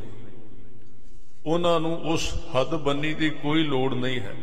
ਉਹਨਾਂ 1.46 1.80
ਨੂੰ 1.80 2.02
ਉਸ 2.02 2.34
ਹੱਦ 2.34 2.70
ਬੰਨੀ 2.70 3.14
ਦੀ 3.14 3.30
ਕੋਈ 3.30 3.64
ਲੋੜ 3.64 3.94
ਨਹੀਂ 3.94 4.20
ਹੈ। 4.20 4.36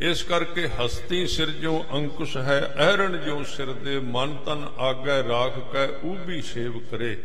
ਇਸ 0.00 0.22
ਕਰਕੇ 0.22 0.68
ਹਸਤੀ 0.68 1.26
ਸਿਰ 1.26 1.50
ਜੋ 1.50 1.84
ਅੰਕੁਸ਼ 1.92 2.36
ਹੈ 2.36 2.74
ਅਹਰਣ 2.78 3.16
ਜੋ 3.16 3.42
ਸਿਰ 3.42 3.72
ਦੇ 3.72 3.98
ਮਨ 3.98 4.36
ਤਨ 4.46 4.66
ਆਗੈ 4.78 5.22
ਰਾਖ 5.22 5.72
ਕੈ 5.72 5.86
ਉਹ 5.86 6.16
ਵੀ 6.16 6.42
ਸੇਵ 6.42 6.78
ਕਰੇ। 6.78 7.22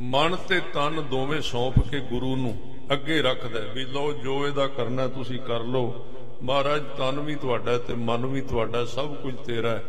ਮਨ 0.00 0.36
ਤੇ 0.36 0.60
ਤਨ 0.60 1.02
ਦੋਵੇਂ 1.02 1.40
ਸੌਂਪ 1.40 1.88
ਕੇ 1.90 2.00
ਗੁਰੂ 2.00 2.36
ਨੂੰ 2.36 2.74
ਅੱਗੇ 2.92 3.22
ਰੱਖਦਾ 3.22 3.60
ਹੈ 3.60 3.66
ਵੀ 3.66 3.84
ਲਓ 3.84 4.12
ਜੋ 4.12 4.46
ਇਹਦਾ 4.46 4.66
ਕਰਨਾ 4.66 5.08
ਤੁਸੀਂ 5.08 5.38
ਕਰ 5.38 5.60
ਲਓ। 5.60 6.06
ਮਹਾਰਾਜ 6.42 6.82
ਤਨ 6.98 7.20
ਵੀ 7.20 7.34
ਤੁਹਾਡਾ 7.34 7.72
ਹੈ 7.72 7.78
ਤੇ 7.78 7.94
ਮਨ 7.94 8.26
ਵੀ 8.26 8.40
ਤੁਹਾਡਾ 8.40 8.78
ਹੈ, 8.78 8.84
ਸਭ 8.84 9.14
ਕੁਝ 9.14 9.34
ਤੇਰਾ 9.46 9.70
ਹੈ। 9.70 9.82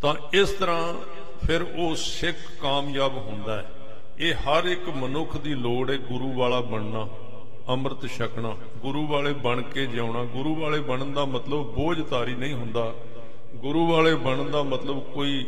ਤਾਂ 0.00 0.14
ਇਸ 0.32 0.48
ਤਰ੍ਹਾਂ 0.50 0.94
ਫਿਰ 1.46 1.62
ਉਹ 1.62 1.94
ਸਿੱਖ 1.96 2.36
ਕਾਮਯਾਬ 2.60 3.16
ਹੁੰਦਾ 3.16 3.56
ਹੈ। 3.56 3.70
ਇਹ 4.18 4.34
ਹਰ 4.34 4.64
ਇੱਕ 4.64 4.88
ਮਨੁੱਖ 4.88 5.36
ਦੀ 5.36 5.54
ਲੋੜ 5.54 5.90
ਹੈ 5.90 5.96
ਗੁਰੂ 5.96 6.32
ਵਾਲਾ 6.32 6.60
ਬਣਨਾ। 6.60 7.08
ਅੰਮ੍ਰਿਤ 7.68 8.10
ਛਕਣਾ, 8.10 8.56
ਗੁਰੂ 8.78 9.06
ਵਾਲੇ 9.06 9.32
ਬਣ 9.32 9.62
ਕੇ 9.62 9.86
ਜਿਉਣਾ। 9.86 10.24
ਗੁਰੂ 10.24 10.54
ਵਾਲੇ 10.54 10.80
ਬਣਨ 10.80 11.12
ਦਾ 11.12 11.24
ਮਤਲਬ 11.24 11.74
ਬੋਝਧਾਰੀ 11.74 12.34
ਨਹੀਂ 12.34 12.54
ਹੁੰਦਾ। 12.54 12.94
ਗੁਰੂ 13.56 13.92
ਵਾਲੇ 13.92 14.14
ਬਣਨ 14.14 14.50
ਦਾ 14.50 14.62
ਮਤਲਬ 14.62 15.00
ਕੋਈ 15.00 15.46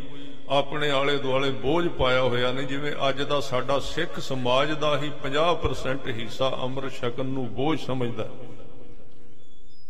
ਆਪਣੇ 0.49 0.89
ਆਲੇ 0.89 1.17
ਦੁਆਲੇ 1.17 1.51
ਬੋਝ 1.51 1.87
ਪਾਇਆ 1.87 2.21
ਹੋਇਆ 2.21 2.51
ਨਹੀਂ। 2.51 2.67
ਜਿਵੇਂ 2.67 2.93
ਅੱਜ 3.09 3.21
ਦਾ 3.21 3.39
ਸਾਡਾ 3.39 3.79
ਸਿੱਖ 3.79 4.19
ਸਮਾਜ 4.19 4.71
ਦਾ 4.71 4.97
ਹੀ 4.97 5.11
50% 5.23 6.07
ਹਿੱਸਾ 6.07 6.59
ਅੰਮ੍ਰਿਤ 6.63 6.93
ਛਕਣ 6.93 7.25
ਨੂੰ 7.25 7.53
ਬੋਝ 7.53 7.79
ਸਮਝਦਾ। 7.79 8.23
ਹੈ 8.23 8.29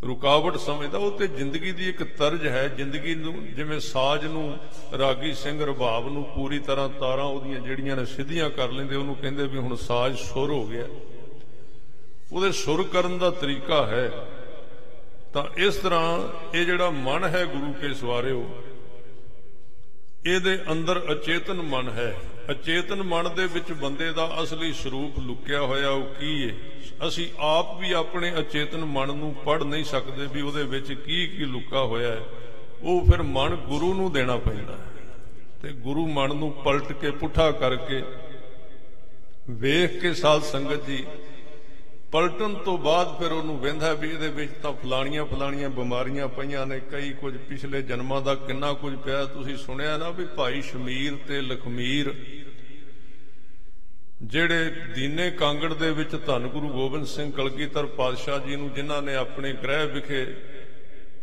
ਰੁਕਾਵਟ 0.05 0.57
ਸਮਝਦਾ। 0.57 0.97
ਉਹ 0.97 1.11
ਤੇ 1.11 1.27
ਜ਼ਿੰਦਗੀ 1.27 1.71
ਦੀ 1.71 1.89
ਇੱਕ 1.89 2.03
ਤਰਜ 2.03 2.47
ਹੈ। 2.47 2.67
ਜ਼ਿੰਦਗੀ 2.67 3.15
ਨੂੰ, 3.15 3.45
ਜਿਵੇਂ 3.45 3.79
ਸਾਜ਼ 3.79 4.25
ਨੂੰ, 4.25 4.57
ਰਾਗੀ 4.97 5.33
ਸਿੰਘ 5.33 5.65
ਰਬਾਬ 5.65 6.13
ਨੂੰ 6.13 6.23
ਪੂਰੀ 6.23 6.59
ਤਰ੍ਹਾਂ 6.59 6.89
ਤਾਰਾਂ 6.89 7.25
ਉਹਦੀਆਂ 7.25 7.59
ਜਿਹੜੀਆਂ 7.59 7.95
ਨੇ 7.95 8.05
ਸਿੱਧੀਆਂ 8.05 8.49
ਕਰ 8.49 8.71
ਲੈਂਦੇ, 8.71 8.95
ਉਹਨੂੰ 8.95 9.15
ਕਹਿੰਦੇ 9.15 9.47
ਵੀ 9.47 9.57
ਹੁਣ 9.57 9.75
ਸਾਜ਼ 9.75 10.17
ਸੁਰ 10.17 10.51
ਹੋ 10.51 10.65
ਗਿਆ। 10.65 10.85
ਉਹਦੇ 12.31 12.51
ਸੁਰ 12.51 12.83
ਕਰਨ 12.83 13.17
ਦਾ 13.17 13.29
ਤਰੀਕਾ 13.31 13.85
ਹੈ। 13.87 14.09
ਤਾਂ 15.33 15.43
ਇਸ 15.57 15.75
ਤਰ੍ਹਾਂ 15.75 16.19
ਇਹ 16.53 16.65
ਜਿਹੜਾ 16.65 16.89
ਮਨ 16.89 17.23
ਹੈ 17.23 17.43
ਗੁਰੂ 17.45 17.71
ਕੇ 17.73 17.93
ਸਵਾਰਿਓ, 17.93 18.45
ਇਹਦੇ 20.25 20.57
ਅੰਦਰ 20.71 21.01
ਅਚੇਤਨ 21.11 21.61
ਮਨ 21.61 21.89
ਹੈ। 21.89 22.15
ਅਚੇਤਨ 22.51 23.03
ਮਨ 23.03 23.33
ਦੇ 23.35 23.45
ਵਿੱਚ 23.45 23.71
ਬੰਦੇ 23.71 24.11
ਦਾ 24.13 24.29
ਅਸਲੀ 24.43 24.71
ਸਰੂਪ 24.73 25.19
ਲੁਕਿਆ 25.19 25.61
ਹੋਇਆ 25.61 25.89
ਉਹ 25.89 26.05
ਕੀ 26.15 26.49
ਹੈ 26.49 26.55
ਅਸੀਂ 27.07 27.27
ਆਪ 27.39 27.77
ਵੀ 27.79 27.91
ਆਪਣੇ 27.91 28.31
ਅਚੇਤਨ 28.39 28.85
ਮਨ 28.85 29.13
ਨੂੰ 29.13 29.33
ਪੜ 29.35 29.61
ਨਹੀਂ 29.63 29.83
ਸਕਦੇ 29.83 30.27
ਵੀ 30.27 30.41
ਉਹਦੇ 30.41 30.63
ਵਿੱਚ 30.63 30.93
ਕੀ 30.93 31.27
ਕੀ 31.27 31.45
ਲੁਕਾ 31.45 31.83
ਹੋਇਆ 31.83 32.11
ਹੈ। 32.11 32.21
ਉਹ 32.81 33.05
ਫਿਰ 33.05 33.21
ਮਨ 33.21 33.55
ਗੁਰੂ 33.65 33.93
ਨੂੰ 33.93 34.11
ਦੇਣਾ 34.11 34.37
ਪੈਂਦਾ 34.37 34.73
ਹੈ। 34.73 34.85
ਤੇ 35.61 35.69
ਗੁਰੂ 35.81 36.07
ਮਨ 36.07 36.35
ਨੂੰ 36.35 36.51
ਪਲਟ 36.53 36.91
ਕੇ 36.91 37.11
ਪੁੱਠਾ 37.11 37.51
ਕਰਕੇ 37.51 38.01
ਵੇਖ 39.49 39.99
ਕੇ 40.01 40.13
ਸਾਧ 40.13 40.41
ਸੰਗਤ 40.41 40.85
ਜੀ 40.85 41.05
ਪਲਟਣ 42.15 42.53
ਤੋਂ 42.65 42.77
ਬਾਅਦ 42.77 43.07
ਫਿਰ 43.19 43.31
ਉਹਨੂੰ 43.31 43.57
ਵੇਂਦਾ 43.59 43.91
ਵੀ 43.93 44.09
ਇਹਦੇ 44.09 44.27
ਵਿੱਚ 44.27 44.51
ਤਾਂ 44.63 44.71
ਫਲਾਣੀਆਂ 44.73 45.23
ਫਲਾਣੀਆਂ 45.25 45.69
ਬਿਮਾਰੀਆਂ 45.69 46.27
ਪਈਆਂ 46.27 46.65
ਨੇ, 46.65 46.79
ਕਈ 46.91 47.11
ਕੁਝ 47.13 47.35
ਪਿਛਲੇ 47.39 47.81
ਜਨਮਾਂ 47.81 48.21
ਦਾ 48.21 48.35
ਕਿੰਨਾ 48.35 48.71
ਕੁਝ 48.73 48.93
ਪਿਆ। 48.95 49.23
ਤੁਸੀਂ 49.25 49.55
ਸੁਣਿਆ 49.57 49.97
ਨਾ 49.97 50.09
ਵੀ 50.09 50.25
ਭਾਈ 50.35 50.61
ਸ਼ਮੀਰ 50.61 51.17
ਤੇ 51.27 51.41
ਲਖਮੀਰ, 51.41 52.13
ਜਿਹੜੇ 54.23 54.69
ਦੀਨੇ 54.95 55.29
ਕਾਂਗੜ 55.31 55.73
ਦੇ 55.73 55.91
ਵਿੱਚ 55.91 56.15
ਧੰਨ 56.25 56.47
ਗੁਰੂ 56.47 56.69
ਗੋਬਿੰਦ 56.69 57.05
ਸਿੰਘ 57.05 57.31
ਕਲਗੀਧਰ 57.31 57.85
ਪਾਤਸ਼ਾਹ 57.97 58.39
ਜੀ 58.39 58.55
ਨੂੰ 58.55 58.69
ਜਿਨ੍ਹਾਂ 58.73 59.01
ਨੇ 59.01 59.15
ਆਪਣੇ 59.15 59.51
ਗ੍ਰਹਿ 59.63 59.87
ਵਿਖੇ 59.87 60.25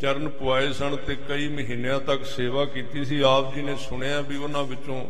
ਚਰਨ 0.01 0.29
ਪੁਆਏ 0.29 0.73
ਸਨ 0.73 0.97
ਤੇ 0.97 1.17
ਕਈ 1.29 1.49
ਮਹੀਨਿਆਂ 1.49 1.99
ਤੱਕ 2.01 2.25
ਸੇਵਾ 2.27 2.65
ਕੀਤੀ 2.67 3.05
ਸੀ, 3.05 3.21
ਆਪ 3.27 3.55
ਜੀ 3.55 3.63
ਨੇ 3.63 3.77
ਸੁਣਿਆ 3.89 4.21
ਵੀ 4.21 4.37
ਉਹਨਾਂ 4.37 4.65
ਵਿੱਚੋਂ 4.65 5.05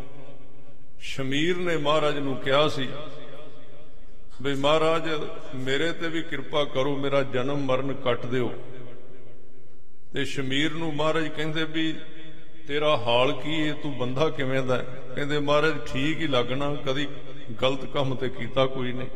ਸ਼ਮੀਰ 1.13 1.57
ਨੇ 1.59 1.77
ਮਹਾਰਾਜ 1.79 2.19
ਨੂੰ 2.19 2.37
ਕਿਹਾ 2.37 2.69
ਸੀ 2.69 2.89
ਵੀ 4.43 4.55
ਮਹਾਰਾਜ, 4.55 5.03
ਮੇਰੇ 5.55 5.93
ਤੇ 5.93 6.09
ਵੀ 6.09 6.23
ਕਿਰਪਾ 6.23 6.65
ਕਰੋ, 6.65 6.97
ਮੇਰਾ 6.97 7.23
ਜਨਮ 7.23 7.57
ਮਰਨ 7.57 7.93
ਕੱਟ 7.93 8.27
ਦਿਓ। 8.27 8.53
ਤੇ 10.15 10.25
ਸ਼ਮੀਰ 10.25 10.73
ਨੂੰ 10.73 10.95
ਮਹਾਰਾਜ 10.95 11.29
ਕਹਿੰਦੇ 11.29 11.65
ਵੀ, 11.65 11.95
ਤੇਰਾ 12.69 12.97
ਹਾਲ 12.97 13.33
ਕੀ 13.33 13.69
ਹੈ 13.69 13.73
ਤੂੰ 13.73 13.99
ਬੰਦਾ 13.99 14.29
ਕਿਵੇਂ 14.29 14.63
ਦਾ 14.63 14.77
ਹੈ? 14.77 14.87
ਕਹਿੰਦੇ, 15.15 15.39
ਮਹਾਰਾਜ, 15.39 15.79
ਠੀਕ 15.87 16.19
ਹੀ 16.19 16.27
ਲੱਗਣਾ, 16.27 16.75
ਕਦੀ 16.75 17.09
ਗਲਤ 17.63 17.85
ਕੰਮ 17.85 18.15
ਤੇ 18.15 18.29
ਕੀਤਾ 18.29 18.67
ਕੋਈ 18.67 18.93
ਨਹੀਂ। 18.93 19.09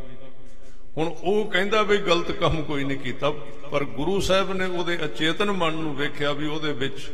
ਹੁਣ 0.96 1.14
ਉਹ 1.22 1.50
ਕਹਿੰਦਾ 1.50 1.82
ਵੀ 1.82 1.98
ਗਲਤ 1.98 2.32
ਕੰਮ 2.32 2.62
ਕੋਈ 2.62 2.84
ਨਹੀਂ 2.84 2.98
ਕੀਤਾ, 2.98 3.30
ਪਰ 3.70 3.84
ਗੁਰੂ 3.84 4.20
ਸਾਹਿਬ 4.20 4.52
ਨੇ 4.52 4.64
ਉਹਦੇ 4.64 4.98
ਅਚੇਤਨ 5.04 5.50
ਮਨ 5.50 5.72
ਨੂੰ 5.72 5.96
ਵੇਖਿਆ 5.96 6.32
ਵੀ 6.32 6.46
ਉਹਦੇ 6.46 6.72
ਵਿੱਚ 6.72 7.12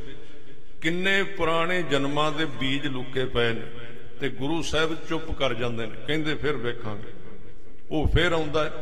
ਕਿੰਨੇ 0.81 1.23
ਪੁਰਾਣੇ 1.23 1.83
ਜਨਮਾਂ 1.83 2.33
ਦੇ 2.33 2.45
ਬੀਜ 2.45 2.87
ਲੁਕੇ 2.87 3.25
ਪਏ 3.25 3.53
ਨੇ, 3.53 3.67
ਤੇ 4.21 4.29
ਗੁਰੂ 4.29 4.63
ਸਾਹਿਬ 4.63 4.97
ਚੁੱਪ 5.09 5.33
ਕਰ 5.33 5.55
ਜਾਂਦੇ 5.55 5.87
ਨੇ। 5.87 5.97
ਕਹਿੰਦੇ, 6.07 6.35
ਫਿਰ 6.35 6.57
ਵੇਖਾਂਗੇ। 6.57 7.22
ਉਹ 7.93 8.07
ਫਿਰ 8.07 8.33
ਆਉਂਦਾ 8.33 8.65
ਹੈ। 8.65 8.73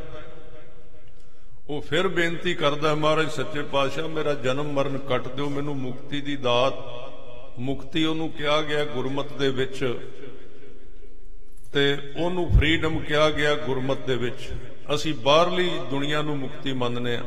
ਉਹ 1.68 1.80
ਫਿਰ 1.80 2.08
ਬੇਨਤੀ 2.08 2.54
ਕਰਦਾ 2.54 2.88
ਹੈ, 2.88 2.94
ਮਹਾਰਾਜ 2.94 3.30
ਸੱਚੇ 3.30 3.62
ਪਾਤਸ਼ਾਹ 3.62 4.08
ਮੇਰਾ 4.08 4.34
ਜਨਮ 4.34 4.72
ਮਰਨ 4.72 4.98
ਕੱਟ 4.98 5.28
ਦਿਓ 5.28 5.48
ਮੈਨੂੰ 5.48 5.76
ਮੁਕਤੀ 5.76 6.20
ਦੀ 6.20 6.36
ਦਾਤ 6.36 6.74
ਮੁਕਤੀ 7.58 8.04
ਉਹਨੂੰ 8.04 8.30
ਕਿਹਾ 8.30 8.62
ਗਿਆ 8.62 8.84
ਗੁਰਮਤ 8.84 9.32
ਦੇ 9.32 9.48
ਵਿੱਚ 9.48 9.98
ਤੇ 11.72 11.98
ਉਹਨੂੰ 12.16 12.48
ਫਰੀडम 12.50 12.98
ਕਿਹਾ 12.98 13.30
ਗਿਆ 13.30 13.54
ਗੁਰਮਤ 13.54 13.98
ਦੇ 14.06 14.16
ਵਿੱਚ। 14.16 14.48
ਅਸੀਂ 14.94 15.14
ਬਾਹਰਲੀ 15.14 15.70
ਦੁਨੀਆ 15.90 16.22
ਨੂੰ 16.22 16.38
ਮੁਕਤੀ 16.38 16.72
ਮੰਨਦੇ 16.72 17.16
ਆ 17.16 17.24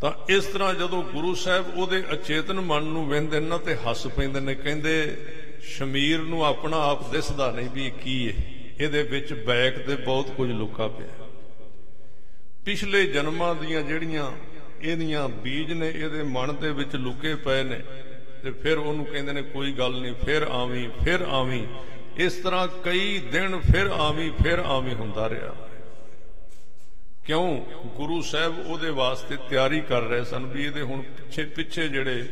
ਤਾਂ 0.00 0.12
ਇਸ 0.28 0.44
ਤਰ੍ਹਾਂ 0.44 0.74
ਜਦੋਂ 0.74 1.02
ਗੁਰੂ 1.02 1.34
ਸਾਹਿਬ 1.34 1.78
ਉਹਦੇ 1.78 2.02
ਅਚੇਤਨ 2.12 2.60
ਮਨ 2.60 2.82
ਨੂੰ 2.82 3.08
ਵੇਂਦੇ 3.08 3.40
ਨਾ 3.40 3.58
ਤੇ 3.58 3.76
ਹੱਸ 3.76 4.06
ਪੈਂਦੇ 4.06 4.40
ਨੇ 4.40 4.54
ਕਹਿੰਦੇ 4.54 5.16
ਸ਼ਮੀਰ 5.62 6.18
ਨੂੰ 6.18 6.44
ਆਪਣਾ 6.46 6.76
ਆਪ 6.82 7.10
ਦਿਸਦਾ 7.10 7.50
ਨਹੀਂ 7.50 7.70
ਵੀ 7.70 7.86
ਇਹ 7.86 7.92
ਕੀ 7.92 8.28
ਹੈ। 8.28 8.49
ਇਹਦੇ 8.80 9.02
ਵਿੱਚ 9.02 9.32
ਬੈਕ 9.46 9.78
ਤੇ 9.78 9.96
ਬਹੁਤ 9.96 10.30
ਕੁਝ 10.30 10.50
ਲੁਕਾ 10.50 10.88
ਪਿਆ। 10.88 11.26
ਪਿਛਲੇ 12.64 13.06
ਜਨਮਾਂ 13.06 13.54
ਦੀਆਂ 13.54 13.82
ਜਿਹੜੀਆਂ 13.82 14.30
ਇਹਦੀਆਂ 14.82 15.28
ਬੀਜ 15.28 15.72
ਨੇ, 15.72 15.88
ਇਹਦੇ 15.88 16.22
ਮਨ 16.22 16.54
ਦੇ 16.56 16.70
ਵਿੱਚ 16.70 16.96
ਲੁਕੇ 16.96 17.34
ਪਏ 17.34 17.62
ਨੇ, 17.62 17.80
ਤੇ 18.42 18.50
ਫਿਰ 18.50 18.78
ਉਹਨੂੰ 18.78 19.04
ਕਹਿੰਦੇ 19.06 19.32
ਨੇ, 19.32 19.42
ਕੋਈ 19.42 19.72
ਗੱਲ 19.72 20.00
ਨਹੀਂ, 20.00 20.14
ਫਿਰ 20.14 20.42
ਆਵੀਂ 20.42 20.88
ਫਿਰ 21.04 21.20
ਆਵੀਂ। 21.20 21.66
ਇਸ 22.16 22.34
ਤਰ੍ਹਾਂ 22.34 22.66
ਕਈ 22.84 23.18
ਦਿਨ 23.32 23.58
ਫਿਰ 23.60 23.90
ਆਵੀਂ 23.98 24.30
ਫਿਰ 24.42 24.58
ਆਵੀਂ 24.58 24.94
ਹੁੰਦਾ 24.94 25.28
ਰਿਹਾ। 25.28 25.54
ਕਿਉਂ? 27.24 27.60
ਗੁਰੂ 27.96 28.20
ਸਾਹਿਬ 28.22 28.58
ਉਹਦੇ 28.66 28.90
ਵਾਸਤੇ 28.90 29.36
ਤਿਆਰੀ 29.50 29.80
ਕਰ 29.80 30.02
ਰਹੇ 30.02 30.24
ਸਨ 30.24 30.46
ਵੀ 30.46 30.64
ਇਹਦੇ 30.64 30.82
ਹੁਣ 30.82 31.02
ਪਿੱਛੇ 31.02 31.44
ਪਿੱਛੇ 31.44 31.88
ਜਿਹੜੇ, 31.88 32.22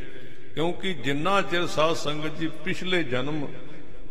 ਕਿਉਂਕਿ 0.55 0.93
ਜਿੰਨਾ 0.95 1.41
ਚਿਰ 1.43 1.67
ਸਾਧ 1.67 1.95
ਸੰਗਤ 1.97 2.39
ਜੀ 2.39 2.47
ਪਿਛਲੇ 2.65 3.03
ਜਨਮ 3.03 3.47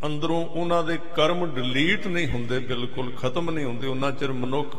ਅੰਦਰੋਂ 0.05 0.45
ਉਹਨਾਂ 0.45 0.83
ਦੇ 0.83 0.97
ਕਰਮ 1.15 1.45
ਡਿਲੀਟ 1.45 2.07
ਨਹੀਂ 2.07 2.27
ਹੁੰਦੇ, 2.27 2.59
ਬਿਲਕੁਲ 2.59 3.11
ਖਤਮ 3.11 3.51
ਨਹੀਂ 3.51 3.65
ਹੁੰਦੇ, 3.65 3.87
ਉਹਨਾਂ 3.87 4.11
ਚਿਰ 4.11 4.31
ਮਨੁੱਖ 4.31 4.75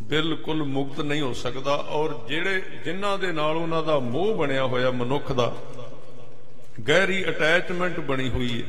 ਬਿਲਕੁਲ 0.00 0.62
ਮੁਕਤ 0.62 1.00
ਨਹੀਂ 1.00 1.22
ਹੋ 1.22 1.32
ਸਕਦਾ। 1.32 1.74
ਔਰ 1.74 2.20
ਜਿਹੜੇ, 2.28 2.62
ਜਿਨ੍ਹਾਂ 2.84 3.18
ਦੇ 3.18 3.32
ਨਾਲ 3.32 3.56
ਉਹਨਾਂ 3.56 3.82
ਦਾ 3.82 3.98
ਮੋਹ 3.98 4.34
ਬਣਿਆ 4.34 4.64
ਹੋਇਆ 4.64 4.90
ਮਨੁੱਖ 4.90 5.32
ਦਾ, 5.32 5.56
ਗਹਿਰੀ 6.88 7.24
ਅਟੈਚਮੈਂਟ 7.24 8.00
ਬਣੀ 8.00 8.28
ਹੋਈ 8.28 8.62
ਹੈ। 8.62 8.66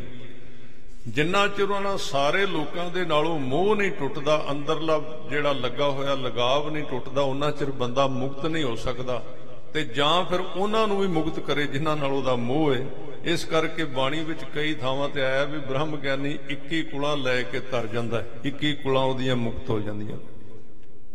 ਜਿੰਨਾ 1.08 1.48
ਚਿਰ 1.48 1.72
ਉਹਨਾਂ 1.72 1.98
ਸਾਰੇ 1.98 2.46
ਲੋਕਾਂ 2.46 2.90
ਦੇ 2.90 3.06
ਨਾਲੋਂ 3.06 3.40
ਮੋਹ 3.40 3.76
ਨਹੀਂ 3.76 3.92
ਟੁੱਟਦਾ, 3.92 4.46
ਅੰਦਰਲਾ 4.52 5.02
ਜਿਹੜਾ 5.30 5.52
ਲੱਗਾ 5.52 5.90
ਹੋਇਆ 5.90 6.16
ਲਗਾਵ 6.16 6.70
ਨਹੀਂ 6.70 6.84
ਟੁੱਟਦਾ, 6.84 7.22
ਉਹਨਾਂ 7.22 7.52
ਚਿਰ 7.52 7.72
ਬੰਦਾ 7.72 8.08
ਮੁਕਤ 8.08 8.46
ਨਹੀਂ 8.46 8.64
ਹੋ 8.64 8.76
ਸਕਦਾ। 8.76 9.24
ਤੇ 9.74 9.84
ਜਾਂ 9.84 10.26
ਫਿਰ 10.26 10.40
ਉਹਨਾਂ 10.40 10.88
ਨੂੰ 10.88 11.00
ਵੀ 11.00 11.08
ਮੁਕਤ 11.08 11.40
ਕਰੇ 11.40 11.68
ਜਿਨ੍ਹਾਂ 11.68 11.98
ਨਾਲ 11.98 12.12
ਉਹਦਾ 12.12 12.36
ਮੋਹ 12.36 12.74
ਹੈ। 12.74 12.86
ਇਸ 13.24 13.46
ਕਰਕੇ 13.46 13.84
ਬਾਣੀ 13.84 14.24
ਵਿੱਚ 14.24 14.40
ਕਈ 14.56 14.74
ਥਾਵਾਂ 14.74 15.10
ਤੇ 15.10 15.22
ਆਇਆ 15.22 15.44
ਵੀ 15.44 15.60
ਬ੍ਰਹਮ 15.60 15.98
ਗਿਆਨੀ 15.98 16.38
21 16.50 16.82
ਕੁਲਾਂ 16.82 17.18
ਲੈ 17.18 17.42
ਕੇ 17.42 17.60
ਤਰ 17.60 17.88
ਜਾਂਦਾ 17.88 18.22
ਹੈ। 18.22 18.28
21 18.46 18.74
ਕੁਲਾਂ 18.74 19.04
ਉਹਦੀਆਂ 19.04 19.36
ਮੁਕਤ 19.36 19.70
ਹੋ 19.70 19.80
ਜਾਂਦੀਆਂ। 19.80 20.18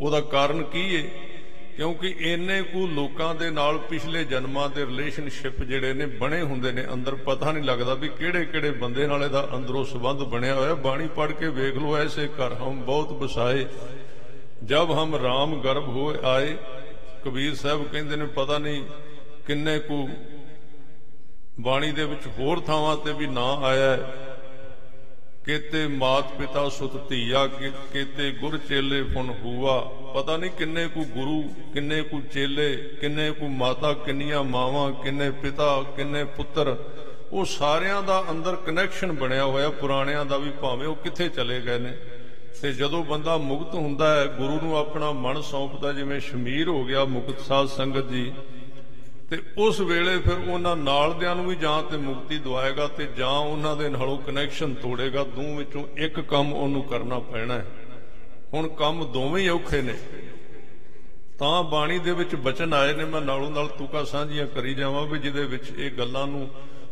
ਉਹਦਾ 0.01 0.21
ਕਾਰਨ 0.21 0.63
ਕੀ 0.63 0.95
ਹੈ 0.95 1.03
ਕਿਉਂਕਿ 1.75 2.15
ਇੰਨੇ 2.19 2.61
ਕੁ 2.61 2.87
ਲੋਕਾਂ 2.87 3.35
ਦੇ 3.35 3.49
ਨਾਲ 3.49 3.77
ਪਿਛਲੇ 3.77 4.23
ਜਨਮਾਂ 4.23 4.69
ਦੇ 4.69 4.85
ਰਿਲੇਸ਼ਨਸ਼ਿਪ 4.85 5.63
ਜਿਹੜੇ 5.63 5.93
ਨੇ, 5.93 6.05
ਬਣੇ 6.05 6.41
ਹੁੰਦੇ 6.41 6.71
ਨੇ, 6.71 6.85
ਅੰਦਰ 6.93 7.15
ਪਤਾ 7.15 7.51
ਨਹੀਂ 7.51 7.63
ਲੱਗਦਾ 7.63 7.93
ਵੀ 7.93 8.09
ਕਿਹੜੇ 8.09 8.45
ਕਿਹੜੇ 8.45 8.71
ਬੰਦੇ 8.71 9.07
ਨਾਲ 9.07 9.23
ਇਹਦਾ 9.23 9.49
ਅੰਦਰੋਂ 9.55 9.85
ਸੰਬੰਧ 9.85 10.19
ਬਣਿਆ 10.19 10.55
ਹੋਇਆ। 10.55 10.73
ਬਾਣੀ 10.73 11.07
ਪੜ੍ਹ 11.15 11.33
ਕੇ 11.33 11.49
ਵੇਖ 11.49 11.75
ਲਓ, 11.75 11.97
ਐਸੇ 11.97 12.27
ਘਰ 12.27 12.53
ਹਮ 12.53 12.81
ਬਹੁਤ 12.81 13.13
ਬਸਾਏ 13.13 13.65
ਜਬ 14.63 14.91
ਹਮ 14.91 15.15
ਰਾਮ 15.15 15.61
ਗਰਭ 15.61 15.87
ਹੋਏ 15.87 16.17
ਆਏ 16.23 16.57
ਕਬੀਰ 17.27 17.55
ਸਾਹਿਬ 17.55 17.91
ਕਹਿੰਦੇ 17.91 18.15
ਨੇ, 18.15 18.25
ਪਤਾ 18.25 18.57
ਨਹੀਂ 18.57 18.85
ਕਿੰਨੇ 19.45 19.79
ਕੁ 19.79 20.09
ਬਾਣੀ 21.59 21.91
ਦੇ 21.91 22.05
ਵਿੱਚ 22.05 22.27
ਹੋਰ 22.39 22.59
ਥਾਵਾਂ 22.59 22.97
ਤੇ 22.97 23.13
ਵੀ 23.13 23.27
ਨਾਂ 23.27 23.57
ਆਇਆ 23.57 23.91
ਹੈ। 23.91 24.37
ਕੇਤੇ 25.45 25.87
ਮਾਤ 25.87 26.37
ਪਿਤਾ 26.37 26.69
ਸੁਤ 26.69 27.09
ਧੀਆ, 27.09 27.47
ਕੇ- 27.47 27.71
ਕੇਤੇ 27.93 28.31
ਗੁਰ 28.31 28.57
ਚੇਲੇ 28.57 29.03
ਫੁਨ 29.03 29.29
ਹੂਆ। 29.29 29.81
ਪਤਾ 30.15 30.37
ਨਹੀਂ 30.37 30.51
ਕਿੰਨੇ 30.51 30.87
ਕੁ 30.87 31.03
ਗੁਰੂ, 31.03 31.53
ਕਿੰਨੇ 31.73 32.01
ਕੁ 32.01 32.21
ਚੇਲੇ, 32.21 32.75
ਕਿੰਨੇ 33.01 33.31
ਕੁ 33.31 33.47
ਮਾਤਾ, 33.47 33.93
ਕਿੰਨੀਆਂ 33.93 34.43
ਮਾਵਾਂ, 34.43 34.91
ਕਿੰਨੇ 34.91 35.31
ਪਿਤਾ, 35.31 35.83
ਕਿੰਨੇ 35.95 36.23
ਪੁੱਤਰ। 36.23 36.83
ਉਹ 37.31 37.45
ਸਾਰਿਆਂ 37.45 38.03
ਦਾ 38.03 38.25
ਅੰਦਰ 38.29 38.55
ਕਨੈਕਸ਼ਨ 38.55 39.11
ਬਣਿਆ 39.11 39.45
ਹੋਇਆ, 39.45 39.69
ਪੁਰਾਣਿਆਂ 39.69 40.25
ਦਾ 40.25 40.37
ਵੀ 40.37 40.51
ਭਾਵੇਂ 40.51 40.87
ਉਹ 40.87 40.95
ਕਿੱਥੇ 40.95 41.29
ਚਲੇ 41.29 41.61
ਗਏ 41.61 41.77
ਨੇ। 41.77 41.97
ਤੇ 42.61 42.71
ਜਦੋਂ 42.73 43.03
ਬੰਦਾ 43.03 43.37
ਮੁਕਤ 43.37 43.73
ਹੁੰਦਾ 43.75 44.13
ਹੈ, 44.15 44.25
ਗੁਰੂ 44.27 44.59
ਨੂੰ 44.61 44.77
ਆਪਣਾ 44.77 45.11
ਮਨ 45.13 45.41
ਸੌਂਪਦਾ, 45.41 45.91
ਜਿਵੇਂ 45.93 46.19
ਸ਼ਮੀਰ 46.19 46.67
ਹੋ 46.67 46.83
ਗਿਆ 46.85 47.03
ਮੁਕਤ 47.05 47.39
ਸਾਧ 47.39 47.67
ਸੰਗਤ 47.67 48.09
ਜੀ, 48.09 48.31
ਤੇ 49.29 49.37
ਉਸ 49.57 49.79
ਵੇਲੇ 49.81 50.17
ਫਿਰ 50.17 50.37
ਉਹਨਾਂ 50.47 50.75
ਨਾਲਦਿਆਂ 50.75 51.35
ਨੂੰ 51.35 51.45
ਵੀ 51.45 51.55
ਜਾਂ 51.55 51.81
ਤੇ 51.83 51.97
ਮੁਕਤੀ 51.97 52.37
ਦਵਾਏਗਾ 52.37 52.87
ਤੇ 52.87 53.07
ਜਾਂ 53.17 53.29
ਉਹਨਾਂ 53.29 53.75
ਦੇ 53.75 53.89
ਨਾਲੋਂ 53.89 54.17
ਕਨੈਕਸ਼ਨ 54.17 54.73
ਤੋੜੇਗਾ 54.73 55.23
ਦੋ 55.35 55.55
ਵਿੱਚੋਂ 55.55 55.83
ਇੱਕ 55.97 56.19
ਕੰਮ 56.19 56.53
ਉਹਨੂੰ 56.53 56.83
ਕਰਨਾ 56.83 57.19
ਪੈਣਾ 57.31 57.53
ਹੈ 57.53 57.65
ਹੁਣ 58.53 58.67
ਕੰਮ 58.77 59.03
ਦੋਵੇਂ 59.11 59.43
ਹੀ 59.43 59.49
ਔਖੇ 59.49 59.81
ਨੇ 59.81 59.95
ਤਾਂ 61.39 61.63
ਬਾਣੀ 61.63 61.99
ਦੇ 61.99 62.11
ਵਿੱਚ 62.11 62.35
ਬਚਨ 62.35 62.73
ਆਏ 62.73 62.93
ਨੇ, 62.93 63.05
ਮੈਂ 63.05 63.21
ਨਾਲੋਂ 63.21 63.49
ਨਾਲ 63.51 63.67
ਤੁਕਾਂ 63.67 64.05
ਸਾਂਝੀਆਂ 64.05 64.45
ਕਰੀ 64.47 64.73
ਜਾਵਾਂ 64.73 65.05
ਵੀ 65.07 65.19
ਜਿਹਦੇ 65.19 65.43
ਵਿੱਚ 65.45 65.71
ਇਹ 65.77 65.91
ਗੱਲਾਂ 65.91 66.25
ਨੂੰ 66.27 66.49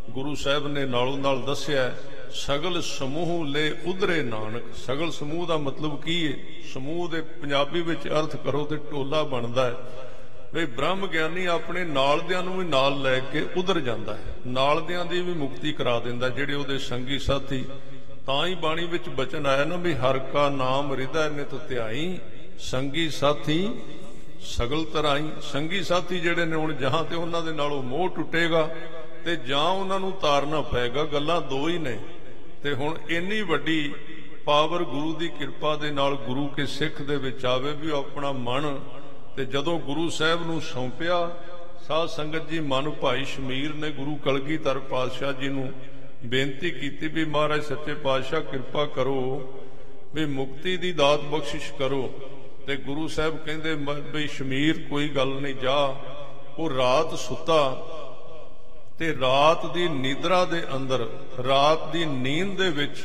ਗੁਰੂ 0.10 0.36
ਸਾਹਿਬ 0.36 0.68
ਨੇ 0.68 0.86
ਨਾਲੋਂ 0.86 1.18
ਨਾਲ 1.18 1.42
ਦੱਸਿਆ 1.42 1.82
ਹੈ। 1.82 1.96
ਸਗਲ 2.36 2.82
ਸਮੂਹ 2.82 3.46
ਲੈ 3.46 3.70
ਉਧਰੇ 3.86 4.22
ਨਾਨਕ। 4.24 4.64
ਸਗਲ 4.78 5.12
ਸਮੂਹ 5.12 5.46
ਦਾ 5.48 5.58
ਮਤਲਬ 5.58 6.02
ਕੀ 6.02 6.16
ਹੈ 6.28 6.38
ਸਮੂਹ 6.74 7.08
ਦੇ 7.10 7.22
ਪੰਜਾਬੀ 7.22 7.82
ਵਿੱਚ 7.82 8.08
ਅਰਥ 8.08 8.36
ਕਰੋ 8.36 8.64
ਤੇ 8.66 8.78
ਟੋਲਾ 8.92 9.24
ਬਣਦਾ 9.24 9.66
ਹੈ 9.66 9.76
ਵੀ 10.54 10.66
ਬ੍ਰਹਮ 10.66 11.08
ਗਿਆਨੀ 11.08 11.46
ਆਪਣੇ 11.46 11.84
ਨਾਲਦਿਆਂ 11.84 12.42
ਨੂੰ 12.44 12.58
ਵੀ 12.58 12.66
ਨਾਲ 12.66 13.02
ਲੈ 13.02 13.20
ਕੇ 13.20 13.46
ਉਧਰ 13.58 13.80
ਜਾਂਦਾ 13.80 14.16
ਹੈ 14.16 14.36
ਨਾਲਦਿਆਂ 14.48 15.06
ਦੀ 15.06 15.22
ਵੀ 15.22 15.34
ਮੁਕਤੀ 15.34 15.74
ਕਰਾ 15.74 16.00
ਦਿੰਦਾ 16.00 16.30
ਜਿਹੜੇ 16.30 16.54
ਉਹਦੇ 16.54 16.78
ਸੰਗੀ 16.78 17.20
ਸਾਥੀ। 17.20 17.64
ਤਾਂ 18.26 18.46
ਹੀ 18.48 18.56
ਬਾਣੀ 18.56 18.86
ਵਿੱਚ 18.86 19.10
ਬਚਨ 19.10 19.46
ਆਇਆ 19.46 19.66
ਨਾ 19.66 19.76
ਵੀ 19.76 19.94
ਹਰ 19.94 20.20
ਕਾ 20.20 20.50
ਨਾਮ 20.50 20.92
ਹਿਰਦੈ 20.94 21.30
ਨਿਤ 21.30 21.56
ਧਿਆਈ। 21.70 22.18
ਸੰਗੀ 22.60 23.10
ਸਾਥੀ 23.10 23.70
ਸਗਲ 24.42 24.84
ਤਰਾਈ। 24.86 25.30
ਸੰਗੀ 25.42 25.84
ਸਾਥੀ 25.84 26.20
ਜਿਹੜੇ 26.20 26.46
ਨੇ 26.46 26.56
ਹੁਣ 26.56 26.74
ਜਹਾਂ 26.74 27.04
ਤੇ 27.04 27.16
ਉਹਨਾਂ 27.16 27.42
ਦੇ 27.42 27.52
ਨਾਲੋਂ 27.52 27.82
ਮੋਹ 27.84 28.10
ਟੁੱਟੇਗਾ 28.10 28.70
ਤੇ 29.26 29.36
ਜਾਂ 29.36 29.70
ਉਹਨਾਂ 29.70 30.00
ਨੂੰ 30.00 30.12
ਤਾਰਨਾ 30.12 30.62
ਪਏਗਾ, 30.62 31.04
ਗੱਲਾਂ 31.04 31.42
ਦੋ 31.42 31.68
ਹੀ 31.68 31.78
ਨੇ। 31.78 31.98
ਤੇ 32.66 32.74
ਹੁਣ 32.74 32.98
ਇੰਨੀ 33.10 33.42
ਵੱਡੀ 33.42 33.94
ਪਾਵਰ 34.46 34.84
ਗੁਰੂ 34.84 35.14
ਦੀ 35.14 35.28
ਕਿਰਪਾ 35.30 35.76
ਦੇ 35.76 35.90
ਨਾਲ 35.92 36.16
ਗੁਰੂ 36.16 36.48
ਕੇ 36.48 36.66
ਸਿੱਖ 36.66 37.02
ਦੇ 37.02 37.16
ਵਿੱਚ 37.16 37.46
ਆਵੇ 37.46 37.72
ਵੀ 37.72 37.92
ਉਹ 37.92 37.98
ਆਪਣਾ 37.98 38.32
ਮਨ 38.32 38.80
ਤੇ 39.36 39.46
ਜਦੋਂ 39.46 39.78
ਗੁਰੂ 39.80 40.10
ਸਾਹਿਬ 40.10 40.46
ਨੂੰ 40.46 40.62
ਸੌਂਪਿਆ, 40.62 41.18
ਸਾਧ 41.88 42.08
ਸੰਗਤ 42.08 42.50
ਜੀ 42.50 42.60
ਮਨ 42.60 42.90
ਭਾਈ 42.92 43.26
ਸ਼ਮੀਰ 43.26 43.74
ਨੇ 43.74 43.92
ਗੁਰੂ 43.92 44.16
ਕਲਗੀਧਰ 44.16 44.80
ਪਾਤਸ਼ਾਹ 44.80 45.34
ਜੀ 45.34 45.50
ਨੂੰ 45.50 45.72
ਬੇਨਤੀ 46.26 46.72
ਕੀਤੀ 46.72 47.08
ਵੀ 47.08 47.26
ਮਹਾਰਾਜ 47.26 47.64
ਸੱਚੇ 47.64 47.94
ਪਾਤਸ਼ਾਹ 47.94 48.42
ਕਿਰਪਾ 48.42 48.86
ਕਰੋ 48.86 49.22
ਵੀ 50.16 50.26
ਮੁਕਤੀ 50.26 50.76
ਦੀ 50.78 50.92
ਦਾਤ 50.92 51.24
ਬਖਸ਼ਿਸ਼ 51.26 51.72
ਕਰੋ 51.74 52.10
ਤੇ 52.68 52.76
ਗੁਰੂ 52.78 53.08
ਸਾਹਿਬ 53.08 53.38
ਕਹਿੰਦੇ 53.38 53.76
ਵੀ 54.14 54.28
ਸ਼ਮੀਰ 54.28 54.82
ਕੋਈ 54.90 55.10
ਗੱਲ 55.10 55.40
ਨਹੀਂ, 55.42 55.56
ਜਾ, 55.56 55.96
ਉਹ 56.58 56.70
ਰਾਤ 56.70 57.18
ਸੁੱਤਾ 57.18 57.62
ਤੇ 59.00 59.16
ਰਾਤ 59.22 59.66
ਦੀ 59.74 59.88
ਨਿਦਰਾ 59.88 60.44
ਦੇ 60.46 60.62
ਅੰਦਰ, 60.76 61.08
ਰਾਤ 61.46 61.92
ਦੀ 61.94 62.06
ਨੀਂਦ 62.06 62.58
ਦੇ 62.58 62.70
ਵਿੱਚ 62.72 63.04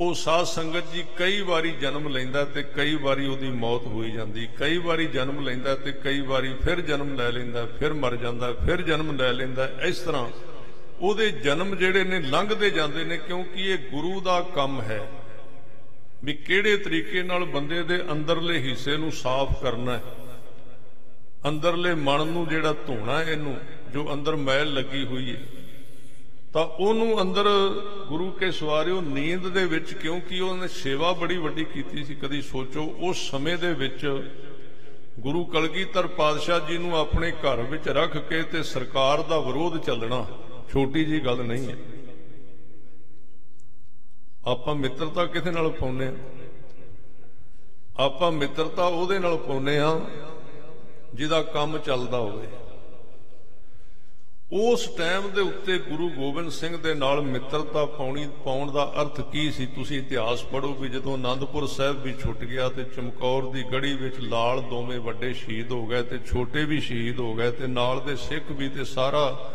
ਉਹ 0.00 0.12
ਸਾਧ 0.14 0.44
ਸੰਗਤ 0.46 0.92
ਜੀ 0.92 1.04
ਕਈ 1.16 1.40
ਵਾਰੀ 1.42 1.70
ਜਨਮ 1.70 2.06
ਲੈਂਦਾ 2.08 2.44
ਤੇ 2.44 2.62
ਕਈ 2.64 2.94
ਵਾਰੀ 2.96 3.26
ਉਹਦੀ 3.26 3.48
ਮੌਤ 3.52 3.86
ਹੋਈ 3.86 4.10
ਜਾਂਦੀ। 4.10 4.46
ਕਈ 4.58 4.76
ਵਾਰੀ 4.78 5.06
ਜਨਮ 5.06 5.40
ਲੈਂਦਾ 5.40 5.74
ਤੇ 5.74 5.92
ਕਈ 5.94 6.20
ਵਾਰੀ 6.20 6.52
ਫਿਰ 6.54 6.80
ਜਨਮ 6.80 7.14
ਲੈ 7.16 7.30
ਲੈਂਦਾ, 7.32 7.64
ਫਿਰ 7.78 7.92
ਮਰ 7.92 8.16
ਜਾਂਦਾ, 8.16 8.52
ਫਿਰ 8.66 8.82
ਜਨਮ 8.82 9.16
ਲੈ 9.16 9.32
ਲੈਂਦਾ। 9.32 9.68
ਇਸ 9.84 9.98
ਤਰ੍ਹਾਂ 9.98 10.28
ਉਹਦੇ 11.00 11.30
ਜਨਮ 11.30 11.74
ਜਿਹੜੇ 11.76 12.04
ਨੇ 12.04 12.20
ਲੰਘਦੇ 12.20 12.70
ਜਾਂਦੇ 12.70 13.04
ਨੇ 13.04 13.16
ਕਿਉਂਕਿ 13.16 13.70
ਇਹ 13.72 13.90
ਗੁਰੂ 13.90 14.20
ਦਾ 14.20 14.40
ਕੰਮ 14.54 14.80
ਹੈ 14.80 15.00
ਵੀ 16.24 16.32
ਕਿਹੜੇ 16.34 16.76
ਤਰੀਕੇ 16.76 17.22
ਨਾਲ 17.22 17.44
ਬੰਦੇ 17.46 17.82
ਦੇ 17.82 18.00
ਅੰਦਰਲੇ 18.12 18.58
ਹਿੱਸੇ 18.60 18.96
ਨੂੰ 18.96 19.10
ਸਾਫ਼ 19.12 19.60
ਕਰਨਾ 19.62 19.96
ਹੈ। 19.96 20.02
ਅੰਦਰਲੇ 21.48 21.94
ਮਨ 21.94 22.26
ਨੂੰ 22.26 22.46
ਜਿਹੜਾ 22.48 22.72
ਧੋਣਾ 22.86 23.22
ਇਹਨੂੰ 23.22 23.56
ਜੋ 23.92 24.12
ਅੰਦਰ 24.12 24.36
ਮੈਲ 24.36 24.72
ਲੱਗੀ 24.74 25.04
ਹੋਈ 25.04 25.34
ਹੈ 25.34 25.40
ਤਾਂ 26.52 26.64
ਉਹਨੂੰ 26.64 27.20
ਅੰਦਰ 27.22 27.48
ਗੁਰੂ 28.08 28.30
ਕੇ 28.30 28.50
ਸਵਾਰਿਓ 28.50 29.00
ਨੀਂਦ 29.00 29.48
ਦੇ 29.48 29.64
ਵਿੱਚ, 29.64 29.92
ਕਿਉਂਕਿ 29.94 30.40
ਉਹਨੇ 30.40 30.68
ਸੇਵਾ 30.68 31.12
ਬੜੀ 31.12 31.36
ਵੱਡੀ 31.36 31.64
ਕੀਤੀ 31.64 32.04
ਸੀ, 32.04 32.14
ਕਦੀ 32.14 32.40
ਸੋਚੋ, 32.42 32.84
ਉਸ 33.00 33.30
ਸਮੇਂ 33.30 33.56
ਦੇ 33.58 33.72
ਵਿੱਚ 33.74 34.06
ਗੁਰੂ 35.20 35.44
ਕਲਗੀਧਰ 35.44 36.06
ਪਾਤਸ਼ਾਹ 36.06 36.60
ਜੀ 36.60 36.78
ਨੂੰ 36.78 36.96
ਆਪਣੇ 36.96 37.30
ਘਰ 37.32 37.62
ਵਿੱਚ 37.62 37.88
ਰੱਖ 37.88 38.16
ਕੇ 38.28 38.42
ਤੇ 38.42 38.62
ਸਰਕਾਰ 38.62 39.22
ਦਾ 39.22 39.38
ਵਿਰੋਧ 39.40 39.78
ਚੱਲਣਾ 39.78 40.26
ਛੋਟੀ 40.72 41.04
ਜੀ 41.04 41.20
ਗੱਲ 41.20 41.44
ਨਹੀਂ 41.44 41.68
ਹੈ 41.68 41.76
ਆਪਾਂ 44.46 44.74
ਮਿੱਤਰਤਾ 44.74 45.24
ਕਿਥੇ 45.26 45.50
ਨਾਲ 45.50 45.68
ਪਾਉਨੇ 45.70 46.06
ਆ? 46.06 46.12
ਆਪਾਂ 47.98 48.30
ਮਿੱਤਰਤਾ 48.32 48.84
ਉਹਦੇ 48.84 49.18
ਨਾਲ 49.18 49.36
ਪਾਉਨੇ 49.38 49.78
ਆ, 49.78 50.00
ਜਿਹਦਾ 51.14 51.42
ਕੰਮ 51.42 51.78
ਚੱਲਦਾ 51.78 52.18
ਹੋਵੇ। 52.18 52.46
ਉਸ 54.52 54.86
ਟਾਈਮ 54.88 55.30
ਦੇ 55.30 55.40
ਉੱਤੇ 55.40 55.76
ਗੁਰੂ 55.78 56.08
ਗੋਬਿੰਦ 56.10 56.50
ਸਿੰਘ 56.50 56.76
ਦੇ 56.76 56.94
ਨਾਲ 56.94 57.20
ਮਿੱਤਰਤਾ 57.22 57.84
ਪਾਉਣੀ, 57.86 58.28
ਪਾਉਣ 58.44 58.70
ਦਾ 58.72 58.84
ਅਰਥ 59.02 59.20
ਕੀ 59.32 59.50
ਸੀ? 59.52 59.66
ਤੁਸੀਂ 59.66 59.98
ਇਤਿਹਾਸ 59.98 60.42
ਪੜ੍ਹੋ 60.42 60.74
ਵੀ 60.74 60.88
ਜਦੋਂ 60.88 61.12
ਆਨੰਦਪੁਰ 61.14 61.66
ਸਾਹਿਬ 61.66 62.02
ਵੀ 62.02 62.14
ਛੁੱਟ 62.22 62.44
ਗਿਆ 62.44 62.68
ਤੇ 62.68 62.84
ਚਮਕੌਰ 62.84 63.50
ਦੀ 63.50 63.62
ਗੜੀ 63.72 63.94
ਵਿੱਚ 63.94 64.20
ਲਾਲ 64.20 64.60
ਦੋਵੇਂ 64.60 65.00
ਵੱਡੇ 65.00 65.32
ਸ਼ਹੀਦ 65.34 65.72
ਹੋ 65.72 65.86
ਗਏ 65.86 66.02
ਤੇ 66.02 66.18
ਛੋਟੇ 66.18 66.64
ਵੀ 66.64 66.80
ਸ਼ਹੀਦ 66.80 67.20
ਹੋ 67.20 67.34
ਗਏ 67.34 67.50
ਤੇ 67.50 67.66
ਨਾਲ 67.66 68.00
ਦੇ 68.00 68.16
ਸਿੱਖ 68.16 68.50
ਵੀ 68.50 68.68
ਤੇ 68.68 68.84
ਸਾਰਾ 68.84 69.52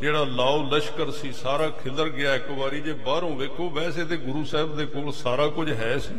ਜਿਹੜਾ 0.00 0.24
ਲਾਉ 0.24 0.62
ਲਸ਼ਕਰ 0.70 1.10
ਸੀ, 1.10 1.32
ਸਾਰਾ 1.32 1.68
ਖਿਲਰ 1.68 2.08
ਗਿਆ 2.08 2.34
ਇੱਕ 2.34 2.50
ਵਾਰੀ। 2.50 2.80
ਜੇ 2.80 2.92
ਬਾਹਰੋਂ 2.92 3.36
ਵੇਖੋ, 3.36 3.70
ਵੈਸੇ 3.70 4.04
ਤੇ 4.04 4.16
ਗੁਰੂ 4.16 4.44
ਸਾਹਿਬ 4.44 4.76
ਦੇ 4.76 4.86
ਕੋਲ 4.86 5.12
ਸਾਰਾ 5.12 5.46
ਕੁਝ 5.48 5.72
ਹੈ 5.72 5.98
ਸੀ। 5.98 6.14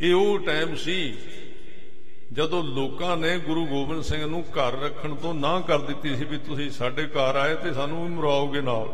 ਇਹ 0.00 0.14
ਉਹ 0.14 0.38
ਟਾਈਮ 0.38 0.74
ਸੀ 0.76 1.14
ਜਦੋਂ 2.32 2.64
ਲੋਕਾਂ 2.64 3.16
ਨੇ 3.16 3.38
ਗੁਰੂ 3.38 3.66
ਗੋਬਿੰਦ 3.66 4.02
ਸਿੰਘ 4.02 4.26
ਨੂੰ 4.26 4.44
ਘਰ 4.52 4.72
ਰੱਖਣ 4.72 5.14
ਤੋਂ 5.14 5.34
ਨਾ 5.34 5.60
ਕਰ 5.60 5.78
ਦਿੱਤੀ 5.78 6.16
ਸੀ 6.16 6.24
ਵੀ 6.24 6.38
ਤੁਸੀਂ 6.38 6.70
ਸਾਡੇ 6.70 7.06
ਘਰ 7.06 7.36
ਆਏ 7.36 7.54
ਤੇ 7.54 7.72
ਸਾਨੂੰ 7.72 8.08
ਵੀ 8.08 8.14
ਮਰਾਓਗੇ 8.14 8.60
ਨਾਲ। 8.60 8.88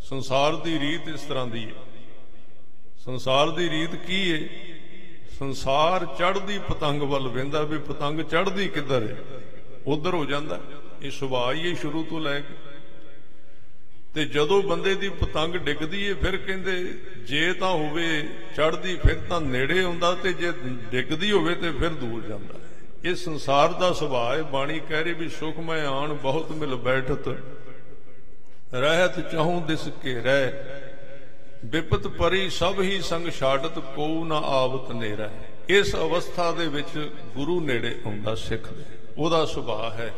ਸੰਸਾਰ 0.00 0.56
ਦੀ 0.56 0.78
ਰੀਤ 0.78 1.08
ਇਸ 1.08 1.20
ਤਰ੍ਹਾਂ 1.20 1.46
ਦੀ 1.46 1.66
ਹੈ। 1.66 1.72
ਸੰਸਾਰ 3.04 3.50
ਦੀ 3.50 3.70
ਰੀਤ 3.70 3.94
ਕੀ 3.94 4.32
ਹੈ? 4.32 4.48
ਸੰਸਾਰ 5.38 6.04
ਚੜ੍ਹਦੀ 6.04 6.58
ਪਤੰਗ 6.58 7.02
ਵੱਲ 7.02 7.28
ਵੇਂਦਾ 7.28 7.62
ਵੀ 7.62 7.78
ਪਤੰਗ 7.78 8.20
ਚੜ੍ਹਦੀ 8.20 8.68
ਕਿੱਧਰ 8.68 9.02
ਹੈ? 9.02 9.16
ਉਧਰ 9.86 10.14
ਹੋ 10.14 10.24
ਜਾਂਦਾ। 10.24 10.60
ਇਹ 11.02 11.10
ਸੁਭਾਅ 11.10 11.52
ਹੀ 11.52 11.74
ਸ਼ੁਰੂ 11.74 12.02
ਤੋਂ 12.02 12.20
ਲੈ 12.20 12.40
ਕੇ 12.40 12.69
ਤੇ 14.14 14.24
ਜਦੋਂ 14.24 14.62
ਬੰਦੇ 14.62 14.94
ਦੀ 14.94 15.08
ਪਤੰਗ 15.08 15.54
ਡਿੱਗਦੀ 15.54 16.02
ਏ, 16.02 16.14
ਫਿਰ 16.14 16.36
ਕਹਿੰਦੇ, 16.36 16.94
ਜੇ 17.26 17.52
ਤਾਂ 17.52 17.70
ਹੋਵੇ 17.70 18.28
ਚੜਦੀ 18.56 18.96
ਫਿਰ 18.96 19.14
ਤਾਂ 19.28 19.40
ਨੇੜੇ 19.40 19.82
ਆਉਂਦਾ 19.82 20.14
ਤੇ 20.14 20.32
ਜੇ 20.32 20.52
ਡਿੱਗਦੀ 20.90 21.32
ਹੋਵੇ 21.32 21.54
ਤੇ 21.54 21.70
ਫਿਰ 21.70 21.88
ਦੂਰ 21.88 22.22
ਜਾਂਦਾ 22.22 22.54
ਇਹ 23.04 23.14
ਸੰਸਾਰ 23.14 23.72
ਦਾ 23.72 23.92
ਸੁਭਾਅ 23.92 24.36
ਹੈ 24.36 24.42
ਬਾਣੀ 24.42 24.80
ਕਹਿ 24.80 25.04
ਰਹੀ 25.04 25.12
ਵੀ 25.12 25.28
ਸੁਖ 25.28 25.58
ਮੈਂ 25.58 25.86
ਆਣ, 25.86 26.12
ਬਹੁਤ 26.12 26.50
ਮਿਲ 26.50 26.74
ਬੈਠਤ। 26.74 27.36
ਰਹਿਤ 28.74 29.32
ਚਾਹੂੰ 29.32 29.66
ਦਿਸ 29.66 29.88
ਕੇ 30.02 30.20
ਰਹਿ। 30.20 30.52
ਵਿਪਤ 31.64 32.06
ਪਰੀ 32.06 32.50
ਸਭ 32.50 32.74
ਹੀ 32.80 33.00
ਸੰਗ 33.00 33.30
ਛਾੜਤ 33.30 33.78
ਕੋ 33.78 34.24
ਨਾ 34.24 34.36
ਆਵਤ 34.36 34.90
ਨੇਰਾ। 34.90 35.30
ਇਸ 35.68 35.96
ਅਵਸਥਾ 35.96 36.52
ਦੇ 36.52 36.68
ਵਿੱਚ 36.68 37.10
ਗੁਰੂ 37.34 37.60
ਨੇੜੇ 37.60 38.00
ਆਉਂਦਾ 38.06 38.34
ਸਿੱਖ 38.34 38.72
ਦੇ। 38.72 38.84
ਉਹਦਾ 39.18 39.44
ਸੁਭਾਅ 39.46 40.00
ਹੈ। 40.00 40.14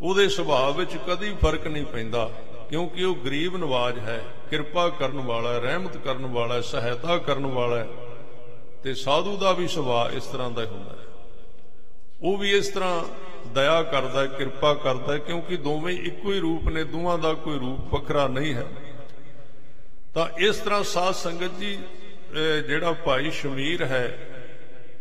ਉਹਦੇ 0.00 0.28
ਸੁਭਾਅ 0.28 0.72
ਵਿੱਚ 0.72 0.90
ਕਦੀ 1.08 1.30
ਫ਼ਰਕ 1.40 1.66
ਨਹੀਂ 1.66 1.84
ਪੈਂਦਾ। 1.84 2.30
ਕਿਉਂਕਿ 2.70 3.04
ਉਹ 3.04 3.14
ਗਰੀਬ 3.16 3.56
ਨਵਾਜ 3.56 3.98
ਹੈ, 3.98 4.22
ਕਿਰਪਾ 4.50 4.88
ਕਰਨ 4.90 5.20
ਵਾਲਾ 5.20 5.52
ਹੈ, 5.52 5.60
ਰਹਿਮਤ 5.60 5.96
ਕਰਨ 5.96 6.26
ਵਾਲਾ 6.26 6.54
ਹੈ, 6.54 6.60
ਸਹਾਇਤਾ 6.62 7.16
ਕਰਨ 7.18 7.46
ਵਾਲਾ 7.48 7.78
ਹੈ 7.78 7.86
ਤੇ 8.82 8.94
ਸਾਧੂ 8.94 9.36
ਦਾ 9.36 9.52
ਵੀ 9.52 9.68
ਸੁਭਾਅ 9.68 10.16
ਇਸ 10.16 10.26
ਤਰ੍ਹਾਂ 10.26 10.50
ਦਾ 10.50 10.64
ਹੁੰਦਾ 10.64 10.90
ਹੈ। 10.92 11.06
ਉਹ 12.22 12.36
ਵੀ 12.38 12.50
ਇਸ 12.56 12.68
ਤਰ੍ਹਾਂ 12.68 13.02
ਦਇਆ 13.54 13.82
ਕਰਦਾ 13.82 14.20
ਹੈ, 14.20 14.26
ਕਿਰਪਾ 14.28 14.72
ਕਰਦਾ 14.74 15.12
ਹੈ, 15.12 15.18
ਕਿਉਂਕਿ 15.18 15.56
ਦੋਵੇਂ 15.58 15.96
ਇੱਕੋ 15.98 16.32
ਹੀ 16.32 16.40
ਰੂਪ 16.40 16.68
ਨੇ, 16.68 16.84
ਦੋਵਾਂ 16.84 17.18
ਦਾ 17.18 17.32
ਕੋਈ 17.34 17.58
ਰੂਪ 17.58 17.94
ਵੱਖਰਾ 17.94 18.26
ਨਹੀਂ 18.28 18.54
ਹੈ। 18.54 18.66
ਤਾਂ 20.14 20.28
ਇਸ 20.38 20.56
ਤਰ੍ਹਾਂ 20.56 20.82
ਸਾਧ 20.84 21.14
ਸੰਗਤ 21.14 21.58
ਜੀ 21.60 21.76
ਜਿਹੜਾ 22.68 22.92
ਭਾਈ 23.04 23.30
ਸ਼ਮੀਰ 23.30 23.84
ਹੈ, 23.84 24.18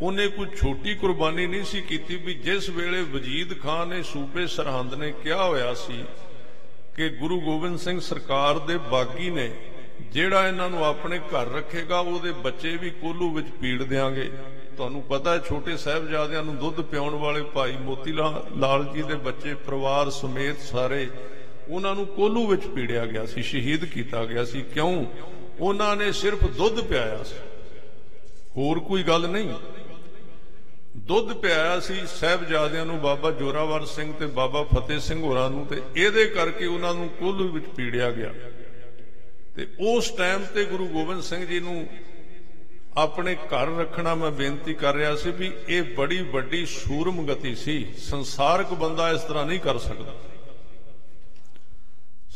ਉਹਨੇ 0.02 0.28
ਕੋਈ 0.28 0.48
ਛੋਟੀ 0.58 0.94
ਕੁਰਬਾਨੀ 0.96 1.46
ਨਹੀਂ 1.48 1.64
ਸੀ 1.64 1.82
ਕੀਤੀ 1.82 2.16
ਵੀ 2.16 2.34
ਜਿਸ 2.34 2.70
ਵੇਲੇ 2.70 3.02
ਵਜੀਦ 3.14 3.60
ਖਾਨ 3.62 3.88
ਨੇ 3.88 4.02
ਸੂਬੇ 4.04 4.46
ਸਰਹੰਦ 4.48 4.94
ਨੇ 4.94 5.12
ਕਿਹਾ 5.24 5.44
ਹੋਇਆ 5.44 5.74
ਸੀ 5.74 6.04
ਕਿ 6.98 7.08
ਗੁਰੂ 7.10 7.40
ਗੋਬਿੰਦ 7.42 7.78
ਸਿੰਘ 7.80 8.00
ਸਰਕਾਰ 8.00 8.60
ਦੇ 8.60 8.78
ਬਾਗੀ 8.78 9.30
ਨੇ 9.30 9.52
ਜਿਹੜਾ 10.12 10.48
ਇਹਨਾਂ 10.48 10.70
ਨੂੰ 10.70 10.86
ਆਪਣੇ 10.86 11.20
ਘਰ 11.20 11.52
ਰੱਖੇਗਾ, 11.52 12.00
ਉਹਦੇ 12.00 12.32
ਬੱਚੇ 12.32 12.76
ਵੀ 12.78 12.90
ਕੋਲੂ 12.90 13.30
ਵਿੱਚ 13.32 13.48
ਪੀੜ 13.62 13.84
ਦੇਾਂਗੇ 13.84 14.32
ਤੁਹਾਨੂੰ 14.78 15.02
ਪਤਾ 15.02 15.34
ਹੈ, 15.34 15.40
ਛੋਟੇ 15.40 15.78
ਸਾਹਿਬਜ਼ਾਦਿਆਂ 15.78 16.44
ਨੂੰ 16.44 16.58
ਦੁੱਧ 16.58 16.82
ਪਿਉਣ 16.82 17.16
ਵਾਲੇ 17.16 17.42
ਭਾਈ 17.44 17.76
ਮੋਤੀ 17.78 18.12
ਲਾਲ 18.12 18.86
ਜੀ 18.94 19.02
ਦੇ 19.02 19.16
ਬੱਚੇ 19.16 19.54
ਪਰਿਵਾਰ 19.54 20.10
ਸਮੇਤ 20.10 20.60
ਸਾਰੇ, 20.60 21.08
ਉਹਨਾਂ 21.70 21.96
ਨੂੰ 21.96 22.06
ਕੋਲੂ 22.06 22.48
ਵਿੱਚ 22.48 22.66
ਪੀੜਿਆ 22.66 23.06
ਗਿਆ 23.06 23.26
ਸੀ, 23.26 23.42
ਸ਼ਹੀਦ 23.44 23.86
ਕੀਤਾ 23.86 24.26
ਗਿਆ 24.26 24.46
ਸੀ। 24.46 24.62
ਕਿਉਂ? 24.62 25.06
ਉਹਨਾਂ 25.60 25.96
ਨੇ 25.96 26.12
ਸਿਰਫ 26.12 26.44
ਦੁੱਧ 26.44 26.82
ਪਿਆਇਆ 26.82 27.24
ਸੀ। 27.24 27.36
ਹੋਰ 28.58 28.80
ਕੋਈ 28.80 29.04
ਗੱਲ 29.04 29.28
ਨਹੀਂ। 29.28 29.54
ਦੁੱਧ 31.00 31.34
ਪਿਆਇਆ 31.34 31.80
ਸੀ 31.80 31.94
ਸਹਿਬਜ਼ਾਦਿਆਂ 32.08 32.86
ਨੂੰ, 32.86 33.00
ਬਾਬਾ 33.00 33.32
ਜੋਰਾਵਰ 33.32 33.86
ਸਿੰਘ 33.86 34.14
ਤੇ 34.14 34.26
ਬਾਬਾ 34.26 34.64
ਫਤਿਹ 34.64 35.00
ਸਿੰਘ 35.00 35.22
ਹੋਰਾਂ 35.22 35.50
ਨੂੰ 35.50 35.66
ਤੇ 35.66 35.82
ਇਹਦੇ 35.96 36.26
ਕਰਕੇ 36.26 36.66
ਉਹਨਾਂ 36.66 36.94
ਨੂੰ 36.94 37.10
ਕੋਲੂ 37.10 37.52
ਵਿੱਚ 37.52 37.66
ਪੀੜਿਆ 37.66 38.12
ਗਿਆ। 38.12 38.34
ਤੇ 39.56 39.68
ਉਸ 39.80 40.10
ਟਾਈਮ 40.10 40.46
ਤੇ 40.46 40.66
ਗੁਰੂ 40.66 40.88
ਗੋਬਿੰਦ 40.88 41.24
ਸਿੰਘ 41.24 41.46
ਜੀ 41.46 41.60
ਨੂੰ 41.60 41.88
ਆਪਣੇ 42.98 43.36
ਘਰ 43.36 43.68
ਰੱਖਣਾ 43.78 44.16
ਮੈਂ 44.16 44.32
ਬੇਨਤੀ 44.32 44.74
ਕਰ 44.74 44.94
ਰਿਹਾ 44.94 45.16
ਸੀ 45.16 45.32
ਵੀ 45.32 45.52
ਇਹ 45.68 45.84
ਬੜੀ 45.84 46.22
ਵੱਡੀ 46.22 46.66
ਸੂਰਮ 46.66 47.26
ਗਤੀ 47.26 47.56
ਸੀ। 47.56 47.94
ਸੰਸਾਰਕ 47.98 48.74
ਬੰਦਾ 48.74 49.12
ਇਸ 49.12 49.22
ਤਰ੍ਹਾਂ 49.22 49.46
ਨਹੀਂ 49.46 49.60
ਕਰ 49.60 49.78
ਸਕਦਾ। 49.78 50.16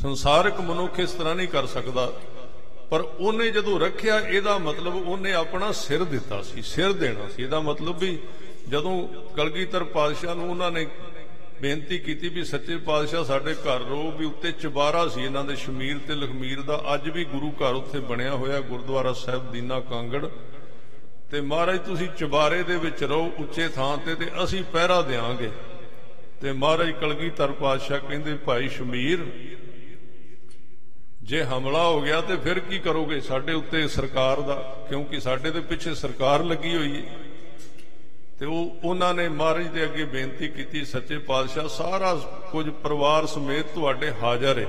ਸੰਸਾਰਕ 0.02 0.60
ਮਨੁੱਖ 0.60 1.00
ਇਸ 1.00 1.12
ਤਰ੍ਹਾਂ 1.12 1.36
ਨਹੀਂ 1.36 1.48
ਕਰ 1.48 1.66
ਸਕਦਾ। 1.66 2.14
ਪਰ 2.90 3.02
ਉਹਨੇ 3.02 3.52
ਜਦੋਂ 3.52 3.80
ਰੱਖਿਆ, 3.80 4.20
ਇਹਦਾ 4.20 4.58
ਮਤਲਬ 4.58 4.96
ਉਹਨੇ 4.96 5.34
ਆਪਣਾ 5.34 5.72
ਸਿਰ 5.72 6.04
ਦਿੱਤਾ 6.04 6.42
ਸੀ, 6.42 6.62
ਸਿਰ 6.62 6.92
ਦੇਣਾ 6.94 7.28
ਸੀ। 7.28 7.44
ਇਹਦਾ 7.44 7.60
ਮਤਲਬ 7.60 7.98
ਵੀ 8.00 8.20
ਜਦੋਂ 8.70 9.08
ਕਲਗੀਧਰ 9.36 9.84
ਪਾਤਸ਼ਾਹ 9.84 10.36
ਨੂੰ 10.36 10.50
ਉਹਨਾਂ 10.50 10.72
ਨੇ 10.72 10.86
ਬੇਨਤੀ 11.62 11.98
ਕੀਤੀ 12.00 12.30
ਵੀ 12.30 12.44
ਸੱਚੇ 12.44 12.78
ਪਾਤਸ਼ਾਹ 12.78 13.24
ਸਾਡੇ 13.24 13.54
ਘਰ 13.54 13.80
ਰੋ 13.80 14.12
ਵੀ 14.12 14.26
ਉੱਤੇ 14.26 14.52
ਚਬਾਰਾ 14.52 15.08
ਸੀ 15.08 15.24
ਇਹਨਾਂ 15.24 15.44
ਦੇ 15.44 15.56
ਸ਼ਮੀਰ 15.56 15.98
ਤੇ 16.08 16.16
ਲਖਮੀਰ 16.16 16.62
ਦਾ, 16.62 16.82
ਅੱਜ 16.94 17.10
ਵੀ 17.10 17.24
ਗੁਰੂ 17.26 17.52
ਘਰ 17.52 17.74
ਉੱਥੇ 17.74 18.00
ਬਣਿਆ 18.00 18.36
ਹੋਇਆ, 18.36 18.60
ਗੁਰਦੁਆਰਾ 18.60 19.14
ਸਾਹਿਬ, 19.14 19.52
ਦੀਨਾ 19.52 19.80
ਕਾਂਗੜ। 19.80 20.26
ਤੇ 21.32 21.42
ਮਹਾਰਾਜ, 21.42 21.80
ਤੁਸੀਂ 21.80 22.08
ਚਬਾਰੇ 22.18 22.64
ਦੇ 22.64 22.78
ਵਿੱਚ 22.78 23.04
ਰਹੋ, 23.04 23.32
ਉੱਚੇ 23.40 23.68
ਥਾਂ 23.68 23.98
ਤੇ 23.98 24.16
ਤੇ 24.16 24.26
ਅਸੀਂ 24.44 24.64
ਪਹਿਰਾ 24.64 25.02
ਦੇਾਂਗੇ 25.02 25.50
ਤੇ 26.42 26.52
ਮਹਾਰਾਜ 26.52 26.92
ਕਲਗੀਧਰ 26.92 27.52
ਪਾਤਸ਼ਾਹ 27.52 28.00
ਕਹਿੰਦੇ, 28.00 28.36
ਭਾਈ 28.36 28.68
ਸ਼ਮੀਰ, 28.68 29.26
ਜੇ 31.24 31.44
ਹਮਲਾ 31.44 31.84
ਹੋ 31.84 32.02
ਗਿਆ 32.02 32.22
ਤੇ 32.22 32.36
ਫਿਰ 32.36 32.60
ਕੀ 32.60 32.80
ਕਰੋਗੇ? 32.80 33.20
ਸਾਡੇ 33.20 33.54
ਉੱਤੇ 33.54 33.88
ਸਰਕਾਰ 33.88 34.42
ਦਾ, 34.42 34.56
ਕਿਉਂਕਿ 34.90 35.20
ਸਾਡੇ 35.20 35.52
ਦੇ 35.52 35.60
ਪਿੱਛੇ 35.62 35.94
ਸਰਕਾਰ 35.96 36.44
ਲੱਗੀ 36.44 36.76
ਹੋਈ 36.76 36.96
ਹੈ 36.96 37.31
ਤੇ 38.42 38.48
ਉਹ 38.48 38.78
ਉਹਨਾਂ 38.84 39.14
ਨੇ 39.14 39.28
ਮਹਾਰਾਜ 39.30 39.68
ਦੇ 39.68 39.84
ਅੱਗੇ 39.84 40.04
ਬੇਨਤੀ 40.06 40.48
ਕੀਤੀ, 40.48 40.84
ਸੱਚੇ 40.86 41.18
ਪਾਤਸ਼ਾਹ, 41.18 41.68
ਸਾਰਾ 41.68 42.14
ਕੁਝ 42.52 42.70
ਪਰਿਵਾਰ 42.70 43.26
ਸਮੇਤ 43.26 43.66
ਤੁਹਾਡੇ 43.66 44.12
ਹਾਜ਼ਰ 44.24 44.60
ਹੈ 44.60 44.68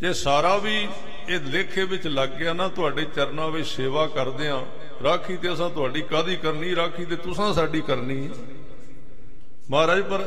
ਜੇ 0.00 0.12
ਸਾਰਾ 0.12 0.56
ਵੀ 0.56 0.88
ਇਹ 1.28 1.40
ਲੇਖੇ 1.40 1.84
ਵਿੱਚ 1.84 2.06
ਲੱਗ 2.06 2.28
ਗਿਆ 2.28 2.52
ਨਾ, 2.52 2.68
ਤੁਹਾਡੇ 2.68 3.04
ਚਰਨਾਂ 3.04 3.48
ਵਿੱਚ 3.50 3.68
ਸੇਵਾ 3.68 4.06
ਕਰਦੇ 4.06 4.48
ਆ, 4.48 4.64
ਰਾਖੀ 5.04 5.36
ਤੇ 5.36 5.52
ਅਸਾਂ 5.52 5.70
ਤੁਹਾਡੀ 5.70 6.02
ਕਾਦੀ 6.02 6.36
ਕਰਨੀ, 6.36 6.74
ਰਾਖੀ 6.76 7.04
ਤੇ 7.04 7.16
ਤੁਸੀਂ 7.16 7.52
ਸਾਡੀ 7.54 7.80
ਕਰਨੀ 7.80 8.26
ਹੈ 8.26 8.34
ਮਹਾਰਾਜ, 9.70 10.02
ਪਰ 10.02 10.24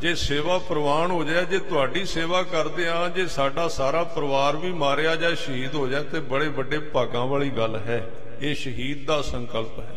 ਜੇ 0.00 0.14
ਸੇਵਾ 0.14 0.58
ਪ੍ਰਵਾਨ 0.58 1.10
ਹੋ 1.10 1.24
ਜਾਏ, 1.24 1.44
ਜੇ 1.44 1.58
ਤੁਹਾਡੀ 1.58 2.04
ਸੇਵਾ 2.04 2.42
ਕਰਦੇ 2.42 2.88
ਆ, 2.88 3.08
ਜੇ 3.08 3.26
ਸਾਡਾ 3.26 3.68
ਸਾਰਾ 3.68 4.04
ਪਰਿਵਾਰ 4.04 4.56
ਵੀ 4.56 4.72
ਮਾਰਿਆ 4.72 5.16
ਜਾਂ 5.16 5.34
ਸ਼ਹੀਦ 5.34 5.74
ਹੋ 5.74 5.86
ਜਾਏ, 5.88 6.02
ਤੇ 6.02 6.20
ਬੜੇ 6.20 6.48
ਵੱਡੇ 6.48 6.78
ਭਾਗਾਂ 6.78 7.26
ਵਾਲੀ 7.26 7.50
ਗੱਲ 7.50 7.76
ਹੈ। 7.76 8.10
ਇਹ 8.40 8.54
ਸ਼ਹੀਦ 8.54 9.06
ਦਾ 9.06 9.22
ਸੰਕਲਪ 9.22 9.78
ਹੈ। 9.80 9.94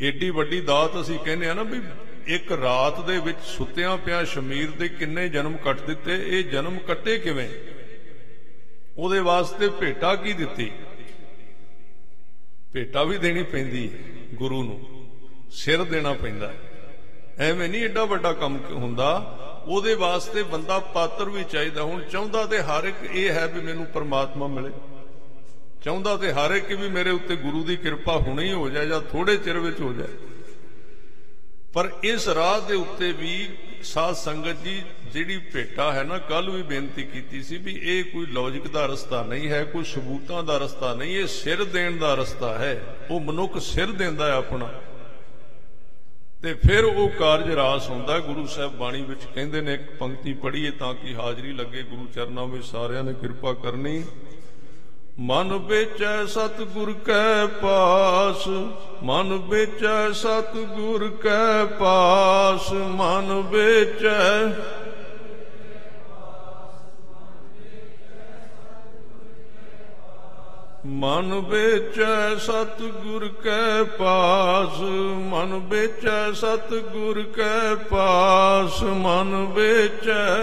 ਏਡੀ 0.00 0.30
ਵੱਡੀ 0.30 0.60
ਦਾਤ 0.60 1.00
ਅਸੀਂ 1.00 1.18
ਕਹਿੰਦੇ 1.18 1.48
ਆ 1.48 1.54
ਨਾ 1.54 1.62
ਵੀ 1.62 1.80
ਇੱਕ 2.34 2.52
ਰਾਤ 2.52 3.00
ਦੇ 3.06 3.18
ਵਿੱਚ 3.18 3.38
ਸੁੱਤਿਆਂ 3.46 3.96
ਪਿਆ 3.96 4.22
ਸ਼ਮੀਰ 4.24 4.70
ਦੇ 4.70 4.88
ਕਿੰਨੇ 4.88 5.28
ਜਨਮ 5.28 5.56
ਕੱਟ 5.56 5.80
ਦਿੱਤੇ, 5.80 6.14
ਇਹ 6.28 6.44
ਜਨਮ 6.44 6.78
ਕੱਟੇ 6.78 7.18
ਕਿਵੇਂ? 7.18 7.48
ਉਹਦੇ 8.98 9.20
ਵਾਸਤੇ 9.20 9.68
ਭੇਟਾ 9.80 10.14
ਕੀ 10.14 10.32
ਦਿੱਤੀ? 10.32 10.70
ਭੇਟਾ 12.72 13.02
ਵੀ 13.04 13.18
ਦੇਣੀ 13.18 13.42
ਪੈਂਦੀ 13.42 13.88
ਹੈ 13.88 13.98
ਗੁਰੂ 14.34 14.62
ਨੂੰ, 14.62 14.80
ਸਿਰ 15.52 15.84
ਦੇਣਾ 15.84 16.12
ਪੈਂਦਾ 16.12 16.52
ਐਵੇਂ 17.38 17.68
ਨਹੀਂ 17.68 17.82
ਏਡਾ 17.84 18.04
ਵੱਡਾ 18.04 18.32
ਕੰਮ 18.32 18.58
ਹੁੰਦਾ, 18.70 19.08
ਉਹਦੇ 19.66 19.94
ਵਾਸਤੇ 19.94 20.42
ਬੰਦਾ 20.42 20.78
ਪਾਤਰ 20.94 21.28
ਵੀ 21.28 21.44
ਚਾਹੀਦਾ, 21.44 21.82
ਹੁਣ 21.82 22.02
ਚਾਹੁੰਦਾ 22.02 22.44
ਤੇ 22.46 22.60
ਹਰ 22.60 22.84
ਇੱਕ 22.84 23.04
ਇਹ 23.12 23.30
ਹੈ 23.30 23.46
ਵੀ 23.46 23.60
ਮੈਨੂੰ 23.60 23.86
ਪਰਮਾਤਮਾ 23.86 24.46
ਮਿਲੇ। 24.46 24.70
ਚਾਹੁੰਦਾ 25.84 26.16
ਤੇ 26.16 26.32
ਹਰ 26.32 26.50
ਇੱਕ 26.50 26.72
ਵੀ 26.72 26.88
ਮੇਰੇ 26.88 27.10
ਉੱਤੇ 27.10 27.36
ਗੁਰੂ 27.36 27.64
ਦੀ 27.64 27.76
ਕਿਰਪਾ 27.76 28.16
ਹੁਣੇ 28.16 28.44
ਹੀ 28.44 28.52
ਹੋ 28.52 28.68
ਜਾਏ 28.68 28.86
ਜਾਂ 28.86 29.00
ਥੋੜੇ 29.00 29.36
ਚਿਰ 29.36 29.58
ਵਿੱਚ 29.58 29.80
ਹੋ 29.80 29.92
ਜਾਏ। 29.92 30.08
ਪਰ 31.72 31.90
ਇਸ 32.02 32.28
ਰਾਹ 32.28 32.60
ਦੇ 32.60 32.74
ਉੱਤੇ 32.74 33.12
ਵੀ 33.12 33.48
ਸਾਧ 33.82 34.14
ਸੰਗਤ 34.14 34.62
ਜੀ 34.64 34.82
ਜਿਹੜੀ 35.12 35.38
ਭੇਟਾ 35.38 35.92
ਹੈ 35.92 36.02
ਨਾ 36.02 36.18
ਕੱਲ 36.18 36.50
ਵੀ 36.50 36.62
ਬੇਨਤੀ 36.62 37.02
ਕੀਤੀ 37.02 37.42
ਸੀ 37.42 37.56
ਵੀ 37.56 37.78
ਇਹ 37.82 38.04
ਕੋਈ 38.04 38.26
ਲੌਜੀਕ 38.26 38.68
ਦਾ 38.68 38.86
ਰਸਤਾ 38.86 39.22
ਨਹੀਂ 39.22 39.48
ਹੈ, 39.48 39.64
ਕੋਈ 39.64 39.84
ਸਬੂਤਾਂ 39.84 40.42
ਦਾ 40.42 40.58
ਰਸਤਾ 40.58 40.94
ਨਹੀਂ, 40.94 41.16
ਇਹ 41.16 41.26
ਸਿਰ 41.26 41.64
ਦੇਣ 41.64 41.96
ਦਾ 41.96 42.14
ਰਸਤਾ 42.14 42.58
ਹੈ। 42.58 42.96
ਉਹ 43.10 43.20
ਮਨੁੱਖ 43.20 43.58
ਸਿਰ 43.58 43.92
ਦਿੰਦਾ 43.92 44.26
ਹੈ 44.26 44.32
ਆਪਣਾ। 44.32 44.80
ਤੇ 46.42 46.54
ਫਿਰ 46.54 46.84
ਉਹ 46.84 47.08
ਕਾਰਜ 47.08 47.50
ਰਾਸ 47.50 47.90
ਹੁੰਦਾ, 47.90 48.18
ਗੁਰੂ 48.18 48.46
ਸਾਹਿਬ 48.46 48.72
ਬਾਣੀ 48.72 49.02
ਵਿੱਚ 49.02 49.20
ਕਹਿੰਦੇ 49.34 49.60
ਨੇ, 49.60 49.74
ਇੱਕ 49.74 49.82
ਪੰਕਤੀ 49.82 50.32
ਪੜ੍ਹੀਏ 50.32 50.70
ਤਾਂ 50.70 50.94
ਕਿ 50.94 51.14
ਹਾਜ਼ਰੀ 51.14 51.52
ਲੱਗੇ, 51.52 51.82
ਗੁਰੂ 51.82 52.06
ਚਰਨਾਂ 52.14 52.46
ਵਿੱਚ 52.46 52.64
ਸਾਰਿਆਂ 52.64 53.04
ਨੇ 53.04 53.12
ਕਿਰਪਾ 53.12 53.52
ਕਰਨੀ। 53.52 54.04
ਮਨ 55.20 55.52
ਵੇਚੈ 55.58 56.24
ਸਤਿਗੁਰ 56.26 56.92
ਕੈ 57.04 57.46
ਪਾਸ, 57.46 58.46
ਮਨ 59.02 59.32
ਵੇਚੈ 59.48 60.12
ਸਤਿਗੁਰ 60.12 61.06
ਕੈ 61.22 61.64
ਪਾਸ, 61.64 62.72
ਮਨ 62.72 63.32
ਵੇਚੈ 63.50 64.46
ਮਨ 70.86 71.34
ਵੇਚੈ 71.40 72.34
ਸਤਿਗੁਰ 72.36 73.28
ਕੈ 73.44 73.82
ਪਾਸ, 73.98 74.80
ਮਨ 75.30 75.58
ਵੇਚੈ 75.68 76.32
ਸਤਿਗੁਰ 76.32 77.22
ਕੈ 77.22 77.74
ਪਾਸ, 77.74 78.82
ਮਨ 78.82 79.34
ਵੇਚੈ 79.54 80.36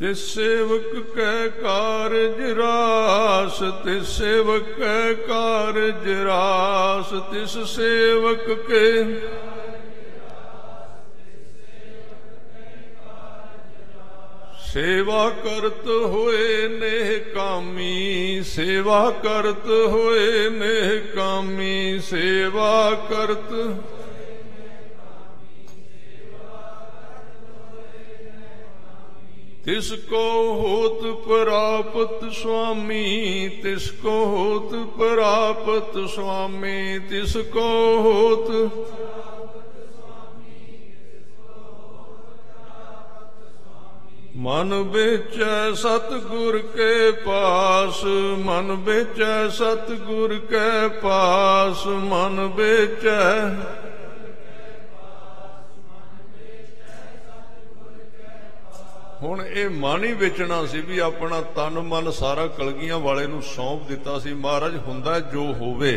ਤਿਸ 0.00 0.24
ਸੇਵਕ 0.34 0.94
ਕੈ 1.14 1.48
ਕਾਰਜ 1.60 2.40
ਰਾਸ 2.58 3.58
ਤਿਸ 3.84 4.08
ਸੇਵਕ 4.08 4.64
ਕੈ 4.78 5.12
ਕਾਰਜ 5.28 6.08
ਰਾਸ 6.24 7.12
ਤਿਸ 7.30 7.56
ਸੇਵਕ 7.66 8.50
ਕੇ 8.68 8.90
ਸੇਵਾ 14.72 15.28
ਕਰਤ 15.44 15.86
ਹੋਏ 15.86 16.68
ਨੇ 16.68 17.18
ਕਾਮੀ, 17.34 18.42
ਸੇਵਾ 18.46 19.10
ਕਰਤ 19.22 19.66
ਹੋਏ 19.66 20.48
ਨੇ 20.50 20.98
ਕਾਮੀ, 21.14 21.98
ਸੇਵਾ 22.00 22.90
ਕਰਤ 23.10 23.52
ਤਿਸ 29.66 29.92
ਕੋ 30.10 30.18
ਹੋਤ 30.54 31.00
ਪ੍ਰਾਪਤ 31.28 32.20
ਸੁਆਮੀ, 32.32 33.48
ਤਿਸ 33.62 33.90
ਕੋ 34.02 34.10
ਹੋਤ 34.26 34.74
ਪ੍ਰਾਪਤ 34.98 35.96
ਸੁਆਮੀ, 36.08 36.98
ਤਿਸ 37.10 37.36
ਕੋ 37.36 37.64
ਹੋਤ 38.00 38.50
ਮਨ 44.36 44.74
ਵਿੱਚ 44.92 45.42
ਸਤਗੁਰ 45.74 46.58
ਕੇ 46.76 47.10
ਪਾਸ, 47.24 48.04
ਮਨ 48.38 48.72
ਵਿੱਚ 48.84 49.22
ਸਤਗੁਰ 49.52 50.38
ਕੇ 50.50 50.88
ਪਾਸ, 51.02 51.86
ਮਨ 51.86 52.46
ਵਿੱਚ 52.56 53.08
ਹੁਣ 59.22 59.42
ਇਹ 59.42 59.68
ਮਨ 59.70 60.04
ਹੀ 60.04 60.12
ਵੇਚਣਾ 60.12 60.64
ਸੀ 60.66 60.80
ਵੀ 60.80 60.98
ਆਪਣਾ 60.98 61.40
ਤਨ 61.56 61.78
ਮਨ 61.80 62.10
ਸਾਰਾ 62.10 62.46
ਕਲਗੀਆਂ 62.46 62.98
ਵਾਲੇ 62.98 63.26
ਨੂੰ 63.26 63.42
ਸੌਂਪ 63.42 63.86
ਦਿੱਤਾ 63.88 64.18
ਸੀ। 64.18 64.32
ਮਹਾਰਾਜ, 64.34 64.76
ਹੁੰਦਾ 64.76 65.20
ਜੋ 65.20 65.44
ਹੋਵੇ, 65.52 65.92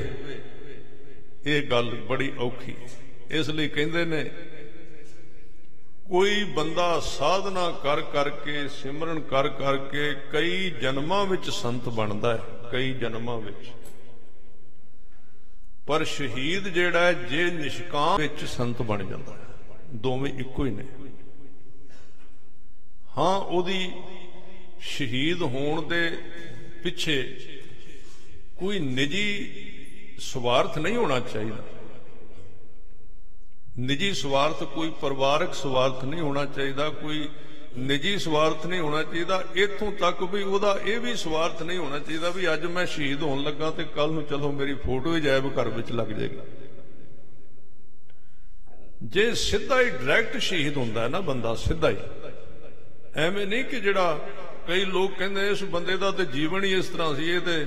ਇਹ 1.45 1.63
ਗੱਲ 1.63 1.89
ਬੜੀ 2.09 2.31
ਔਖੀ 2.39 2.75
ਇਸ 3.31 3.49
ਲਈ 3.49 3.67
ਕਹਿੰਦੇ 3.67 4.05
ਨੇ, 4.05 4.23
ਕੋਈ 6.09 6.43
ਬੰਦਾ 6.43 6.99
ਸਾਧਨਾ 6.99 7.69
ਕਰ 7.83 8.01
ਕਰਕੇ, 8.01 8.67
ਸਿਮਰਨ 8.67 9.19
ਕਰ 9.19 9.47
ਕਰਕੇ 9.49 10.13
ਕਈ 10.31 10.69
ਜਨਮਾਂ 10.69 11.25
ਵਿੱਚ 11.25 11.49
ਸੰਤ 11.49 11.89
ਬਣਦਾ 11.89 12.33
ਹੈ, 12.33 12.41
ਕਈ 12.71 12.93
ਜਨਮਾਂ 12.93 13.37
ਵਿੱਚ। 13.37 13.71
ਪਰ 15.87 16.03
ਸ਼ਹੀਦ 16.03 16.67
ਜਿਹੜਾ 16.67 16.99
ਹੈ, 16.99 17.13
ਜੇ 17.13 17.43
ਨਿਸ਼ਕਾਮ 17.51 18.17
ਵਿੱਚ 18.17 18.45
ਸੰਤ 18.45 18.81
ਬਣ 18.81 19.03
ਜਾਂਦਾ 19.03 19.33
ਹੈ। 19.33 19.39
ਦੋਵੇਂ 19.93 20.33
ਇੱਕੋ 20.33 20.65
ਹੀ 20.65 20.71
ਨੇ। 20.71 20.83
ਹਾਂ, 23.19 23.39
ਉਹਦੀ 23.39 23.91
ਸ਼ਹੀਦ 24.81 25.41
ਹੋਣ 25.41 25.81
ਦੇ 25.87 26.09
ਪਿੱਛੇ 26.83 27.21
ਕੋਈ 28.57 28.79
ਨਿੱਜੀ 28.79 29.25
ਸਵਾਰਥ 30.19 30.77
ਨਹੀਂ 30.77 30.95
ਹੋਣਾ 30.97 31.19
ਚਾਹੀਦਾ। 31.19 31.63
ਨਿੱਜੀ 33.79 34.13
ਸਵਾਰਥ 34.13 34.63
ਕੋਈ 34.63 34.89
ਪਰਿਵਾਰਕ 35.01 35.53
ਸਵਾਰਥ 35.53 36.03
ਨਹੀਂ 36.05 36.21
ਹੋਣਾ 36.21 36.45
ਚਾਹੀਦਾ, 36.45 36.89
ਕੋਈ 36.89 37.29
ਨਿੱਜੀ 37.77 38.17
ਸਵਾਰਥ 38.17 38.65
ਨਹੀਂ 38.65 38.79
ਹੋਣਾ 38.79 39.03
ਚਾਹੀਦਾ। 39.03 39.43
ਇਥੋਂ 39.55 39.91
ਤੱਕ 39.91 40.23
ਵੀ 40.23 40.43
ਉਹਦਾ 40.43 40.79
ਇਹ 40.85 40.99
ਵੀ 40.99 41.15
ਸਵਾਰਥ 41.15 41.61
ਨਹੀਂ 41.63 41.77
ਹੋਣਾ 41.77 41.99
ਚਾਹੀਦਾ 41.99 42.29
ਵੀ 42.29 42.53
ਅੱਜ 42.53 42.65
ਮੈਂ 42.65 42.85
ਸ਼ਹੀਦ 42.85 43.23
ਹੋਣ 43.23 43.43
ਲੱਗਾ 43.43 43.71
ਤੇ 43.71 43.83
ਕੱਲ 43.95 44.11
ਨੂੰ 44.11 44.23
ਚਲੋ 44.23 44.51
ਮੇਰੀ 44.51 44.73
ਫੋਟੋ 44.73 45.15
ਹੀ 45.15 45.21
ਜਾਇਬ 45.21 45.59
ਘਰ 45.59 45.69
ਵਿੱਚ 45.69 45.91
ਲੱਗ 45.91 46.07
ਜਾਏਗੀ। 46.07 46.39
ਜੇ 49.03 49.33
ਸਿੱਧਾ 49.33 49.81
ਹੀ 49.81 49.89
ਡਾਇਰੈਕਟ 49.89 50.37
ਸ਼ਹੀਦ 50.37 50.77
ਹੁੰਦਾ 50.77 51.03
ਹੈ 51.03 51.07
ਨਾ 51.07 51.19
ਬੰਦਾ, 51.21 51.55
ਸਿੱਧਾ 51.55 51.89
ਹੀ। 51.89 51.97
ਐਵੇਂ 53.15 53.47
ਨਹੀਂ 53.47 53.63
ਕਿ 53.63 53.79
ਜਿਹੜਾ 53.79 54.29
ਕਈ 54.67 54.85
ਲੋਕ 54.85 55.17
ਕਹਿੰਦੇ 55.17 55.49
ਇਸ 55.49 55.63
ਬੰਦੇ 55.63 55.97
ਦਾ 55.97 56.11
ਤੇ 56.11 56.25
ਜੀਵਨ 56.25 56.63
ਹੀ 56.63 56.73
ਇਸ 56.73 56.87
ਤਰ੍ਹਾਂ 56.87 57.15
ਸੀ, 57.15 57.29
ਇਹ 57.29 57.39
ਤੇ 57.39 57.65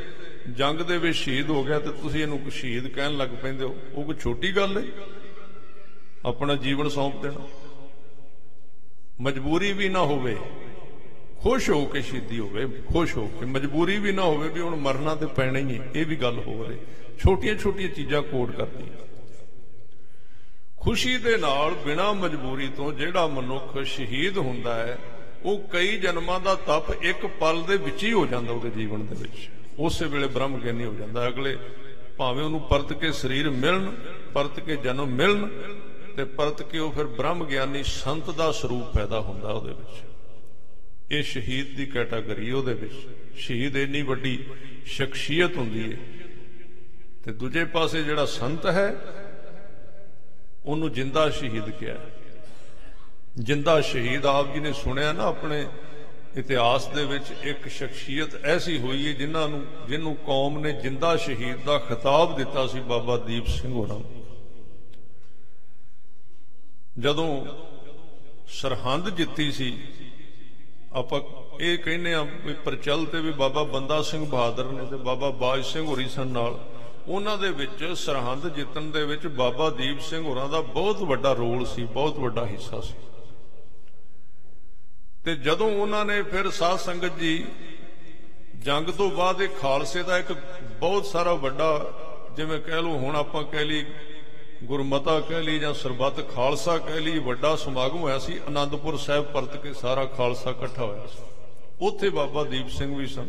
ਜੰਗ 0.50 0.78
ਦੇ 0.78 0.98
ਵਿੱਚ 0.98 1.16
ਸ਼ਹੀਦ 1.16 1.50
ਹੋ 1.50 1.64
ਗਿਆ 1.64 1.78
ਤੇ 1.78 1.90
ਤੁਸੀਂ 1.90 2.22
ਇਹਨੂੰ 2.22 2.50
ਸ਼ਹੀਦ 2.50 2.88
ਕਹਿਣ 2.88 3.16
ਲੱਗ 3.16 3.28
ਪੈਂਦੇ 3.28 3.64
ਹੋ। 3.64 3.76
ਉਹ 3.94 4.04
ਕੋਈ 4.04 4.14
ਛੋਟੀ 4.14 4.56
ਗੱਲ 4.56 4.78
ਹੈ? 4.78 4.84
ਆਪਣਾ 6.26 6.54
ਜੀਵਨ 6.54 6.88
ਸੌਂਪ 6.88 7.22
ਦੇਣਾ। 7.22 7.46
ਮਜਬੂਰੀ 9.20 9.72
ਵੀ 9.72 9.88
ਨਾ 9.88 10.00
ਹੋਵੇ, 10.00 10.36
ਖੁਸ਼ 11.38 11.70
ਹੋ 11.70 11.84
ਕੇ 11.86 12.02
ਸ਼ਹੀਦੀ 12.02 12.38
ਹੋਵੇ, 12.38 12.66
ਖੁਸ਼ 12.66 13.16
ਹੋ 13.16 13.26
ਕੇ। 13.26 13.46
ਮਜਬੂਰੀ 13.46 13.98
ਵੀ 13.98 14.12
ਨਾ 14.12 14.22
ਹੋਵੇ 14.22 14.48
ਵੀ 14.48 14.60
ਹੁਣ 14.60 14.76
ਮਰਨਾ 14.76 15.14
ਤੇ 15.14 15.26
ਪੈਣਾ 15.26 15.58
ਹੀ 15.58 15.78
ਹੈ, 15.78 15.90
ਇਹ 15.94 16.06
ਵੀ 16.06 16.16
ਗੱਲ 16.16 16.38
ਹੋ 16.38 16.64
ਰਹੀ। 16.64 16.78
ਛੋਟੀਆਂ 17.18 17.56
ਛੋਟੀਆਂ 17.56 17.88
ਚੀਜ਼ਾਂ 17.88 18.22
ਕੋਡ 18.22 18.56
ਕਰਦੀਆਂ। 18.56 19.06
ਖੁਸ਼ੀ 20.76 21.16
ਦੇ 21.16 21.36
ਨਾਲ 21.36 21.74
ਬਿਨਾ 21.74 22.12
ਮਜਬੂਰੀ 22.12 22.68
ਤੋਂ 22.68 22.92
ਜਿਹੜਾ 22.92 23.26
ਮਨੁੱਖ 23.26 23.78
ਸ਼ਹੀਦ 23.82 24.38
ਹੁੰਦਾ 24.38 24.74
ਹੈ 24.74 24.98
ਉਹ 25.44 25.68
ਕਈ 25.68 25.96
ਜਨਮਾਂ 25.96 26.40
ਦਾ 26.40 26.54
ਤਪ 26.54 27.04
ਇੱਕ 27.04 27.26
ਪਲ 27.26 27.62
ਦੇ 27.62 27.76
ਵਿੱਚ 27.76 28.04
ਹੀ 28.04 28.12
ਹੋ 28.12 28.26
ਜਾਂਦਾ 28.26 28.52
ਉਹਦੇ 28.52 28.70
ਜੀਵਨ 28.70 29.06
ਦੇ 29.06 29.14
ਵਿੱਚ। 29.14 29.50
ਉਸੇ 29.78 30.04
ਵੇਲੇ 30.04 30.26
ਬ੍ਰਹਮ 30.26 30.60
ਗਿਆਨੀ 30.60 30.84
ਹੋ 30.84 30.94
ਜਾਂਦਾ। 30.94 31.28
ਅਗਲੇ 31.28 31.56
ਭਾਵੇਂ 32.16 32.44
ਉਹਨੂੰ 32.44 32.60
ਪਰਤ 32.60 32.92
ਕੇ 32.92 33.12
ਸਰੀਰ 33.12 33.50
ਮਿਲਣ, 33.50 33.90
ਪਰਤ 34.34 34.60
ਕੇ 34.60 34.76
ਜਨਮ 34.76 35.06
ਮਿਲਣ, 35.06 35.48
ਤੇ 36.16 36.24
ਪਰਤ 36.24 36.62
ਕੇ 36.62 36.78
ਉਹ 36.78 36.92
ਫਿਰ 36.92 37.06
ਬ੍ਰਹਮ 37.06 37.44
ਗਿਆਨੀ 37.44 37.82
ਸੰਤ 37.82 38.30
ਦਾ 38.30 38.52
ਸਰੂਪ 38.52 38.94
ਪੈਦਾ 38.94 39.20
ਹੁੰਦਾ 39.20 39.48
ਉਹਦੇ 39.48 39.72
ਵਿੱਚ। 39.72 40.04
ਇਹ 41.10 41.22
ਸ਼ਹੀਦ 41.22 41.76
ਦੀ 41.76 41.86
ਕੈਟਾਗਰੀ 41.86 42.50
ਉਹਦੇ 42.50 42.74
ਵਿੱਚ। 42.74 42.94
ਸ਼ਹੀਦ 43.36 43.76
ਇੰਨੀ 43.76 44.02
ਵੱਡੀ 44.02 44.44
ਸ਼ਖਸੀਅਤ 44.84 45.56
ਹੁੰਦੀ 45.56 45.92
ਹੈ। 45.92 45.98
ਤੇ 47.24 47.32
ਦੂਜੇ 47.32 47.64
ਪਾਸੇ 47.64 48.02
ਜਿਹੜਾ 48.02 48.24
ਸੰਤ 48.24 48.66
ਹੈ, 48.66 48.96
ਉਹਨੂੰ 50.64 50.92
ਜਿੰਦਾ 50.92 51.30
ਸ਼ਹੀਦ 51.30 51.70
ਕਿਹਾ। 51.70 51.96
ਜਿੰਦਾ 53.38 53.80
ਸ਼ਹੀਦ 53.80 54.26
ਆਪ 54.26 54.52
ਜੀ 54.54 54.60
ਨੇ 54.60 54.72
ਸੁਣਿਆ 54.72 55.12
ਨਾ 55.12 55.24
ਆਪਣੇ 55.24 55.66
ਇਤਿਹਾਸ 56.36 56.86
ਦੇ 56.86 57.04
ਵਿੱਚ, 57.04 57.30
ਇੱਕ 57.42 57.68
ਸ਼ਖਸੀਅਤ 57.68 58.34
ਐਸੀ 58.44 58.78
ਹੋਈ 58.78 59.06
ਹੈ 59.06 59.12
ਜਿਨ੍ਹਾਂ 59.12 59.48
ਨੂੰ, 59.48 59.64
ਜਿਹਨੂੰ 59.88 60.14
ਕੌਮ 60.16 60.58
ਨੇ 60.58 60.72
ਜਿੰਦਾ 60.72 61.16
ਸ਼ਹੀਦ 61.16 61.64
ਦਾ 61.64 61.78
ਖਿਤਾਬ 61.78 62.36
ਦਿੱਤਾ 62.36 62.66
ਸੀ 62.66 62.80
ਬਾਬਾ 62.80 63.16
ਦੀਪ 63.16 63.46
ਸਿੰਘ 63.46 63.72
ਹੋਰਾਂ 63.72 63.98
ਨੂੰ। 63.98 64.22
ਜਦੋਂ 66.98 67.28
ਸਰਹੰਦ 68.48 69.08
ਜਿੱਤੀ 69.08 69.50
ਸੀ, 69.52 69.78
ਆਪਾਂ 70.92 71.20
ਇਹ 71.60 71.78
ਕਹਿੰਦੇ 71.78 72.14
ਆ 72.14 72.22
ਵੀ 72.22 72.52
ਪ੍ਰਚਲ 72.54 73.04
ਤੇ 73.04 73.20
ਵੀ 73.20 73.30
ਬਾਬਾ 73.32 73.62
ਬੰਦਾ 73.62 74.00
ਸਿੰਘ 74.02 74.24
ਬਹਾਦਰ 74.26 74.64
ਨੇ 74.64 74.84
ਤੇ 74.86 74.96
ਬਾਬਾ 74.96 75.30
ਬਾਜ 75.30 75.64
ਸਿੰਘ 75.64 75.86
ਹੋਰੀ 75.86 76.08
ਸਨ 76.08 76.26
ਨਾਲ, 76.26 76.58
ਉਹਨਾਂ 77.08 77.38
ਦੇ 77.38 77.50
ਵਿੱਚ 77.50 77.84
ਸਰਹੰਦ 77.96 78.48
ਜਿੱਤਣ 78.54 78.90
ਦੇ 78.90 79.04
ਵਿੱਚ 79.04 79.26
ਬਾਬਾ 79.26 79.70
ਦੀਪ 79.70 80.00
ਸਿੰਘ 80.00 80.24
ਹੋਰਾਂ 80.24 80.48
ਦਾ 80.48 80.60
ਬਹੁਤ 80.60 81.02
ਵੱਡਾ 81.02 81.32
ਰੋਲ 81.32 81.64
ਸੀ, 81.66 81.84
ਬਹੁਤ 81.84 82.18
ਵੱਡਾ 82.18 82.46
ਹਿੱਸਾ 82.46 82.80
ਸੀ। 82.80 82.94
ਤੇ 85.24 85.34
ਜਦੋਂ 85.36 85.70
ਉਹਨਾਂ 85.72 86.04
ਨੇ 86.04 86.22
ਫਿਰ 86.22 86.50
ਸਾਧ 86.50 86.78
ਸੰਗਤ 86.78 87.18
ਜੀ 87.18 87.46
ਜੰਗ 88.58 88.86
ਤੋਂ 88.86 89.10
ਬਾਅਦ 89.10 89.42
ਇਹ 89.42 89.48
ਖਾਲਸੇ 89.48 90.02
ਦਾ 90.02 90.18
ਇੱਕ 90.18 90.32
ਬਹੁਤ 90.80 91.06
ਸਾਰਾ 91.06 91.34
ਵੱਡਾ 91.34 91.92
ਜਿਵੇਂ 92.36 92.60
ਕਹਿ 92.60 92.82
ਲਓ 92.82 92.90
ਹੁਣ 92.90 93.16
ਆਪਾਂ 93.16 93.44
ਕਹਿ 93.44 93.64
ਲਈ 93.64 93.84
ਗੁਰਮਤਾ 94.64 95.20
ਕਹਿ 95.20 95.42
ਲਈ 95.42 95.58
ਜਾਂ 95.58 95.74
ਸਰਬੱਤ 95.74 96.34
ਖਾਲਸਾ 96.34 96.78
ਕਹਿ 96.78 97.00
ਲਈ 97.00 97.18
ਵੱਡਾ 97.18 97.56
ਸਮਾਗਮ 97.56 97.98
ਹੋਇਆ 97.98 98.18
ਸੀ 98.18 98.40
ਆਨੰਦਪੁਰ 98.48 98.96
ਸਾਹਿਬ 98.96 99.24
ਪਰਤ 99.24 99.56
ਕੇ 99.56 99.72
ਸਾਰਾ 99.72 100.04
ਖਾਲਸਾ 100.04 100.50
ਇਕੱਠਾ 100.50 100.84
ਹੋਇਆ 100.84 101.06
ਸੀ। 101.06 101.22
ਉੱਥੇ 101.80 102.10
ਬਾਬਾ 102.10 102.44
ਦੀਪ 102.44 102.68
ਸਿੰਘ 102.68 102.96
ਵੀ 102.96 103.06
ਸਨ। 103.06 103.28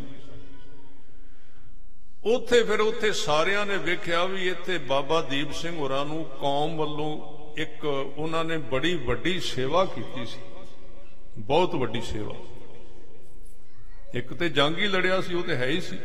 ਉੱਥੇ 2.24 2.62
ਫਿਰ 2.62 2.80
ਉੱਥੇ 2.80 3.12
ਸਾਰਿਆਂ 3.12 3.66
ਨੇ 3.66 3.76
ਵੇਖਿਆ 3.76 4.24
ਵੀ 4.24 4.48
ਇੱਥੇ 4.48 4.78
ਬਾਬਾ 4.78 5.20
ਦੀਪ 5.20 5.52
ਸਿੰਘ 5.52 5.76
ਹੋਰਾਂ 5.76 6.04
ਨੂੰ 6.06 6.24
ਕੌਮ 6.40 6.76
ਵੱਲੋਂ 6.76 7.10
ਇੱਕ 7.60 7.84
ਉਹਨਾਂ 8.16 8.44
ਨੇ 8.44 8.58
ਬੜੀ 8.58 8.94
ਵੱਡੀ 8.94 9.40
ਸੇਵਾ 9.40 9.84
ਕੀਤੀ 9.84 10.26
ਸੀ। 10.26 10.40
ਬਹੁਤ 11.38 11.74
ਵੱਡੀ 11.74 12.00
ਸੇਵਾ। 12.00 12.34
ਇੱਕ 14.14 14.34
ਤੇ 14.34 14.48
ਜੰਗ 14.48 14.78
ਹੀ 14.78 14.86
ਲੜਿਆ 14.86 15.20
ਸੀ, 15.20 15.34
ਉਹ 15.34 15.42
ਤੇ 15.42 15.56
ਹੈ 15.56 15.66
ਹੀ 15.66 15.80
ਸੀ। 15.80 15.98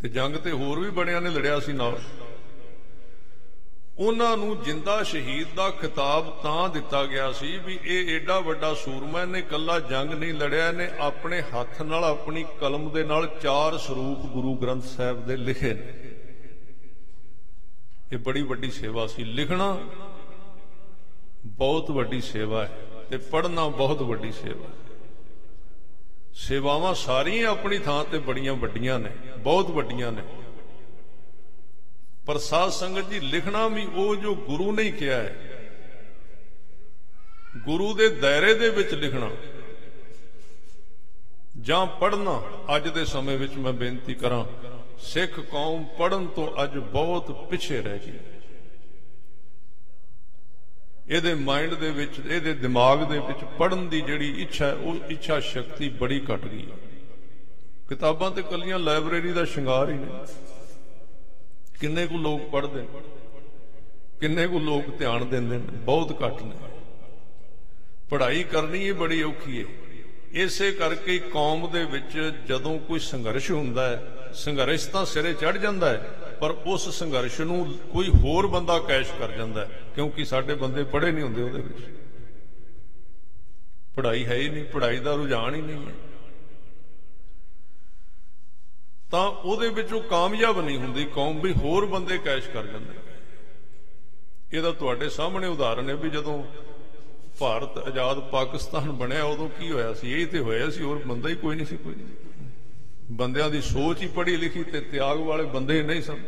ਤੇ 0.00 0.08
ਜੰਗ 0.08 0.36
ਤੇ 0.36 0.50
ਹੋਰ 0.50 0.80
ਵੀ 0.80 0.90
ਬੜਿਆਂ 0.90 1.20
ਨੇ 1.20 1.30
ਲੜਿਆ 1.30 1.60
ਸੀ 1.60 1.72
ਨਾਲ। 1.72 2.02
ਉਹਨਾਂ 3.98 4.36
ਨੂੰ 4.36 4.62
ਜਿੰਦਾ 4.62 5.02
ਸ਼ਹੀਦ 5.02 5.48
ਦਾ 5.54 5.70
ਖਿਤਾਬ 5.70 6.42
ਤਾਂ 6.42 6.68
ਦਿੱਤਾ 6.68 7.04
ਗਿਆ 7.04 7.32
ਸੀ 7.32 7.58
ਵੀ 7.58 7.78
ਇਹ 7.84 8.16
ਏਡਾ 8.16 8.40
ਵੱਡਾ 8.40 8.74
ਸੂਰਮਾ 8.74 9.24
ਨੇ 9.24 9.42
ਕੱਲਾ 9.42 9.80
ਜੰਗ 9.80 10.14
ਨਹੀਂ 10.14 10.34
ਲੜਿਆ, 10.34 10.68
ਇਹਨੇ 10.68 10.90
ਆਪਣੇ 10.98 11.42
ਹੱਥ 11.42 11.82
ਨਾਲ 11.82 12.04
ਆਪਣੀ 12.04 12.44
ਕਲਮ 12.60 12.90
ਦੇ 12.90 13.04
ਨਾਲ 13.04 13.38
ਚਾਰ 13.42 13.78
ਸਰੂਪ 13.78 14.18
ਗੁਰੂ 14.18 14.54
ਗ੍ਰੰਥ 14.54 14.84
ਸਾਹਿਬ 14.84 15.26
ਦੇ 15.26 15.36
ਲਿਖੇ 15.36 15.74
ਨੇ। 15.74 15.92
ਇਹ 18.12 18.18
ਬੜੀ 18.18 18.42
ਵੱਡੀ 18.42 18.70
ਸੇਵਾ 18.70 19.06
ਸੀ। 19.06 19.24
ਲਿਖਣਾ 19.24 19.80
ਬਹੁਤ 21.46 21.90
ਵੱਡੀ 21.90 22.20
ਸੇਵਾ 22.20 22.66
ਹੈ। 22.66 22.81
ਤੇ 23.12 23.18
ਪੜ੍ਹਨਾ 23.18 23.68
ਬਹੁਤ 23.68 24.02
ਵੱਡੀ 24.02 24.32
ਸੇਵਾ। 24.32 24.66
ਹੈ 24.66 24.98
ਸੇਵਾਵਾਂ 26.34 26.94
ਸਾਰੀਆਂ 26.94 27.50
ਆਪਣੀ 27.50 27.78
ਥਾਂ 27.78 28.04
ਤੇ 28.04 28.18
ਬੜੀਆਂ 28.18 28.54
ਵੱਡੀਆਂ 28.54 28.98
ਨੇ, 28.98 29.10
ਬਹੁਤ 29.38 29.70
ਵੱਡੀਆਂ 29.70 30.12
ਨੇ। 30.12 30.22
ਪਰ 32.26 32.38
ਸਾਧ 32.38 32.70
ਸੰਗਤ 32.70 33.10
ਜੀ, 33.10 33.20
ਲਿਖਣਾ 33.20 33.68
ਵੀ 33.68 33.86
ਉਹ 33.86 34.16
ਜੋ 34.16 34.34
ਗੁਰੂ 34.34 34.72
ਨੇ 34.72 34.90
ਕਿਹਾ 34.90 35.16
ਹੈ। 35.16 35.60
ਗੁਰੂ 37.58 37.94
ਦੇ 37.94 38.08
ਦਾਇਰੇ 38.08 38.54
ਦੇ 38.54 38.68
ਵਿੱਚ 38.68 38.94
ਲਿਖਣਾ। 38.94 39.30
ਜਾਂ 41.60 41.86
ਪੜ੍ਹਨਾ, 41.86 42.42
ਅੱਜ 42.76 42.88
ਦੇ 42.88 43.04
ਸਮੇਂ 43.04 43.38
ਵਿੱਚ 43.38 43.54
ਮੈਂ 43.54 43.72
ਬੇਨਤੀ 43.72 44.14
ਕਰਾਂ, 44.14 44.44
ਸਿੱਖ 44.98 45.40
ਕੌਮ 45.40 45.84
ਪੜਨ 45.84 46.26
ਤੋਂ 46.26 46.64
ਅੱਜ 46.64 46.78
ਬਹੁਤ 46.78 47.48
ਪਿੱਛੇ 47.48 47.82
ਰਹਿ 47.82 47.98
ਗਈ। 47.98 48.31
ਇਹਦੇ 51.08 51.34
ਮਾਈਂਡ 51.34 51.74
ਦੇ 51.74 51.90
ਵਿੱਚ, 51.90 52.18
ਇਹਦੇ 52.20 52.52
ਦਿਮਾਗ 52.54 53.02
ਦੇ 53.08 53.18
ਵਿੱਚ 53.18 53.44
ਪੜਨ 53.58 53.88
ਦੀ 53.88 54.00
ਜਿਹੜੀ 54.00 54.28
ਇੱਛਾ 54.42 54.66
ਹੈ 54.66 54.72
ਉਹ 54.72 55.10
ਇੱਛਾ 55.10 55.38
ਸ਼ਕਤੀ 55.42 55.88
ਬੜੀ 56.00 56.20
ਘਟ 56.24 56.44
ਗਈ 56.44 56.62
ਹੈ 56.62 56.76
ਕਿਤਾਬਾਂ 57.88 58.30
ਤੇ 58.30 58.42
ਕੱਲੀਆਂ 58.42 58.78
ਲਾਇਬ੍ਰੇਰੀ 58.78 59.32
ਦਾ 59.32 59.44
ਸ਼ਿੰਗਾਰ 59.44 59.90
ਹੀ 59.90 59.94
ਨੇ 59.94 60.06
ਕਿੰਨੇ 61.80 62.06
ਕੁ 62.06 62.18
ਲੋਕ 62.18 62.48
ਪੜ੍ਹਦੇ 62.50 62.80
ਨੇ, 62.80 63.00
ਕਿੰਨੇ 64.20 64.46
ਕੁ 64.48 64.58
ਲੋਕ 64.60 64.96
ਧਿਆਨ 64.98 65.28
ਦਿੰਦੇ 65.28 65.56
ਨੇ, 65.56 65.78
ਬਹੁਤ 65.84 66.22
ਘੱਟ 66.22 66.42
ਨੇ। 66.42 66.54
ਪੜ੍ਹਾਈ 68.10 68.42
ਕਰਨੀ 68.42 68.78
ਹੀ 68.78 68.92
ਬੜੀ 68.94 69.22
ਔਖੀ 69.22 69.58
ਹੈ 69.58 69.64
ਇਸੇ 70.42 70.70
ਕਰਕੇ 70.72 71.18
ਕੌਮ 71.32 71.70
ਦੇ 71.70 71.84
ਵਿੱਚ 71.84 72.16
ਜਦੋਂ 72.48 72.78
ਕੋਈ 72.78 72.98
ਸੰਘਰਸ਼ 73.00 73.50
ਹੁੰਦਾ 73.50 73.88
ਹੈ, 73.88 74.30
ਸੰਘਰਸ਼ 74.34 74.88
ਤਾਂ 74.88 75.04
ਸਿਰੇ 75.06 75.32
ਚੜ 75.34 75.56
ਜਾਂਦਾ 75.58 75.90
ਹੈ 75.90 76.21
ਪਰ 76.42 76.50
ਉਸ 76.66 76.88
ਸੰਘਰਸ਼ 76.88 77.40
ਨੂੰ 77.40 77.64
ਕੋਈ 77.92 78.08
ਹੋਰ 78.14 78.46
ਬੰਦਾ 78.46 78.78
ਕੈਸ਼ 78.78 79.10
ਕਰ 79.18 79.32
ਜਾਂਦਾ 79.32 79.64
ਹੈ, 79.64 79.80
ਕਿਉਂਕਿ 79.94 80.24
ਸਾਡੇ 80.24 80.54
ਬੰਦੇ 80.54 80.84
ਪੜ੍ਹੇ 80.84 81.10
ਨਹੀਂ 81.12 81.24
ਹੁੰਦੇ 81.24 81.42
ਉਹਦੇ 81.42 81.60
ਵਿੱਚ। 81.60 81.84
ਪੜ੍ਹਾਈ 83.96 84.24
ਹੈ 84.24 84.36
ਹੀ 84.36 84.48
ਨਹੀਂ, 84.48 84.64
ਪੜ੍ਹਾਈ 84.64 84.98
ਦਾ 84.98 85.14
ਰੁਝਾਨ 85.14 85.54
ਹੀ 85.54 85.60
ਨਹੀਂ 85.60 85.86
ਹੈ। 85.86 85.92
ਤਾਂ 89.10 89.24
ਉਹਦੇ 89.28 89.68
ਵਿੱਚ 89.68 89.92
ਉਹ 89.92 90.02
ਕਾਮਯਾਬ 90.02 90.60
ਨਹੀਂ 90.60 90.78
ਹੁੰਦੀ, 90.78 91.04
ਕੌਮ 91.04 91.40
ਵੀ 91.40 91.52
ਹੋਰ 91.52 91.86
ਬੰਦੇ 91.86 92.18
ਕੈਸ਼ 92.18 92.48
ਕਰ 92.48 92.66
ਜਾਂਦੇ 92.66 92.98
ਇਹਦਾ 94.52 94.70
ਤੁਹਾਡੇ 94.72 95.08
ਸਾਹਮਣੇ 95.08 95.46
ਉਦਾਹਰਣ 95.46 95.88
ਹੈ 95.90 95.94
ਵੀ 95.96 96.10
ਜਦੋਂ 96.10 96.42
ਭਾਰਤ 97.38 97.78
ਆਜ਼ਾਦ 97.78 98.20
ਪਾਕਿਸਤਾਨ 98.30 98.92
ਬਣਿਆ, 98.92 99.24
ਉਦੋਂ 99.24 99.48
ਕੀ 99.48 99.70
ਹੋਇਆ 99.70 99.94
ਸੀ? 99.94 100.12
ਇਹ 100.12 100.26
ਤੇ 100.26 100.38
ਹੋਇਆ 100.38 100.70
ਸੀ, 100.70 100.82
ਹੋਰ 100.82 101.02
ਬੰਦਾ 101.06 101.28
ਹੀ 101.28 101.34
ਕੋਈ 101.34 101.56
ਨਹੀਂ 101.56 101.66
ਸੀ, 101.66 101.76
ਕੋਈ 101.76 101.94
ਬੰਦਿਆਂ 103.10 103.50
ਦੀ 103.50 103.60
ਸੋਚ 103.60 104.02
ਹੀ 104.02 104.06
ਪੜ੍ਹੀ 104.06 104.36
ਲਿਖੀ 104.36 104.64
ਤੇ 104.64 104.80
ਤਿਆਗ 104.80 105.18
ਵਾਲੇ 105.18 105.44
ਬੰਦੇ 105.44 105.82
ਨਹੀਂ 105.82 106.02
ਸਨ। 106.02 106.18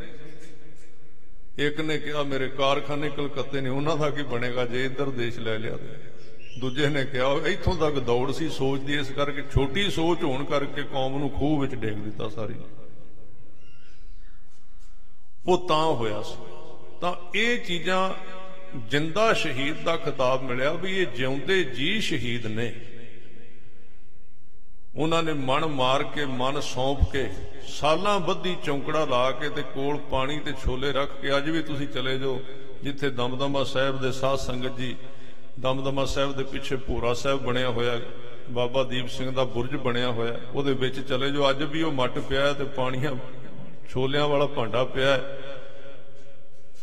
ਇੱਕ 1.59 1.81
ਨੇ 1.81 1.99
ਕਿਹਾ, 1.99 2.22
ਮੇਰੇ 2.22 2.49
ਕਾਰਖਾਨੇ 2.49 3.11
ਕਲਕੱਤੇ 3.11 3.61
ਨੇ, 3.61 3.68
ਉਹਨਾਂ 3.68 3.97
ਦਾ 3.97 4.11
ਕੀ 4.11 4.22
ਬਣੇਗਾ 4.22 4.66
ਜੇ 4.66 4.85
ਇੱਧਰ 4.85 5.11
ਦੇਸ਼ 5.11 5.39
ਲੈ 5.39 5.59
ਲਿਆ 5.59 5.77
ਤੇ? 5.77 5.99
ਦੂਜੇ 6.59 6.89
ਨੇ 6.89 7.05
ਕਿਹਾ 7.05 7.35
ਇੱਥੋਂ 7.47 7.77
ਤੱਕ 7.77 7.99
ਦੌੜ 7.99 8.33
ਸੀ 8.33 8.49
ਸੋਚ 8.49 8.81
ਦੀ, 8.81 8.95
ਇਸ 8.95 9.11
ਕਰਕੇ 9.11 9.43
ਛੋਟੀ 9.55 9.91
ਸੋਚ 9.91 10.22
ਹੋਣ 10.22 10.45
ਕਰਕੇ 10.45 10.83
ਕੌਮ 10.83 11.18
ਨੂੰ 11.18 11.31
ਖੂਹ 11.31 11.61
ਵਿੱਚ 11.61 11.75
ਡੇਗ 11.75 11.95
ਦਿੱਤਾ 11.95 12.29
ਸਾਰੀ। 12.29 12.55
ਉਹ 15.47 15.68
ਤਾਂ 15.68 15.87
ਹੋਇਆ 15.87 16.22
ਸੀ। 16.22 16.37
ਤਾਂ 17.01 17.14
ਇਹ 17.35 17.59
ਚੀਜ਼ਾਂ 17.59 18.14
ਜਿੰਦਾ 18.79 19.33
ਸ਼ਹੀਦ 19.33 19.83
ਦਾ 19.83 19.97
ਖਿਤਾਬ 19.97 20.43
ਮਿਲਿਆ 20.43 20.72
ਵੀ 20.72 20.99
ਇਹ 20.99 21.07
ਜਿਉਂਦੇ 21.07 21.64
ਜੀ 21.64 22.01
ਸ਼ਹੀਦ 22.01 22.47
ਨੇ। 22.47 22.75
ਉਹਨਾਂ 24.97 25.22
ਨੇ 25.22 25.32
ਮਨ 25.32 25.64
ਮਾਰ 25.66 26.03
ਕੇ, 26.14 26.24
ਮਨ 26.24 26.61
ਸੌਂਪ 26.61 26.99
ਕੇ, 27.12 27.28
ਸਾਲਾਂ 27.68 28.18
ਬੱਧੀ 28.20 28.57
ਚੌਂਕੜਾ 28.64 29.05
ਲਾ 29.05 29.30
ਕੇ 29.30 29.49
ਤੇ 29.49 29.62
ਕੋਲ 29.74 29.97
ਪਾਣੀ 30.11 30.38
ਤੇ 30.40 30.53
ਛੋਲੇ 30.64 30.92
ਰੱਖ 30.92 31.20
ਕੇ 31.22 31.36
ਅੱਜ 31.36 31.49
ਵੀ 31.51 31.62
ਤੁਸੀਂ 31.62 31.86
ਚਲੇ 31.88 32.16
ਜਾਓ 32.18 32.38
ਜਿੱਥੇ 32.82 33.11
ਦਮਦਮਾ 33.11 33.62
ਸਾਹਿਬ 33.64 34.01
ਦੇ 34.01 34.11
ਸਾਧ 34.12 34.38
ਸੰਗਤ 34.38 34.76
ਜੀ, 34.78 34.95
ਦਮਦਮਾ 35.61 36.05
ਸਾਹਿਬ 36.05 36.32
ਦੇ 36.36 36.45
ਪਿੱਛੇ 36.45 36.76
ਪੂਰਾ 36.78 37.12
ਸਾਹਿਬ 37.14 37.42
ਬਣਿਆ 37.42 37.70
ਹੋਇਆ, 37.70 38.01
ਬਾਬਾ 38.51 38.82
ਦੀਪ 38.84 39.09
ਸਿੰਘ 39.09 39.30
ਦਾ 39.30 39.45
ਬੁਰਜ 39.47 39.76
ਬਣਿਆ 39.76 40.11
ਹੋਇਆ, 40.11 40.38
ਉਹਦੇ 40.55 40.72
ਵਿੱਚ 40.74 41.01
ਚਲੇ 41.01 41.30
ਜਾਓ। 41.30 41.49
ਅੱਜ 41.51 41.62
ਵੀ 41.62 41.82
ਉਹ 41.82 41.92
ਮੱਟ 41.92 42.18
ਪਿਆ 42.20 42.53
ਤੇ 42.53 42.64
ਪਾਣੀਆਂ, 42.76 43.14
ਛੋਲਿਆਂ 43.90 44.28
ਵਾਲਾ 44.28 44.47
ਭਾਂਡਾ 44.49 44.84
ਪਿਆ 44.84 45.20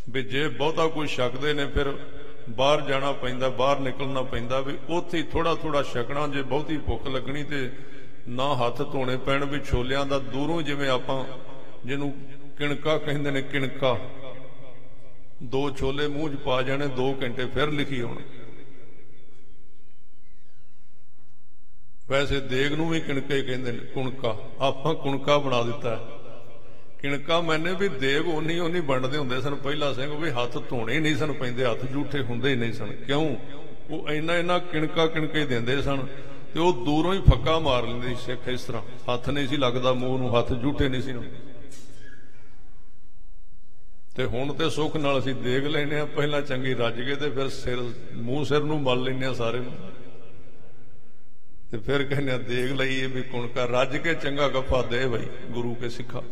ਵੀ 0.09 0.24
ਜੇ 0.24 0.47
ਬਹੁਤਾ 0.49 0.88
ਕੋਈ 0.88 1.07
ਛਕਦੇ 1.07 1.53
ਨੇ 1.53 1.66
ਫਿਰ 1.68 1.93
ਬਾਹਰ 2.49 2.82
ਜਾਣਾ 2.82 3.12
ਪੈਂਦਾ, 3.14 3.49
ਬਾਹਰ 3.49 3.80
ਨਿਕਲਣਾ 3.80 4.22
ਪੈਂਦਾ 4.24 4.59
ਵੀ 4.59 4.78
ਉੱਥੇ 4.89 5.22
ਥੋੜਾ 5.24 5.55
ਥੋੜਾ 5.55 5.84
ਛਕਣਾ, 5.84 6.28
ਜੇ 6.28 6.41
ਬਹੁਤੀ 6.43 6.78
ਭੁੱਖ 6.78 7.07
ਲੱਗਣੀ 7.07 7.43
ਤੇ 7.43 7.70
ਨਾ 8.28 8.56
ਹੱਥ 8.56 8.92
ਧੋਣੇ 8.92 9.18
ਪੈਣ 9.18 9.46
ਵੀ 9.46 9.60
ਛੋਲਿਆਂ 9.60 10.06
ਦਾ 10.06 10.20
ਦੂਰੋਂ 10.20 10.62
ਜਿਵੇਂ 10.62 10.90
ਆਪਾਂ, 10.90 11.26
ਜਿਹਨੂੰ 11.86 12.14
ਕਿਣਕਾ 12.58 12.98
ਕਹਿੰਦੇ 12.98 13.32
ਨੇ 13.32 13.42
ਕਿਣਕਾ। 13.42 14.00
ਦੋ 15.44 15.70
ਛੋਲੇ 15.70 16.08
ਮੂੰਹ 16.08 16.30
'ਚ 16.30 16.36
ਪਾ 16.36 16.62
ਜਾਣੇ 16.62 16.88
2 16.88 17.16
ਘੰਟੇ 17.22 17.46
ਫਿਰ 17.46 17.72
ਲਿਖੀ 17.72 18.02
ਹੁਣ। 18.02 18.18
ਵੈਸੇ 22.10 22.40
ਦੇਗ 22.40 22.74
ਨੂੰ 22.74 22.90
ਵੀ 22.90 23.00
ਕਿਣਕਾ 23.00 23.34
ਹੀ 23.36 23.42
ਕਹਿੰਦੇ 23.42 23.72
ਨੇ, 23.72 23.78
ਕੁਣਕਾ। 23.78 24.38
ਆਪਾਂ 24.60 24.96
ਕੁਣਕਾ 24.96 25.38
ਬਣਾ 25.38 25.64
ਦਿੱਤਾ। 25.64 25.96
ਕਿਣਕਾ 27.00 27.40
ਮੈਨੇ 27.42 27.74
ਵੀ 27.74 27.88
ਦੇਗ 27.88 28.28
ਉਨੀ 28.28 28.60
ਉਨੀ 28.60 28.80
ਵੰਡਦੇ 28.80 29.18
ਹੁੰਦੇ 29.18 29.42
ਸਨ, 29.42 29.56
ਪਹਿਲਾ 29.56 29.94
ਸਿੰਘ 29.94 30.12
ਵੀ 30.14 30.30
ਹੱਥ 30.30 30.58
ਧੋਣੇ 30.70 31.00
ਨਹੀਂ 31.00 31.16
ਸਨ 31.16 31.32
ਪੈਂਦੇ, 31.32 31.66
ਹੱਥ 31.66 31.92
ਝੂਠੇ 31.94 32.22
ਹੁੰਦੇ 32.22 32.50
ਹੀ 32.50 32.56
ਨਹੀਂ 32.56 32.74
ਸਨ। 32.74 32.92
ਕਿਉਂ? 32.92 33.36
ਉਹ 33.90 34.10
ਇੰਨਾ 34.10 34.38
ਇੰਨਾ 34.38 34.60
ਕਿਣਕਾ 34.60 35.08
ਕਿਣਕੇ 35.08 35.46
ਦਿੰਦੇ 35.46 35.82
ਸਨ 35.82 36.08
ਤੇ 36.54 36.60
ਉਹ 36.60 36.74
ਦੂਰੋਂ 36.86 37.14
ਹੀ 37.14 37.22
ਫੱਕਾ 37.22 37.60
ਮਾਰ 37.60 37.88
ਲੈਂਦੇ 37.88 38.08
ਸੀ 38.08 38.16
ਸਿੱਖ, 38.16 38.47
ਇਸ 38.47 38.64
ਤਰ੍ਹਾਂ। 38.64 38.82
ਹੱਥ 39.14 39.30
ਨਹੀਂ 39.30 39.47
ਸੀ 39.47 39.58
ਲੱਗਦਾ, 39.58 39.93
ਮੂੰਹ 39.93 40.18
ਨੂੰ 40.20 40.38
ਹੱਥ 40.38 40.52
ਝੂਠੇ 40.62 40.89
ਨਹੀਂ 40.89 41.02
ਸੀ। 41.02 41.14
ਤੇ 44.16 44.26
ਹੁਣ 44.26 44.54
ਤੇ 44.54 44.70
ਸੁੱਖ 44.70 44.97
ਨਾਲ 44.97 45.20
ਅਸੀਂ 45.20 45.36
ਦੇਖ 45.36 45.64
ਲੈਨੇ 45.64 45.99
ਆ 45.99 46.06
ਪਹਿਲਾਂ 46.06 46.41
ਚੰਗੀ 46.41 46.74
ਰੱਜ 46.74 47.02
ਕੇ 47.02 47.16
ਤੇ 47.16 47.30
ਫਿਰ 47.30 47.49
ਸਿਰ, 47.49 47.78
ਮੂੰਹ 48.16 48.45
ਸਿਰ 48.45 48.64
ਨੂੰ 48.64 48.82
ਮਲ 48.82 49.04
ਲੈਨੇ 49.04 49.26
ਆ 49.26 49.34
ਸਾਰੇ। 49.34 49.60
ਨੂੰ 49.60 49.74
ਤੇ 51.72 51.78
ਫਿਰ 51.78 52.04
ਕਹਿੰਦੇ 52.04 52.32
ਆ 52.32 52.38
ਦੇਖ 52.38 52.72
ਲਈਏ 52.72 53.06
ਵੀ 53.08 53.22
ਕੁਣਕਾ 53.22 53.66
ਰੱਜ 53.66 53.97
ਕੇ 53.97 54.14
ਚੰਗਾ 54.14 54.47
ਗੱਫਾ 54.49 54.82
ਦੇ 54.82 55.08
ਬਈ, 55.08 55.26
ਗੁਰੂ 55.52 55.74
ਕੇ 55.76 55.89
ਸਿੱਖਾ। 55.89 56.24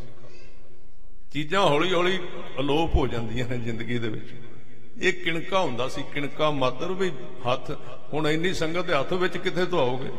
ਚੀਜ਼ਾਂ 1.32 1.62
ਹੌਲੀ 1.62 1.94
ਹੌਲੀ 1.94 2.20
ਅਲੋਪ 2.60 2.96
ਹੋ 2.96 3.08
ਜਾਂਦੀਆਂ 3.08 3.48
ਨੇ 3.48 3.58
ਜ਼ਿੰਦਗੀ 3.58 3.98
ਦੇ 4.00 4.10
ਵਿੱਚ। 4.10 4.34
ਇਹ 5.00 5.14
ਕਿਣਕਾ 5.14 5.60
ਹੁੰਦਾ 5.60 5.88
ਸੀ, 5.88 6.04
ਕਿਣਕਾ 6.14 6.50
ਮਾਤਰ 6.52 6.92
ਵੀ 6.94 7.12
ਹੱਥ, 7.48 7.72
ਹੁਣ 8.14 8.28
ਇੰਨੀ 8.28 8.54
ਸੰਗਤ 8.54 8.86
ਦੇ 8.86 8.94
ਹੱਥ 8.94 9.14
ਵਿੱਚ 9.14 9.38
ਕਿੱਥੇ 9.38 9.66
ਧਵਾਓਗੇ 9.66 10.10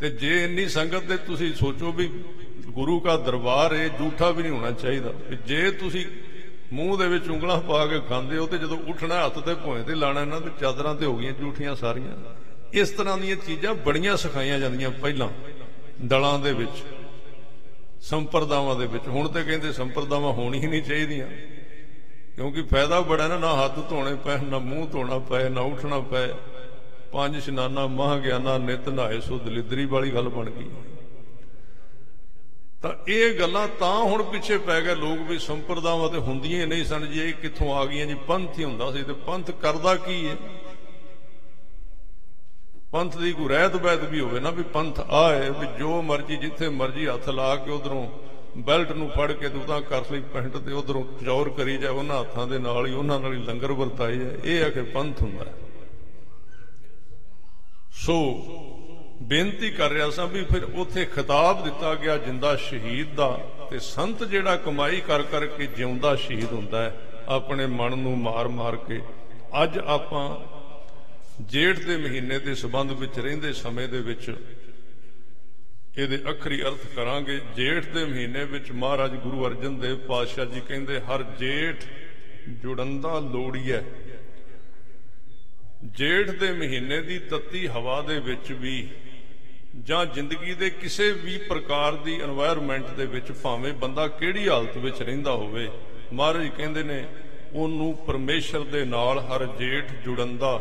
ਤੇ 0.00 0.10
ਜੇ 0.10 0.42
ਇੰਨੀ 0.44 0.66
ਸੰਗਤ 0.68 1.04
ਦੇ 1.04 1.16
ਤੁਸੀਂ 1.16 1.52
ਸੋਚੋ 1.54 1.92
ਵੀ 1.92 2.06
ਗੁਰੂ 2.68 3.00
ਦਾ 3.00 3.16
ਦਰਬਾਰ 3.16 3.74
ਹੈ 3.74 3.88
ਝੂਠਾ 3.88 4.30
ਵੀ 4.30 4.42
ਨਹੀਂ 4.42 4.52
ਹੋਣਾ 4.52 4.70
ਚਾਹੀਦਾ 4.72 5.12
ਜੇ 5.46 5.70
ਤੁਸੀਂ 5.70 6.04
ਮੂੰਹ 6.72 6.96
ਦੇ 6.98 7.06
ਵਿੱਚ 7.08 7.28
ਉਂਗਲਾਂ 7.28 7.60
ਪਾ 7.60 7.86
ਕੇ 7.86 8.00
ਖਾਂਦੇ 8.08 8.38
ਉਹ 8.38 8.48
ਤੇ 8.48 8.58
ਜਦੋਂ 8.58 8.78
ਉੱਠਣਾ 8.88 9.24
ਹੱਥ 9.24 9.38
ਤੇ 9.38 9.54
ਭੋਏ 9.54 9.82
ਤੇ 9.82 9.94
ਲਾਣਾ, 9.94 10.20
ਇਹਨਾਂ 10.20 10.40
ਤੇ 10.40 10.50
ਚਾਦਰਾਂ 10.60 10.94
ਤੇ 10.94 11.04
ਹੋ 11.06 11.16
ਗਈਆਂ 11.16 11.32
ਝੂਠੀਆਂ 11.32 11.74
ਸਾਰੀਆਂ। 11.74 12.16
ਇਸ 12.72 12.90
ਤਰ੍ਹਾਂ 12.90 13.16
ਦੀਆਂ 13.18 13.36
ਚੀਜ਼ਾਂ 13.36 13.74
ਬੜੀਆਂ 13.86 14.16
ਸਿਖਾਈਆਂ 14.16 14.58
ਜਾਂਦੀਆਂ 14.58 14.90
ਪਹਿਲਾਂ 14.90 15.28
ਦਲਾਂ 16.04 16.38
ਦੇ 16.38 16.52
ਵਿੱਚ, 16.52 16.82
ਸੰਪਰਦਾਵਾਂ 18.02 18.76
ਦੇ 18.76 18.86
ਵਿੱਚ। 18.86 19.08
ਹੁਣ 19.08 19.28
ਤੇ 19.28 19.42
ਕਹਿੰਦੇ 19.42 19.72
ਸੰਪਰਦਾਵਾਂ 19.72 20.32
ਹੋਣੀ 20.32 20.60
ਹੀ 20.60 20.66
ਨਹੀਂ 20.66 20.82
ਚਾਹੀਦੀਆਂ। 20.82 21.26
ਕਿਉਂਕਿ 22.36 22.62
ਫਾਇਦਾ 22.62 23.00
ਬੜਾ 23.00 23.28
ਨਾ 23.28 23.38
ਨਾ 23.38 23.64
ਹੱਥ 23.64 23.78
ਧੋਣੇ 23.88 24.14
ਪਏ, 24.14 24.36
ਨਾ 24.38 24.58
ਮੂੰਹ 24.58 24.86
ਧੋਣਾ 24.88 25.18
ਪਏ, 25.18 25.48
ਨਾ 25.48 25.60
ਉੱਠਣਾ 25.60 26.00
ਪਏ। 26.00 26.28
ਪੰਜ 27.12 27.36
ਇਸ਼ਨਾਨਾ 27.36 27.86
ਮਹਾਂ 27.86 28.18
ਗਿਆਨਾ 28.18 28.58
ਨਿਤ 28.58 28.88
ਨਹਾਏ 28.88 29.20
ਸੋ 29.20 29.38
ਦਲਿਦਰੀ 29.38 29.84
ਵਾਲੀ 29.86 30.10
ਗੱਲ 30.10 30.28
ਬਣ 30.28 30.50
ਗਈ। 30.50 30.70
ਤਾਂ 32.82 32.92
ਇਹ 33.08 33.38
ਗੱਲਾਂ 33.38 33.68
ਤਾਂ 33.68 34.04
ਹੁਣ 34.04 34.22
ਪਿੱਛੇ 34.22 34.58
ਪੈ 34.58 34.80
ਗਏ। 34.80 34.94
ਲੋਕ 34.94 35.18
ਵੀ 35.18 35.38
ਸੰਪਰਦਾਵਾਂ 35.38 36.08
ਤੇ 36.08 36.18
ਹੁੰਦੀਆਂ 36.18 36.60
ਹੀ 36.60 36.66
ਨਹੀਂ 36.66 36.84
ਸਨ 36.84 37.10
ਜੀ। 37.10 37.20
ਇਹ 37.20 37.32
ਕਿੱਥੋਂ 37.32 37.74
ਆ 37.74 37.84
ਗਈਆਂ 37.84 38.06
ਜੀ? 38.06 38.14
ਪੰਥ 38.14 38.58
ਹੀ 38.58 38.64
ਹੁੰਦਾ 38.64 38.90
ਸੀ 38.92 39.02
ਤੇ 39.02 39.12
ਪੰਥ 39.12 39.50
ਕਰਦਾ 39.50 39.94
ਕੀ 39.96 40.28
ਹੈ 40.28 40.36
ਪੰਥ 42.92 43.16
ਦੀ 43.16 43.32
ਕੋਈ 43.32 43.48
ਰਹਿਤ 43.48 43.76
ਬੈਤ 43.76 44.00
ਵੀ 44.00 44.20
ਹੋਵੇ 44.20 44.40
ਨਾ 44.40 44.50
ਵੀ 44.50 44.62
ਪੰਥ 44.62 45.00
ਆਏ, 45.00 45.50
ਵੀ 45.50 45.66
ਜੋ 45.78 46.02
ਮਰਜ਼ੀ, 46.02 46.36
ਜਿੱਥੇ 46.36 46.68
ਮਰਜ਼ੀ 46.68 47.06
ਹੱਥ 47.08 47.28
ਲਾ 47.28 47.56
ਕੇ 47.56 47.70
ਉਧਰੋਂ 47.70 48.06
ਬੈਲਟ 48.56 48.90
ਨੂੰ 48.92 49.08
ਫੜ 49.10 49.32
ਕੇ 49.32 49.48
ਤੂੰ 49.48 49.60
ਤਾਂ 49.60 49.80
ਕਰ 49.80 50.02
ਲਈ 50.12 50.20
ਪੈਂਟ 50.32 50.56
ਤੇ 50.56 50.72
ਉਧਰੋਂ 50.72 51.04
ਚੌਰ 51.24 51.48
ਕਰੀ 51.48 51.76
ਜਾ, 51.76 51.90
ਉਹਨਾਂ 51.90 52.20
ਹੱਥਾਂ 52.20 52.46
ਦੇ 52.46 52.58
ਨਾਲ 52.58 52.86
ਹੀ 52.86 52.92
ਉਹਨਾਂ 52.92 53.20
ਨਾਲ 53.20 53.32
ਹੀ 53.32 53.38
ਲੰਗਰ 53.38 53.72
ਵਰਤਾਈ 53.72 54.18
ਜਾਏ 54.18 54.38
ਇਹ 54.44 54.64
ਆ 54.64 54.68
ਕਿ 54.68 54.82
ਪੰਥ 54.82 55.22
ਹੁੰਦਾ 55.22 55.44
ਹੈ। 55.44 55.54
ਸੋ 57.94 58.14
ਬੇਨਤੀ 59.22 59.70
ਕਰ 59.70 59.90
ਰਿਹਾ 59.90 60.10
ਸਾਂ 60.10 60.26
ਵੀ 60.26 60.44
ਫਿਰ 60.44 60.64
ਉੱਥੇ 60.64 61.04
ਖਿਤਾਬ 61.04 61.64
ਦਿੱਤਾ 61.64 61.94
ਗਿਆ 61.94 62.16
ਜਿੰਦਾ 62.16 62.54
ਸ਼ਹੀਦ 62.56 63.14
ਦਾ 63.14 63.38
ਤੇ 63.70 63.78
ਸੰਤ 63.78 64.24
ਜਿਹੜਾ 64.24 64.56
ਕਮਾਈ 64.56 65.00
ਕਰ 65.00 65.22
ਕਰਕੇ 65.22 65.66
ਜਿਉਂਦਾ 65.66 66.14
ਸ਼ਹੀਦ 66.16 66.52
ਹੁੰਦਾ 66.52 66.82
ਹੈ, 66.82 66.94
ਆਪਣੇ 67.28 67.66
ਮਨ 67.66 67.98
ਨੂੰ 67.98 68.18
ਮਾਰ-ਮਾਰ 68.18 68.76
ਕੇ। 68.76 69.00
ਅੱਜ 69.62 69.78
ਆਪਾਂ 69.78 70.28
ਜੇਠ 71.42 71.78
ਦੇ 71.78 71.96
ਮਹੀਨੇ 71.96 72.38
ਦੇ 72.38 72.54
ਸਬੰਧ 72.54 72.92
ਵਿੱਚ 72.92 73.18
ਰਹਿੰਦੇ 73.18 73.52
ਸਮੇਂ 73.52 73.88
ਦੇ 73.88 74.00
ਵਿੱਚ 74.00 74.34
ਇਹਦੇ 75.98 76.18
ਅਖਰੀ 76.30 76.60
ਅਰਥ 76.62 76.86
ਕਰਾਂਗੇ, 76.96 77.38
ਜੇਠ 77.56 77.86
ਦੇ 77.86 78.04
ਮਹੀਨੇ 78.04 78.44
ਵਿੱਚ 78.44 78.70
ਮਹਾਰਾਜ 78.72 79.14
ਗੁਰੂ 79.14 79.46
ਅਰਜਨ 79.46 79.78
ਦੇਵ 79.78 79.96
ਪਾਤਸ਼ਾਹ 79.98 80.46
ਜੀ 80.46 80.60
ਕਹਿੰਦੇ, 80.60 81.00
ਹਰ 81.00 81.22
ਜੇਠ 81.38 81.84
ਜੁੜੰਦਾ 82.62 83.18
ਲੋੜੀਐ 83.18 83.80
ਜੇਠ 85.96 86.30
ਦੇ 86.30 86.50
ਮਹੀਨੇ 86.52 87.00
ਦੀ 87.02 87.18
ਤੱਤੀ 87.18 87.66
ਹਵਾ 87.66 88.00
ਦੇ 88.02 88.18
ਵਿੱਚ 88.20 88.52
ਵੀ 88.52 88.88
ਜਾਂ 89.84 90.04
ਜ਼ਿੰਦਗੀ 90.06 90.54
ਦੇ 90.54 90.70
ਕਿਸੇ 90.70 91.10
ਵੀ 91.12 91.36
ਪ੍ਰਕਾਰ 91.38 91.96
ਦੀ 91.96 92.18
এনवायरमेंट 92.20 92.94
ਦੇ 92.96 93.06
ਵਿੱਚ 93.06 93.32
ਭਾਵੇਂ 93.32 93.72
ਬੰਦਾ 93.72 94.06
ਕਿਹੜੀ 94.08 94.48
ਹਾਲਤ 94.48 94.76
ਵਿੱਚ 94.76 95.02
ਰਹਿੰਦਾ 95.02 95.32
ਹੋਵੇ, 95.32 95.68
ਮਹਾਰਾਜ 96.12 96.48
ਕਹਿੰਦੇ 96.48 96.82
ਨੇ, 96.82 97.04
ਉਹਨੂੰ 97.52 97.94
ਪਰਮੇਸ਼ਰ 98.06 98.64
ਦੇ 98.64 98.84
ਨਾਲ 98.84 99.18
ਹਰ 99.20 99.46
ਜੇਠ 99.58 99.92
ਜੁੜੰਦਾ 100.04 100.58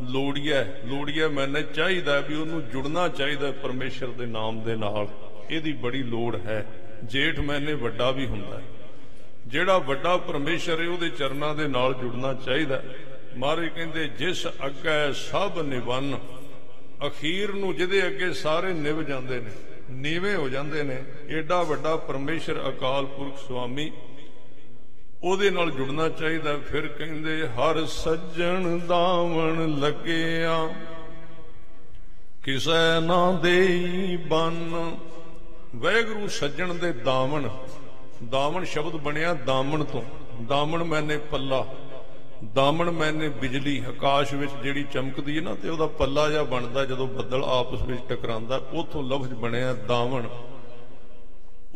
ਦਾ 0.00 0.08
ਲੋੜੀਐ 0.10 0.64
ਲੋੜੀਐ 0.64 1.28
ਮੈਨੇ 1.28 1.62
ਚਾਹੀਦਾ 1.62 2.20
ਵੀ 2.20 2.34
ਉਹਨੂੰ 2.34 2.68
ਜੁੜਨਾ 2.68 3.08
ਚਾਹੀਦਾ 3.08 3.50
ਪਰਮੇਸ਼ਰ 3.50 4.06
ਦੇ 4.06 4.26
ਨਾਮ 4.26 4.62
ਦੇ 4.62 4.76
ਨਾਲ। 4.76 5.08
ਇਹਦੀ 5.50 5.72
ਬੜੀ 5.72 6.02
ਲੋੜ 6.02 6.36
ਹੈ। 6.36 6.66
ਜੇਠ 7.04 7.38
ਮੈਨੇ 7.38 7.74
ਵੱਡਾ 7.74 8.10
ਵੀ 8.10 8.26
ਹੁੰਦਾ 8.26 8.58
ਹੈ। 8.58 8.64
ਜਿਹੜਾ 9.46 9.78
ਵੱਡਾ 9.78 10.16
ਪਰਮੇਸ਼ਰ 10.16 10.82
ਹੈ, 10.82 10.88
ਉਹਦੇ 10.88 11.08
ਚਰਨਾਂ 11.08 11.54
ਦੇ 11.54 11.68
ਨਾਲ 11.68 11.94
ਜੁੜਨਾ 11.94 12.34
ਚਾਹੀਦਾ 12.34 12.82
ਮਹਾਰਾਜ 13.36 13.68
ਕਹਿੰਦੇ, 13.68 14.08
ਜਿਸ 14.08 14.46
ਅੱਗੇ 14.46 15.12
ਸਭ 15.12 15.52
ਨਿਵਨ, 15.64 16.18
ਅਖੀਰ 17.06 17.54
ਨੂੰ 17.54 17.76
ਜਿਹਦੇ 17.76 18.06
ਅੱਗੇ 18.06 18.32
ਸਾਰੇ 18.32 18.72
ਨਿਵ 18.72 19.02
ਜਾਂਦੇ 19.02 19.40
ਨੇ, 19.40 19.50
ਨੀਵੇਂ 19.90 20.36
ਹੋ 20.36 20.48
ਜਾਂਦੇ 20.48 20.82
ਨੇ, 20.82 21.04
ਏਡਾ 21.30 21.62
ਵੱਡਾ 21.62 21.96
ਪਰਮੇਸ਼ਰ 21.96 22.68
ਅਕਾਲ 22.68 23.06
ਪੁਰਖ 23.06 23.38
ਸੁਆਮੀ 23.48 23.92
ਉਹਦੇ 25.22 25.50
ਨਾਲ 25.50 25.70
ਜੁੜਨਾ 25.70 26.08
ਚਾਹੀਦਾ। 26.08 26.56
ਫਿਰ 26.56 26.88
ਕਹਿੰਦੇ, 26.88 27.48
ਹਰ 27.48 27.86
ਸੱਜਣ 27.86 28.78
ਦਾਵਣ 28.78 29.80
ਲੱਗਿਆ। 29.80 30.68
ਕਿਸੈ 32.42 33.00
ਨਾ 33.00 33.32
ਦੇਈ 33.32 34.16
ਬੰਨ। 34.16 34.96
ਵੈਗਰੂ 35.76 36.28
ਸੱਜਣ 36.28 36.74
ਦੇ 36.74 36.92
ਦਾਵਣ। 36.92 37.48
ਦਾਵਣ 38.28 38.64
ਸ਼ਬਦ 38.64 38.92
ਬਣਿਆ 38.92 39.34
ਦਾਮਣ 39.34 39.84
ਤੋਂ। 39.84 40.02
ਦਾਮਣ 40.46 40.84
ਮੈਨੇ 40.84 41.18
ਪੱਲਾ। 41.18 41.66
ਦਾਮਣ 42.54 42.90
ਮੈਨੇ 42.90 43.28
ਬਿਜਲੀ। 43.28 43.84
ਆਕਾਸ਼ 43.88 44.34
ਵਿੱਚ 44.34 44.52
ਜਿਹੜੀ 44.62 44.84
ਚਮਕਦੀ 44.84 45.36
ਹੈ 45.36 45.42
ਨਾ, 45.42 45.54
ਤੇ 45.54 45.68
ਉਹਦਾ 45.68 45.86
ਪੱਲਾ 45.86 46.30
ਜਿਹਾ 46.30 46.42
ਬਣਦਾ 46.42 46.84
ਜਦੋਂ 46.84 47.08
ਬੱਦਲ 47.08 47.44
ਆਪਸ 47.44 47.82
ਵਿੱਚ 47.82 48.00
ਟਕਰਾਉਂਦਾ। 48.08 48.56
ਉਥੋਂ 48.72 49.02
ਲਫ਼ਜ਼ 49.02 49.34
ਬਣਿਆ 49.34 49.72
ਦਾਵਣ। 49.72 50.28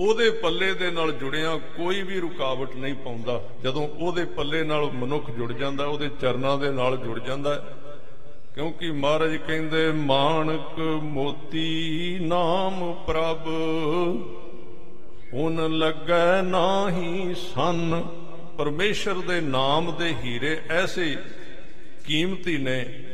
ਉਹਦੇ 0.02 0.30
ਪੱਲੇ 0.30 0.74
ਦੇ 0.74 0.90
ਨਾਲ 0.90 1.12
ਜੁੜਿਆ 1.12 1.56
ਕੋਈ 1.56 2.02
ਵੀ 2.02 2.20
ਰੁਕਾਵਟ 2.20 2.76
ਨਹੀਂ 2.76 2.94
ਪਾਉਂਦਾ। 2.94 3.42
ਜਦੋਂ 3.64 3.88
ਉਹਦੇ 3.88 4.24
ਪੱਲੇ 4.24 4.62
ਨਾਲ 4.62 4.90
ਮਨੁੱਖ 4.92 5.30
ਜੁੜ 5.30 5.52
ਜਾਂਦਾ, 5.52 5.86
ਉਹਦੇ 5.86 6.10
ਚਰਨਾਂ 6.20 6.58
ਦੇ 6.58 6.70
ਨਾਲ 6.70 6.96
ਜੁੜ 6.96 7.20
ਜਾਂਦਾ। 7.20 7.76
ਕਿਉਂਕਿ 8.54 8.90
ਮਹਾਰਾਜ 8.90 9.36
ਕਹਿੰਦੇ, 9.36 9.92
ਮਾਨਕ 9.92 10.78
ਮੋਤੀ 11.02 12.18
ਨਾਮ 12.22 12.94
ਪ੍ਰਭ 13.06 13.46
ਉਨ 15.34 15.78
ਲੱਗੈ 15.78 16.42
ਨਾਹੀ 16.42 17.34
ਸੰਨ। 17.34 18.04
ਪਰਮੇਸ਼ਰ 18.58 19.14
ਦੇ 19.14 19.40
ਨਾਮ 19.40 19.96
ਦੇ 19.98 20.14
ਹੀਰੇ 20.24 20.60
ਐਸੇ 20.70 21.16
ਕੀਮਤੀ 22.04 22.58
ਨੇ 22.58 23.04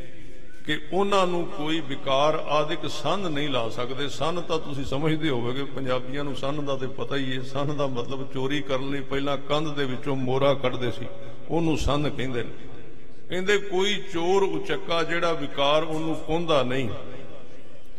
ਕਿ 0.69 0.81
ਉਹਨਾਂ 0.93 1.27
ਨੂੰ 1.27 1.47
ਕੋਈ 1.47 1.81
ਵਿਕਾਰ 1.81 2.35
ਆਦਿਕ 2.35 2.91
ਸੰਨ 2.91 3.21
ਨਹੀਂ 3.21 3.49
ਲਾ 3.49 3.69
ਸਕਦੇ। 3.69 4.09
ਸੰਨ 4.09 4.41
ਤਾਂ 4.41 4.59
ਤੁਸੀਂ 4.59 4.85
ਸਮਝਦੇ 4.85 5.31
ਹੋਵੋਗੇ, 5.31 5.65
ਪੰਜਾਬੀਆਂ 5.65 6.25
ਨੂੰ 6.25 6.37
ਸੰਨ 6.37 6.65
ਦਾ 6.65 6.77
ਤੇ 6.77 6.87
ਪਤਾ 6.87 7.17
ਹੀ 7.17 7.37
ਹੈ। 7.37 7.43
ਸੰਨ 7.43 7.77
ਦਾ 7.77 7.87
ਮਤਲਬ 7.87 8.33
ਚੋਰੀ 8.33 8.61
ਕਰਨ 8.61 8.91
ਲਈ 8.91 9.01
ਪਹਿਲਾਂ 9.01 9.37
ਕੰਧ 9.39 9.69
ਦੇ 9.69 9.85
ਵਿੱਚੋਂ 9.85 10.17
ਮੋਰਾ 10.17 10.55
ਕੱਢਦੇ 10.55 10.91
ਸੀ। 10.91 11.07
ਉਹਨੂੰ 11.49 11.79
ਸੰਨ 11.79 12.11
ਕਹਿੰਦੇ 12.11 12.43
ਨੇ। 12.43 12.51
ਕਹਿੰਦੇ 13.29 13.59
ਕੋਈ 13.59 13.95
ਚੋਰ 14.13 14.43
ਉਚੱਕਾ 14.43 15.03
ਜਿਹੜਾ 15.03 15.33
ਵਿਕਾਰ 15.33 15.83
ਉਹਨੂੰ 15.83 16.17
ਕੋਂਦਾ 16.17 16.63
ਨਹੀਂ। 16.63 16.89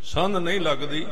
ਸੰਨ 0.03 0.41
ਨਹੀਂ 0.41 0.61
ਲੱਗਦੀ, 0.61 1.05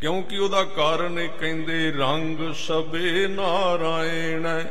ਕਿਉਂਕਿ 0.00 0.38
ਉਹਦਾ 0.38 0.64
ਕਾਰਨ 0.64 1.18
ਇਹ 1.18 1.28
ਕਹਿੰਦੇ, 1.28 1.92
ਰੰਗ 1.92 2.54
ਸਬੇ 2.54 3.26
ਨਾਰਾਇਣ 3.26 4.66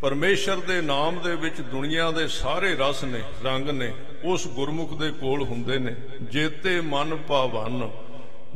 ਪਰਮੇਸ਼ਰ 0.00 0.56
ਦੇ 0.56 0.80
ਨਾਮ 0.80 1.18
ਦੇ 1.18 1.36
ਵਿੱਚ 1.36 1.60
ਦੁਨੀਆ 1.60 2.10
ਦੇ 2.10 2.28
ਸਾਰੇ 2.28 2.74
ਰਸ 2.74 3.04
ਨੇ, 3.04 3.20
ਰੰਗ 3.44 3.70
ਨੇ। 3.70 3.94
ਉਸ 4.24 4.46
ਗੁਰਮੁਖ 4.46 4.98
ਦੇ 4.98 5.10
ਕੋਲ 5.10 5.42
ਹੁੰਦੇ 5.42 5.78
ਨੇ, 5.78 5.94
ਜੇਤੇ 6.22 6.80
ਮਨ 6.80 7.16
ਭਾਵਨ 7.16 7.90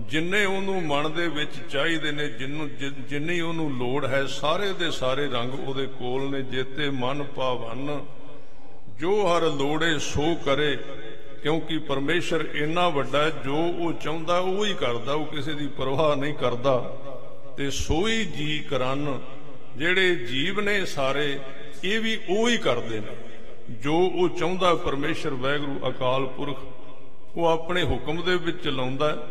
ਜਿੰਨੇ 0.01 0.45
ਉਹਨੂੰ 0.45 0.83
ਮਨ 0.83 1.12
ਦੇ 1.12 1.29
ਵਿੱਚ 1.29 1.51
ਚਾਹੀਦੇ 1.71 2.12
ਨੇ, 2.12 2.29
ਜਿੰਨੂੰ 2.29 2.69
ਜਿੰਨੀ 3.09 3.41
ਉਹਨੂੰ 3.41 3.71
ਲੋੜ 3.79 4.07
ਹੈ, 4.07 4.25
ਸਾਰੇ 4.27 4.73
ਦੇ 4.73 4.91
ਸਾਰੇ 4.91 5.27
ਰੰਗ 5.27 5.69
ਉਹਦੇ 5.69 5.87
ਕੋਲ 5.87 6.31
ਨੇ, 6.31 6.43
ਜੇਤੇ 6.43 6.91
ਮਨ 6.91 7.23
ਭਾਵਨ 7.23 8.05
ਜੋ 8.99 9.27
ਹਰ 9.27 9.43
ਲੋੜੇ 9.43 9.99
ਸੋ 9.99 10.35
ਕਰੇ, 10.35 10.77
ਕਿਉਂਕਿ 11.43 11.79
ਪਰਮੇਸ਼ਰ 11.79 12.49
ਇੰਨਾ 12.55 12.89
ਵੱਡਾ 12.89 13.23
ਹੈ, 13.23 13.31
ਜੋ 13.45 13.57
ਉਹ 13.57 13.93
ਚਾਹੁੰਦਾ, 13.93 14.39
ਉਹ 14.39 14.64
ਹੀ 14.66 14.75
ਕਰਦਾ, 14.75 15.12
ਉਹ 15.12 15.27
ਕਿਸੇ 15.27 15.53
ਦੀ 15.53 15.66
ਪਰਵਾਹ 15.66 16.16
ਨਹੀਂ 16.16 16.35
ਕਰਦਾ। 16.35 16.79
ਤੇ 17.57 17.71
ਸੋਈ 17.71 18.25
ਜੀ 18.25 18.59
ਕਰਨ, 18.59 19.21
ਜਿਹੜੇ 19.77 20.14
ਜੀਵ 20.16 20.61
ਨੇ 20.61 20.85
ਸਾਰੇ, 20.85 21.39
ਇਹ 21.85 22.01
ਵੀ 22.01 22.19
ਉਹ 22.29 22.49
ਹੀ 22.49 22.57
ਕਰਦੇ 22.57 23.01
ਨੇ। 23.01 23.28
ਜੋ 23.69 23.95
ਉਹ 23.95 24.29
ਚਾਹੁੰਦਾ 24.29 24.75
ਪਰਮੇਸ਼ਰ 24.75 25.31
ਵੈਗਰੂ 25.31 25.79
ਅਕਾਲ 25.89 26.27
ਪੁਰਖ, 26.27 26.59
ਉਹ 27.37 27.47
ਆਪਣੇ 27.47 27.83
ਹੁਕਮ 27.83 28.23
ਦੇ 28.23 28.37
ਵਿੱਚ 28.37 28.62
ਚਲਾਉਂਦਾ 28.64 29.29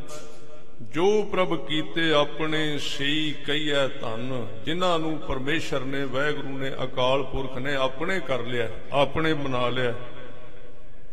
ਜੋ 0.82 1.24
ਪ੍ਰਭ 1.24 1.66
ਕੀਤੇ 1.68 2.12
ਆਪਣੇ 2.14 2.78
ਸਹੀ 2.78 3.34
ਕਈਐ 3.46 3.88
ਧਨ, 3.88 4.48
ਜਿਨ੍ਹਾਂ 4.66 5.00
ਨੂੰ 5.00 5.18
ਪਰਮੇਸ਼ਰ 5.18 5.80
ਨੇ, 5.80 6.06
ਵੈਗਰੂ 6.06 6.58
ਨੇ, 6.58 6.72
ਅਕਾਲ 6.84 7.24
ਪੁਰਖ 7.24 7.58
ਨੇ 7.58 7.76
ਆਪਣੇ 7.76 8.20
ਕਰ 8.20 8.44
ਲਿਆ, 8.44 8.70
ਆਪਣੇ 8.92 9.34
ਬਣਾ 9.34 9.70
ਲਿਆ, 9.70 9.94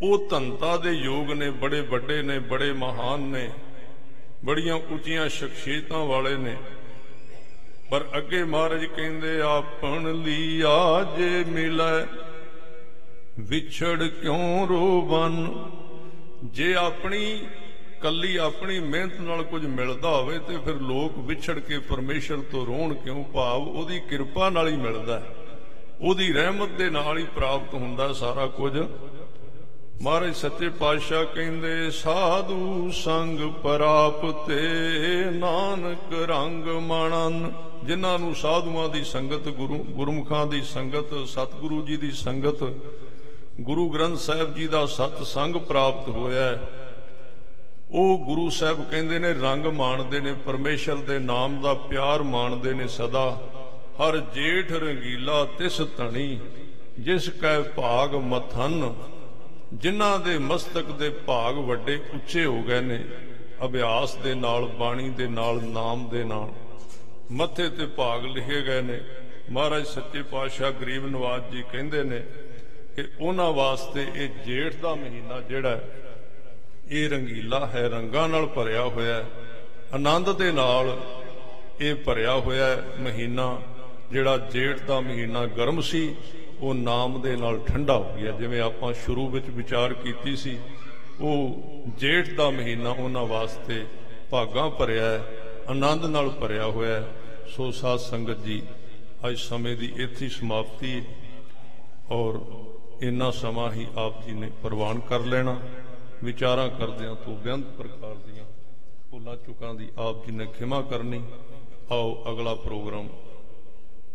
ਉਹ 0.02 0.26
ਧੰਤਾ 0.30 0.76
ਦੇ 0.76 0.90
ਯੋਗ 0.90 1.32
ਨੇ, 1.32 1.50
ਬੜੇ 1.50 1.80
ਵੱਡੇ 1.80 2.22
ਨੇ, 2.22 2.38
ਬੜੇ 2.38 2.72
ਮਹਾਨ 2.72 3.20
ਨੇ, 3.20 3.50
ਬੜੀਆਂ 4.44 4.74
ਉੱਚੀਆਂ 4.74 5.28
ਸ਼ਖਸੀਅਤਾਂ 5.28 5.98
ਵਾਲੇ 5.98 6.36
ਨੇ। 6.36 6.56
ਪਰ 7.90 8.04
ਅੱਗੇ 8.16 8.44
ਮਹਾਰਾਜ 8.44 8.84
ਕਹਿੰਦੇ, 8.84 9.40
ਆਪਣ 9.40 10.12
ਲਈ 10.14 10.62
ਆਜੇ 10.66 11.44
ਮਿਲੈ 11.44 12.06
ਵਿਛੜ 13.40 14.02
ਕਿਉਂ 14.02 14.66
ਰੋਵਨ 14.66 15.64
ਜੇ 16.44 16.74
ਆਪਣੀ 16.74 17.46
ਕੱਲੀ 18.00 18.36
ਆਪਣੀ 18.36 18.78
ਮਿਹਨਤ 18.80 19.20
ਨਾਲ 19.20 19.42
ਕੁਝ 19.42 19.66
ਮਿਲਦਾ 19.66 20.08
ਹੋਵੇ 20.08 20.38
ਤੇ 20.38 20.56
ਫਿਰ 20.56 20.74
ਲੋਕ 20.74 21.18
ਵਿਛੜ 21.18 21.58
ਕੇ 21.58 21.78
ਪਰਮੇਸ਼ਰ 21.78 22.36
ਤੋਂ 22.52 22.66
ਰੋਣ 22.66 22.94
ਕਿਉਂ 22.94 23.24
ਭਾਵ 23.24 23.68
ਉਹਦੀ 23.68 24.00
ਕਿਰਪਾ 24.00 24.50
ਨਾਲ 24.50 24.68
ਹੀ 24.68 24.76
ਮਿਲਦਾ 24.76 25.22
ਉਹਦੀ 26.00 26.32
ਰਹਿਮਤ 26.32 26.68
ਦੇ 26.68 26.90
ਨਾਲ 26.90 27.18
ਹੀ 27.18 27.24
ਪ੍ਰਾਪਤ 27.24 27.74
ਹੁੰਦਾ 27.74 28.12
ਸਾਰਾ 28.12 28.46
ਕੁਝ। 28.46 28.78
ਮਹਾਰਾਜ 30.02 30.34
ਸੱਚੇ 30.34 30.68
ਪਾਤਸ਼ਾਹ 30.68 31.24
ਕਹਿੰਦੇ, 31.24 31.90
ਸਾਧੂ 31.90 32.90
ਸੰਗ 32.90 33.38
ਪ੍ਰਾਪਤੇ 33.38 34.60
ਨਾਨਕ 35.30 36.12
ਰੰਗ 36.12 36.66
ਮਣਨ। 36.66 37.52
ਜਿਨ੍ਹਾਂ 37.84 38.18
ਨੂੰ 38.18 38.34
ਸਾਧੂਆਂ 38.34 38.88
ਦੀ 38.88 39.04
ਸੰਗਤ, 39.04 39.48
ਗੁਰੂ 39.48 39.78
ਗੁਰਮੁਖਾਂ 39.78 40.46
ਦੀ 40.46 40.62
ਸੰਗਤ, 40.62 41.28
ਸਤਿਗੁਰੂ 41.28 41.82
ਜੀ 41.82 41.96
ਦੀ 41.96 42.10
ਸੰਗਤ 42.10 42.62
ਗੁਰੂ 43.60 43.88
ਗ੍ਰੰਥ 43.90 44.18
ਸਾਹਿਬ 44.18 44.54
ਜੀ 44.54 44.66
ਦਾ 44.66 44.86
ਸਤ 44.86 45.22
ਸੰਗ 45.22 45.56
ਪ੍ਰਾਪਤ 45.56 46.08
ਹੋਇਆ 46.08 46.58
ਉਹ 47.90 48.18
ਗੁਰੂ 48.18 48.50
ਸਾਹਿਬ 48.50 48.90
ਕਹਿੰਦੇ 48.90 49.18
ਨੇ, 49.18 49.32
ਰੰਗ 49.32 49.66
ਮਾਣਦੇ 49.66 50.20
ਨੇ, 50.20 50.32
ਪਰਮੇਸ਼ਰ 50.32 50.96
ਦੇ 50.96 51.18
ਨਾਮ 51.18 51.62
ਦਾ 51.62 51.74
ਪਿਆਰ 51.74 52.22
ਮਾਣਦੇ 52.22 52.72
ਨੇ 52.74 52.88
ਸਦਾ। 52.88 53.42
ਹਰ 54.00 54.18
ਜੇਠ 54.34 54.72
ਰੰਗੀਲਾ 54.72 55.44
ਤਿਸ 55.44 55.80
ਧਣੀ, 55.96 56.40
ਜਿਸ 56.98 57.28
ਕੈ 57.28 57.60
ਭਾਗ 57.62 58.14
ਮਥਨ। 58.14 58.94
ਜਿਨ੍ਹਾਂ 59.74 60.18
ਦੇ 60.18 60.38
ਮਸਤਕ 60.38 60.90
ਦੇ 60.90 61.10
ਭਾਗ 61.10 61.54
ਵੱਡੇ 61.54 62.00
ਉੱਚੇ 62.14 62.44
ਹੋ 62.44 62.62
ਗਏ 62.62 62.80
ਨੇ, 62.80 63.04
ਅਭਿਆਸ 63.64 64.14
ਦੇ 64.14 64.34
ਨਾਲ, 64.34 64.66
ਬਾਣੀ 64.66 65.08
ਦੇ 65.10 65.26
ਨਾਲ, 65.28 65.62
ਨਾਮ 65.62 66.08
ਦੇ 66.08 66.24
ਨਾਲ। 66.24 66.50
ਮੱਥੇ 67.32 67.68
ਤੇ 67.68 67.86
ਭਾਗ 67.86 68.24
ਲਿਖੇ 68.24 68.62
ਗਏ 68.62 68.80
ਨੇ। 68.80 69.00
ਮਹਾਰਾਜ 69.50 69.86
ਸੱਚੇ 69.86 70.22
ਪਾਤਸ਼ਾਹ 70.22 70.70
ਗਰੀਬ 70.70 71.06
ਨਵਾਜ 71.06 71.52
ਜੀ 71.52 71.62
ਕਹਿੰਦੇ 71.72 72.02
ਨੇ 72.02 72.22
ਕਿ 72.96 73.04
ਉਹਨਾਂ 73.20 73.50
ਵਾਸਤੇ 73.52 74.06
ਇਹ 74.14 74.28
ਜੇਠ 74.46 74.74
ਦਾ 74.76 74.94
ਮਹੀਨਾ 74.94 75.40
ਜਿਹੜਾ 75.40 75.70
ਹੈ, 75.70 75.84
ਇਹ 76.88 77.08
ਰੰਗੀਲਾ 77.10 77.66
ਹੈ 77.66 77.88
ਰੰਗਾਂ 77.88 78.28
ਨਾਲ 78.28 78.46
ਭਰਿਆ 78.46 78.82
ਹੋਇਆ 78.82 79.14
ਹੈ। 79.14 79.24
ਆਨੰਦ 79.94 80.32
ਦੇ 80.32 80.50
ਨਾਲ 80.52 80.98
ਇਹ 81.80 81.94
ਭਰਿਆ 81.94 82.34
ਹੋਇਆ 82.34 82.66
ਹੈ 82.66 82.82
ਮਹੀਨਾ 83.00 83.60
ਜਿਹੜਾ 84.12 84.36
ਜੇਠ 84.52 84.82
ਦਾ 84.82 85.00
ਮਹੀਨਾ 85.00 85.46
ਗਰਮ 85.46 85.80
ਸੀ 85.80 86.14
ਉਹ 86.60 86.74
ਨਾਮ 86.74 87.20
ਦੇ 87.22 87.36
ਨਾਲ 87.36 87.58
ਠੰਡਾ 87.58 87.96
ਹੋ 87.98 88.12
ਗਿਆ। 88.16 88.32
ਜਿਵੇਂ 88.32 88.60
ਆਪਾਂ 88.60 88.92
ਸ਼ੁਰੂ 89.04 89.28
ਵਿੱਚ 89.28 89.48
ਵਿਚਾਰ 89.50 89.94
ਕੀਤੀ 89.94 90.36
ਸੀ 90.36 90.58
ਉਹ 91.20 91.62
ਜੇਠ 91.98 92.30
ਦਾ 92.34 92.50
ਮਹੀਨਾ 92.50 92.90
ਉਹਨਾਂ 92.90 93.26
ਵਾਸਤੇ 93.26 93.84
ਭਾਗਾਂ 94.30 94.70
ਭਰਿਆ 94.70 95.08
ਹੈ 95.08 95.22
ਆਨੰਦ 95.68 96.04
ਨਾਲ 96.04 96.28
ਭਰਿਆ 96.30 96.66
ਹੋਇਆ 96.66 97.00
ਹੈ। 97.00 97.12
ਸੋ 97.56 97.70
ਸਾਧ 97.70 97.98
ਸੰਗਤ 97.98 98.44
ਜੀ 98.44 98.62
ਅੱਜ 99.28 99.36
ਸਮੇਂ 99.38 99.76
ਦੀ 99.76 99.92
ਇੱਥੇ 99.96 100.24
ਹੀ 100.24 100.30
ਸਮਾਪਤੀ 100.30 100.92
ਹੈ। 100.92 101.04
ਔਰ 102.10 102.38
ਇੰਨਾ 103.04 103.30
ਸਮਾਂ 103.30 103.70
ਹੀ 103.72 103.86
ਆਪ 103.96 104.24
ਜੀ 104.26 104.32
ਨੇ 104.32 104.50
ਪ੍ਰਵਾਨ 104.62 105.00
ਕਰ 105.00 105.20
ਲੈਣਾ। 105.20 105.58
ਵਿਚਾਰਾਂ 106.24 106.68
ਕਰਦਿਆਂ 106.68 107.14
ਤੋਂ 107.14 107.36
ਬੇਅੰਤ 107.36 107.66
ਪ੍ਰਕਾਰ 107.78 108.14
ਦੀਆਂ 108.26 108.44
ਭੁੱਲਾਂ 109.10 109.36
ਚੁੱਕਾਂ 109.36 109.74
ਦੀ 109.74 109.88
ਆਪ 109.98 110.26
ਜੀ 110.26 110.32
ਨੇ 110.32 110.46
ਖਿਮਾ 110.58 110.80
ਕਰਨੀ। 110.82 111.22
ਆਓ 111.92 112.14
ਅਗਲਾ 112.30 112.54
ਪ੍ਰੋਗਰਾਮ 112.54 113.08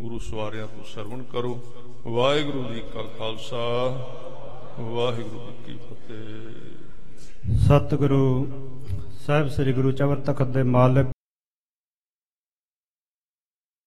ਗੁਰੂ 0.01 0.19
ਸਵਾਰਿਆਂ 0.19 0.67
ਤੋਂ 0.67 0.83
ਸਰਵਣ 0.83 1.23
ਕਰੋ। 1.23 1.59
ਵਾਹਿਗੁਰੂ 2.07 2.63
ਜੀ 2.73 2.81
ਕਾ 2.93 3.03
ਖਾਲਸਾ, 3.17 3.57
ਵਾਹਿਗੁਰੂ 4.79 5.39
ਜੀ 5.39 5.53
ਕੀ 5.65 5.77
ਫਤਿਹ। 5.85 7.57
ਸਤਿਗੁਰੂ 7.57 8.47
ਸਾਹਿਬ, 9.25 9.47
ਸ੍ਰੀ 9.47 9.73
ਗੁਰੂ 9.73 9.91
ਚਵਰ 9.91 10.19
ਤਖਤ 10.19 10.47
ਦੇ 10.47 10.63
ਮਾਲਕ 10.63 11.11